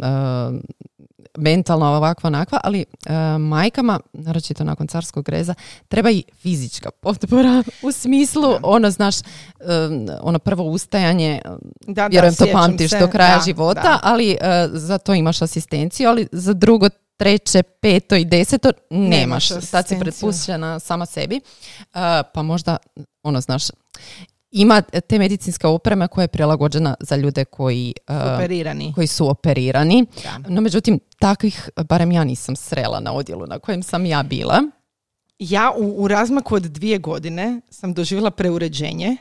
mentalno 1.41 1.87
ovakva 1.87 2.27
onakva, 2.27 2.61
ali 2.65 2.85
uh, 2.91 3.13
majkama, 3.41 4.01
naročito 4.13 4.65
nakon 4.65 4.87
carskog 4.87 5.29
reza, 5.29 5.55
treba 5.89 6.11
i 6.11 6.23
fizička 6.43 6.91
potpora 6.91 7.63
u 7.87 7.93
smislu, 7.93 8.57
ono, 8.63 8.91
znaš, 8.91 9.17
um, 9.19 10.09
ono 10.23 10.39
prvo 10.39 10.65
ustajanje, 10.65 11.41
Da, 11.87 12.07
vjerujem 12.07 12.35
to 12.35 12.47
pamtiš 12.53 12.91
do 12.91 13.09
kraja 13.09 13.37
Da, 13.37 13.43
života, 13.45 13.83
da. 13.83 14.01
ali 14.03 14.31
uh, 14.41 14.71
za 14.73 14.99
to 14.99 15.15
imaš 15.15 15.43
asistenciju, 15.43 16.09
ali 16.09 16.27
za 16.33 16.53
drugo, 16.53 16.89
treće, 17.17 17.63
peto 17.63 18.17
i 18.17 18.25
deseto 18.25 18.73
nemaš. 18.91 19.49
Sad 19.49 19.89
si 19.89 19.99
pretpuštena 19.99 20.79
sama 20.79 21.07
sebi. 21.07 21.41
Uh, 21.81 22.01
pa 22.35 22.43
možda, 22.43 22.77
ono, 23.23 23.41
znaš, 23.41 23.63
ima 24.51 24.81
te 24.83 25.19
medicinske 25.19 25.67
opreme 25.67 26.09
koja 26.09 26.23
je 26.23 26.29
prilagođena 26.29 26.95
za 27.01 27.17
ljude 27.17 27.45
koji, 27.45 27.95
uh, 28.09 28.17
Operirani. 28.35 28.93
koji 28.95 29.07
su 29.07 29.29
operirani. 29.31 30.07
Da. 30.23 30.49
No, 30.49 30.61
međutim, 30.61 31.01
takvih, 31.19 31.71
barem 31.89 32.13
ja 32.13 32.25
nisam 32.25 32.57
srela 32.57 33.01
na 33.01 33.13
odjelu 33.13 33.47
na 33.47 33.59
kojem 33.59 33.83
sam 33.83 34.07
ja 34.07 34.23
bila. 34.23 34.63
Ja 35.39 35.73
u, 35.77 36.03
u 36.03 36.09
razmaku 36.09 36.55
od 36.55 36.63
dvije 36.63 36.99
godine 36.99 37.61
sam 37.71 37.95
doživjela 37.95 38.31
preuređenje. 38.31 39.17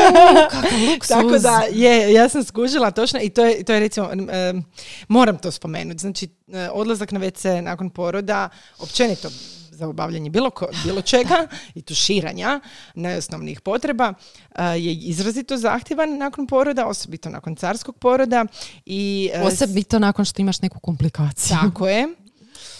kakav 0.50 0.78
luksuz. 0.90 1.08
Tako 1.08 1.38
da 1.38 1.62
je, 1.72 2.12
ja 2.12 2.28
sam 2.28 2.44
skužila 2.44 2.90
točno 2.90 3.20
i 3.22 3.28
to 3.28 3.44
je, 3.44 3.64
to 3.64 3.72
je 3.72 3.80
recimo, 3.80 4.10
em, 4.12 4.64
moram 5.08 5.38
to 5.38 5.50
spomenuti. 5.50 5.98
Znači, 5.98 6.28
e, 6.52 6.68
odlazak 6.70 7.12
na 7.12 7.20
WC 7.20 7.60
nakon 7.60 7.90
poroda, 7.90 8.48
općenito 8.78 9.28
za 9.74 9.88
obavljanje 9.88 10.30
bilo, 10.30 10.50
ko- 10.50 10.68
bilo 10.84 11.02
čega 11.02 11.46
i 11.74 11.82
tuširanja 11.82 12.60
najosnovnijih 12.94 13.60
potreba 13.60 14.14
e, 14.50 14.64
je 14.64 14.94
izrazito 14.94 15.56
zahtjevan 15.56 16.18
nakon 16.18 16.46
poroda, 16.46 16.86
osobito 16.86 17.30
nakon 17.30 17.56
carskog 17.56 17.98
poroda 17.98 18.46
i 18.86 19.30
e, 19.34 19.42
Osobito 19.42 19.98
nakon 19.98 20.24
što 20.24 20.42
imaš 20.42 20.60
neku 20.60 20.80
komplikaciju. 20.80 21.56
tako 21.62 21.88
je. 21.88 22.08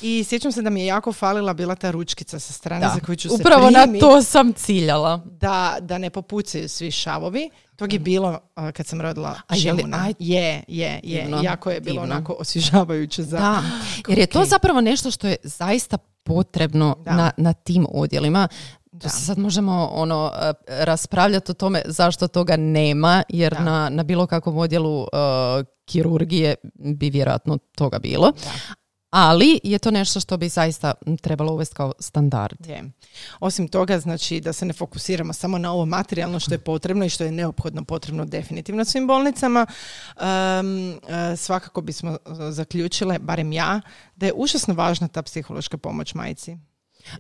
I 0.03 0.25
sjećam 0.25 0.53
se 0.53 0.63
da 0.63 0.71
mi 0.71 0.81
je 0.81 0.87
jako 0.87 1.13
falila 1.13 1.55
bila 1.55 1.75
ta 1.75 1.91
ručkica 1.91 2.39
sa 2.39 2.53
strane 2.53 2.87
za 2.89 3.01
koju 3.01 3.17
ću 3.17 3.29
se 3.29 3.35
Upravo 3.35 3.71
na 3.71 3.87
to 4.01 4.23
sam 4.23 4.53
ciljala. 4.53 5.21
da, 5.27 5.77
da 5.81 5.99
ne 5.99 6.11
popucaju 6.11 6.69
svi 6.69 6.91
šavovi. 6.91 7.51
Tog 7.77 7.93
je 7.93 7.99
bilo 7.99 8.29
uh, 8.57 8.71
kad 8.71 8.87
sam 8.87 9.01
rodila 9.01 9.35
A 9.47 9.57
je 9.57 9.73
li- 9.73 9.85
aj, 9.95 10.13
Je, 10.19 10.65
je, 10.69 11.01
je. 11.03 11.23
divno, 11.23 11.41
Jako 11.43 11.71
je 11.71 11.81
bilo 11.81 11.95
divno. 11.95 12.15
onako 12.15 12.33
osvježavajuće 12.35 13.23
za... 13.23 13.39
Da, 13.39 13.63
jer 14.09 14.19
je 14.19 14.27
to 14.27 14.41
ok. 14.41 14.47
zapravo 14.47 14.81
nešto 14.81 15.11
što 15.11 15.27
je 15.27 15.37
zaista 15.43 15.97
potrebno 16.23 16.97
Da. 17.01 17.13
na, 17.13 17.31
na 17.37 17.53
tim 17.53 17.87
odjelima. 17.91 18.49
Da. 18.93 18.99
To 18.99 19.09
se 19.09 19.21
sad 19.21 19.39
možemo 19.39 19.87
ono 19.87 20.33
eh, 20.35 20.53
raspravljati 20.69 21.51
o 21.51 21.55
tome 21.55 21.83
zašto 21.87 22.29
toga 22.29 22.57
nema, 22.57 23.23
jer 23.29 23.53
Da. 23.53 23.61
na, 23.61 23.89
na 23.89 24.03
bilo 24.03 24.27
kakvom 24.27 24.59
odjelu 24.59 25.03
eh, 25.03 25.07
kirurgije 25.85 26.55
bi 26.75 27.11
vjerojatno 27.11 27.59
toga 27.75 27.99
bilo. 27.99 28.33
Ali 29.15 29.61
je 29.63 29.79
to 29.79 29.91
nešto 29.91 30.21
što 30.21 30.37
bi 30.37 30.49
zaista 30.49 30.93
trebalo 31.21 31.53
uvesti 31.53 31.75
kao 31.75 31.93
standard. 31.99 32.67
Je. 32.67 32.91
Osim 33.41 33.69
toga, 33.69 33.99
znači 33.99 34.41
da 34.41 34.53
se 34.53 34.67
ne 34.67 34.73
fokusiramo 34.73 35.33
samo 35.33 35.59
na 35.59 35.73
ovo 35.73 35.87
materijalno 35.87 36.41
što 36.41 36.55
je 36.55 36.59
potrebno 36.59 37.05
i 37.05 37.09
što 37.09 37.25
je 37.25 37.33
neophodno 37.33 37.85
potrebno 37.85 38.25
definitivno 38.25 38.85
svim 38.85 39.07
bolnicama. 39.07 39.67
Um, 40.17 41.01
svakako 41.37 41.81
bismo 41.81 42.11
uh, 42.11 42.37
zaključile, 42.51 43.19
barem 43.19 43.53
ja, 43.53 43.81
da 44.17 44.27
je 44.27 44.33
užasno 44.37 44.75
važna 44.75 45.09
ta 45.09 45.23
psihološka 45.23 45.79
pomoć 45.79 46.15
majci. 46.15 46.59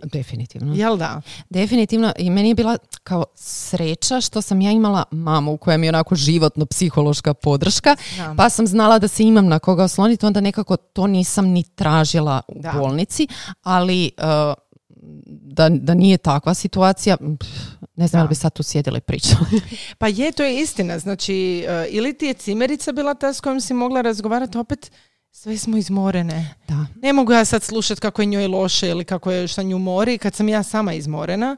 Definitivno. 0.03 0.75
Jel 0.75 0.97
da? 0.97 1.21
Definitivno 1.51 2.13
i 2.19 2.31
meni 2.31 2.49
je 2.49 2.55
bila 2.55 2.77
kao 3.03 3.25
sreća 3.35 4.21
što 4.21 4.43
sam 4.43 4.61
ja 4.61 4.71
imala 4.71 5.05
mamu 5.11 5.57
koja 5.57 5.77
mi 5.77 5.87
je 5.87 5.91
onako 5.91 6.15
životno 6.15 6.67
psihološka 6.67 7.35
podrška 7.35 7.97
Da. 8.17 8.35
pa 8.37 8.49
sam 8.51 8.67
znala 8.67 8.99
da 8.99 9.09
se 9.09 9.23
imam 9.23 9.47
na 9.47 9.59
koga 9.59 9.85
osloniti 9.85 10.27
onda 10.27 10.41
nekako 10.41 10.77
to 10.77 11.07
nisam 11.07 11.47
ni 11.47 11.63
tražila 11.65 12.41
u 12.49 12.61
Da. 12.61 12.73
bolnici 12.73 13.29
ali 13.63 14.11
uh, 14.19 14.55
da, 15.47 15.69
da 15.69 15.95
nije 15.95 16.19
takva 16.19 16.55
situacija 16.55 17.17
pff, 17.17 17.49
ne 17.97 18.07
znam 18.07 18.21
Da. 18.21 18.23
li 18.23 18.29
bi 18.29 18.35
sad 18.35 18.53
tu 18.53 18.63
sjedili 18.63 18.99
i 18.99 19.01
pričali. 19.01 19.61
Pa 19.99 20.09
je, 20.09 20.33
to 20.33 20.43
je 20.45 20.61
istina. 20.61 20.99
Znači, 20.99 21.65
uh, 21.69 21.95
ili 21.95 22.15
ti 22.15 22.27
je 22.27 22.35
cimerica 22.35 22.93
bila 22.93 23.15
ta 23.15 23.33
s 23.33 23.41
kojom 23.41 23.61
si 23.61 23.75
mogla 23.75 24.01
razgovarati, 24.01 24.59
opet 24.59 24.91
sve 25.37 25.57
smo 25.59 25.77
izmorene. 25.77 26.55
da. 26.69 26.87
Ne 27.03 27.13
mogu 27.13 27.33
ja 27.33 27.45
sad 27.45 27.63
slušati 27.63 28.01
kako 28.01 28.23
je 28.23 28.27
njoj 28.27 28.47
loše 28.47 28.89
ili 28.89 29.05
kako 29.05 29.31
je 29.31 29.49
šta 29.49 29.63
nju 29.63 29.79
mori 29.79 30.19
kad 30.19 30.35
sam 30.35 30.49
ja 30.49 30.63
sama 30.63 30.93
izmorena. 30.93 31.57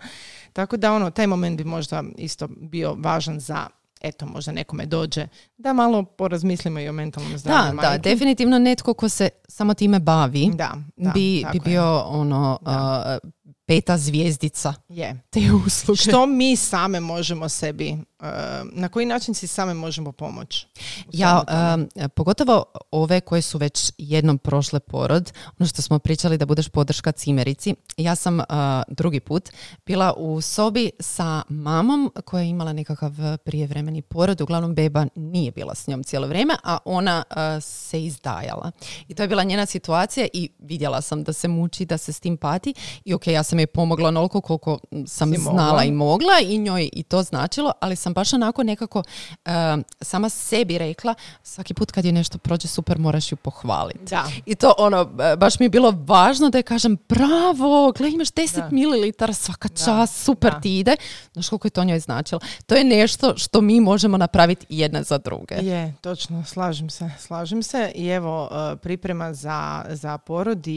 Tako 0.52 0.76
da 0.76 0.92
ono, 0.92 1.10
taj 1.10 1.26
moment 1.26 1.58
bi 1.58 1.64
možda 1.64 2.02
isto 2.16 2.48
bio 2.48 2.94
važan 2.98 3.40
za 3.40 3.66
eto, 4.00 4.26
možda 4.26 4.52
nekome 4.52 4.86
dođe 4.86 5.28
da 5.58 5.72
malo 5.72 6.02
porazmislimo 6.02 6.80
i 6.80 6.88
o 6.88 6.92
mentalnom 6.92 7.38
zdravlju 7.38 7.80
Da, 7.80 7.90
da, 7.90 7.98
definitivno 7.98 8.58
netko 8.58 8.94
ko 8.94 9.08
se 9.08 9.28
samo 9.48 9.74
time 9.74 9.98
bavi 10.00 10.50
Da, 10.54 10.74
da, 10.96 11.10
bi, 11.10 11.44
bi 11.52 11.60
bio 11.64 11.98
ono 12.00 12.58
Da. 12.62 13.18
uh, 13.24 13.30
peta 13.66 13.98
zvijezdica 13.98 14.74
Je. 14.88 15.22
te 15.30 15.40
usluge. 15.66 15.98
Što 15.98 16.26
mi 16.26 16.56
same 16.56 17.00
možemo 17.00 17.48
sebi, 17.48 17.92
uh, 17.92 18.26
na 18.72 18.88
koji 18.88 19.06
način 19.06 19.34
si 19.34 19.46
same 19.46 19.74
možemo 19.74 20.12
pomoći? 20.12 20.66
Ja, 21.12 21.42
um, 21.74 22.08
pogotovo 22.08 22.64
ove 22.90 23.20
koje 23.20 23.42
su 23.42 23.58
već 23.58 23.92
jednom 23.98 24.38
prošle 24.38 24.80
porod, 24.80 25.32
ono 25.58 25.68
što 25.68 25.82
smo 25.82 25.98
pričali 25.98 26.38
da 26.38 26.46
budeš 26.46 26.68
podrška 26.68 27.12
cimerici, 27.12 27.74
ja 27.96 28.14
sam 28.14 28.38
uh, 28.38 28.44
drugi 28.88 29.20
put 29.20 29.50
bila 29.86 30.12
u 30.16 30.40
sobi 30.40 30.90
sa 31.00 31.42
mamom 31.48 32.12
koja 32.24 32.42
je 32.42 32.48
imala 32.48 32.72
nekakav 32.72 33.12
prijevremeni 33.44 34.02
porod, 34.02 34.40
uglavnom 34.40 34.74
beba 34.74 35.06
nije 35.14 35.52
bila 35.52 35.74
s 35.74 35.86
njom 35.86 36.04
cijelo 36.04 36.26
vrijeme, 36.26 36.56
a 36.64 36.78
ona 36.84 37.22
uh, 37.30 37.36
se 37.62 38.04
izdajala. 38.04 38.70
I 39.08 39.14
to 39.14 39.22
je 39.22 39.28
bila 39.28 39.44
njena 39.44 39.66
situacija 39.66 40.26
i 40.32 40.48
vidjela 40.58 41.00
sam 41.00 41.24
da 41.24 41.32
se 41.32 41.48
muči, 41.48 41.84
da 41.84 41.98
se 41.98 42.12
s 42.12 42.20
tim 42.20 42.36
pati 42.36 42.74
i 43.04 43.14
ok, 43.14 43.26
ja 43.26 43.42
sam 43.42 43.55
joj 43.58 43.66
pomogla 43.66 44.08
onoliko 44.08 44.40
koliko 44.40 44.78
sam 45.06 45.32
Si 45.32 45.40
znala 45.40 45.66
mogla. 45.66 45.84
i 45.84 45.92
mogla 45.92 46.32
i 46.42 46.58
njoj 46.58 46.88
i 46.92 47.02
to 47.02 47.22
značilo, 47.22 47.72
ali 47.80 47.96
sam 47.96 48.14
baš 48.14 48.32
onako 48.32 48.62
nekako 48.62 48.98
uh, 48.98 49.52
sama 50.00 50.28
sebi 50.28 50.78
rekla 50.78 51.14
svaki 51.42 51.74
put 51.74 51.90
kad 51.90 52.04
je 52.04 52.12
nešto 52.12 52.38
prođe 52.38 52.68
super 52.68 52.98
moraš 52.98 53.32
ju 53.32 53.36
pohvaliti. 53.36 54.04
Da. 54.04 54.24
I 54.46 54.54
to 54.54 54.74
ono, 54.78 55.00
e, 55.22 55.36
baš 55.36 55.58
mi 55.58 55.66
je 55.66 55.70
bilo 55.70 55.94
važno 55.98 56.50
da 56.50 56.58
je 56.58 56.62
kažem 56.62 56.96
bravo, 57.08 57.92
gle 57.92 58.10
imaš 58.10 58.28
10 58.28 58.56
Da. 58.56 58.68
mililitara 58.72 59.32
svaka 59.32 59.68
čast, 59.68 60.24
super 60.24 60.52
da. 60.52 60.60
ti 60.60 60.78
ide. 60.78 60.96
Znaš 61.32 61.48
koliko 61.48 61.66
je 61.66 61.70
to 61.70 61.84
njoj 61.84 62.00
značilo. 62.00 62.40
To 62.66 62.74
je 62.74 62.84
nešto 62.84 63.34
što 63.36 63.60
mi 63.60 63.80
možemo 63.80 64.16
napraviti 64.16 64.66
jedna 64.68 65.02
za 65.02 65.18
druge. 65.18 65.54
Je, 65.54 65.94
točno, 66.00 66.44
slažem 66.44 66.90
se, 66.90 67.10
slažem 67.18 67.62
se. 67.62 67.92
I 67.94 68.06
evo, 68.06 68.48
e, 68.72 68.76
priprema 68.76 69.34
za, 69.34 69.56
za 69.88 70.18
porod 70.18 70.66
i, 70.66 70.72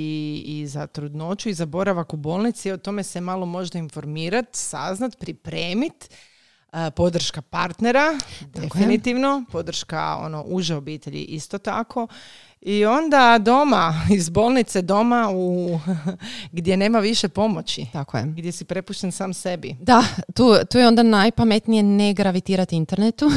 i 0.45 0.67
za 0.67 0.87
trudnoću 0.87 1.49
i 1.49 1.53
za 1.53 1.65
boravak 1.65 2.13
u 2.13 2.17
bolnici, 2.17 2.68
o 2.73 2.77
tome 2.77 3.03
se 3.03 3.21
malo 3.21 3.45
možda 3.45 3.79
informirat, 3.79 4.45
saznat, 4.51 5.19
pripremit. 5.19 6.09
E, 6.73 6.91
Podrška 6.91 7.41
partnera, 7.41 8.17
definitivno. 8.53 9.45
Podrška 9.51 10.17
ono, 10.21 10.43
uže 10.47 10.75
obitelji 10.75 11.23
isto 11.23 11.57
tako. 11.57 12.07
I 12.61 12.85
onda 12.85 13.37
doma, 13.41 13.93
iz 14.17 14.29
bolnice 14.29 14.81
doma 14.81 15.29
u, 15.33 15.79
gdje 16.51 16.77
nema 16.77 16.99
više 16.99 17.29
pomoći. 17.29 17.85
Tako 17.93 18.17
je. 18.17 18.23
Gdje 18.23 18.51
si 18.51 18.65
prepušten 18.65 19.11
sam 19.11 19.33
sebi. 19.33 19.75
Da, 19.81 20.03
tu, 20.35 20.55
tu 20.71 20.77
je 20.77 20.87
onda 20.87 21.03
najpametnije 21.03 21.83
ne 21.83 22.13
gravitirati 22.13 22.75
internetu. 22.75 23.31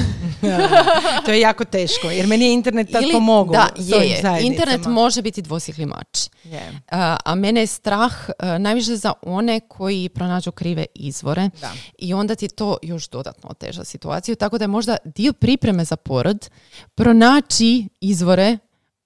to 1.25 1.33
je 1.33 1.41
jako 1.41 1.65
teško, 1.65 2.11
jer 2.11 2.27
meni 2.27 2.45
je 2.45 2.53
internet 2.53 2.91
tad 2.93 3.03
Ili- 3.03 3.13
pomogao. 3.13 3.67
Da, 3.77 3.97
je. 3.97 4.23
Internet 4.43 4.87
može 4.87 5.23
biti 5.23 5.43
dvosjekli 5.43 5.87
mač. 5.87 6.29
Je. 6.45 6.81
A, 6.91 7.17
a 7.25 7.35
mene 7.35 7.61
je 7.61 7.67
strah 7.67 8.15
a, 8.39 8.59
najviše 8.59 8.97
za 8.97 9.13
one 9.23 9.61
koji 9.61 10.09
pronađu 10.09 10.53
krive 10.53 10.87
izvore 10.95 11.51
Da. 11.61 11.73
i 11.99 12.15
onda 12.15 12.35
ti 12.35 12.49
to 12.49 12.77
još 12.83 13.09
dodatno 13.09 13.51
oteža 13.51 13.85
situaciju. 13.85 14.37
Tako 14.37 14.59
da 14.59 14.65
je 14.65 14.69
možda 14.69 14.97
dio 15.05 15.33
pripreme 15.33 15.85
za 15.85 15.97
porod 15.97 16.51
pronaći 16.95 17.89
izvore 18.01 18.59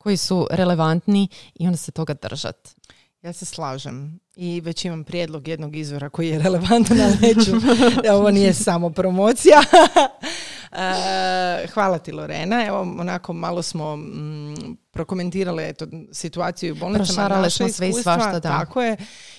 koji 0.07 0.16
su 0.16 0.46
relevantni 0.50 1.28
i 1.54 1.66
onda 1.66 1.76
se 1.76 1.92
toga 1.92 2.14
držati. 2.14 2.70
Ja 3.22 3.32
se 3.32 3.44
slažem 3.44 4.20
i 4.36 4.61
već 4.61 4.84
imam 4.84 5.04
prijedlog 5.04 5.48
jednog 5.48 5.76
izvora 5.76 6.09
koji 6.09 6.28
je 6.28 6.38
relevantan, 6.38 7.00
ali 7.00 7.16
neću. 7.20 7.50
Ovo 8.16 8.30
nije 8.30 8.54
samo 8.54 8.90
promocija. 8.90 9.61
E, 10.72 11.66
hvala 11.66 11.98
ti 11.98 12.12
Lorena. 12.12 12.66
Evo, 12.66 12.80
onako 12.80 13.32
malo 13.32 13.62
smo 13.62 13.96
mm, 13.96 14.76
prokomentirale 14.90 15.68
eto, 15.68 15.86
situaciju 16.12 16.74
u 16.74 16.76
bolnicama. 16.76 17.07
Prošarale 17.07 17.50
smo 17.50 17.68
sve 17.68 17.88
i 17.88 17.92
svašta, 17.92 18.32
da. 18.32 18.40
Tako 18.40 18.82
je. 18.82 18.96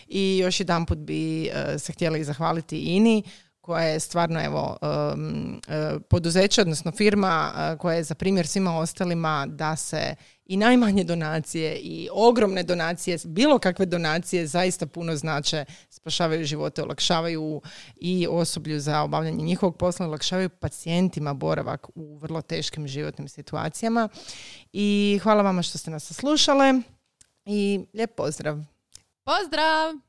I 0.07 0.37
još 0.37 0.59
jedan 0.59 0.85
put 0.85 0.97
bi 0.97 1.49
uh, 1.49 1.81
se 1.81 1.93
htjeli 1.93 2.23
zahvaliti 2.23 2.79
INI 2.79 3.23
koja 3.67 3.83
je 3.83 3.99
stvarno 3.99 4.43
evo 4.43 4.77
um, 4.81 5.61
poduzeće, 6.09 6.61
odnosno 6.61 6.91
firma 6.91 7.51
koja 7.79 7.95
je 7.95 8.03
za 8.03 8.15
primjer 8.15 8.47
svima 8.47 8.77
ostalima 8.77 9.45
da 9.49 9.75
se 9.75 10.15
i 10.45 10.57
najmanje 10.57 11.03
donacije 11.03 11.75
i 11.75 12.09
ogromne 12.11 12.63
donacije, 12.63 13.17
bilo 13.25 13.59
kakve 13.59 13.85
donacije 13.85 14.47
zaista 14.47 14.85
puno 14.85 15.15
znače, 15.15 15.65
spašavaju 15.89 16.45
živote, 16.45 16.83
olakšavaju 16.83 17.61
i 17.95 18.27
osoblju 18.29 18.79
za 18.79 19.01
obavljanje 19.01 19.43
njihovog 19.43 19.77
posla, 19.77 20.07
olakšavaju 20.07 20.49
pacijentima 20.49 21.33
boravak 21.33 21.87
u 21.95 22.17
vrlo 22.17 22.41
teškim 22.41 22.87
životnim 22.87 23.27
situacijama. 23.27 24.09
I 24.73 25.19
hvala 25.23 25.43
vama 25.43 25.61
što 25.61 25.77
ste 25.77 25.91
nas 25.91 26.13
slušale 26.13 26.73
i 27.45 27.85
lijep 27.93 28.15
pozdrav. 28.15 28.57
Pozdrav! 29.23 30.06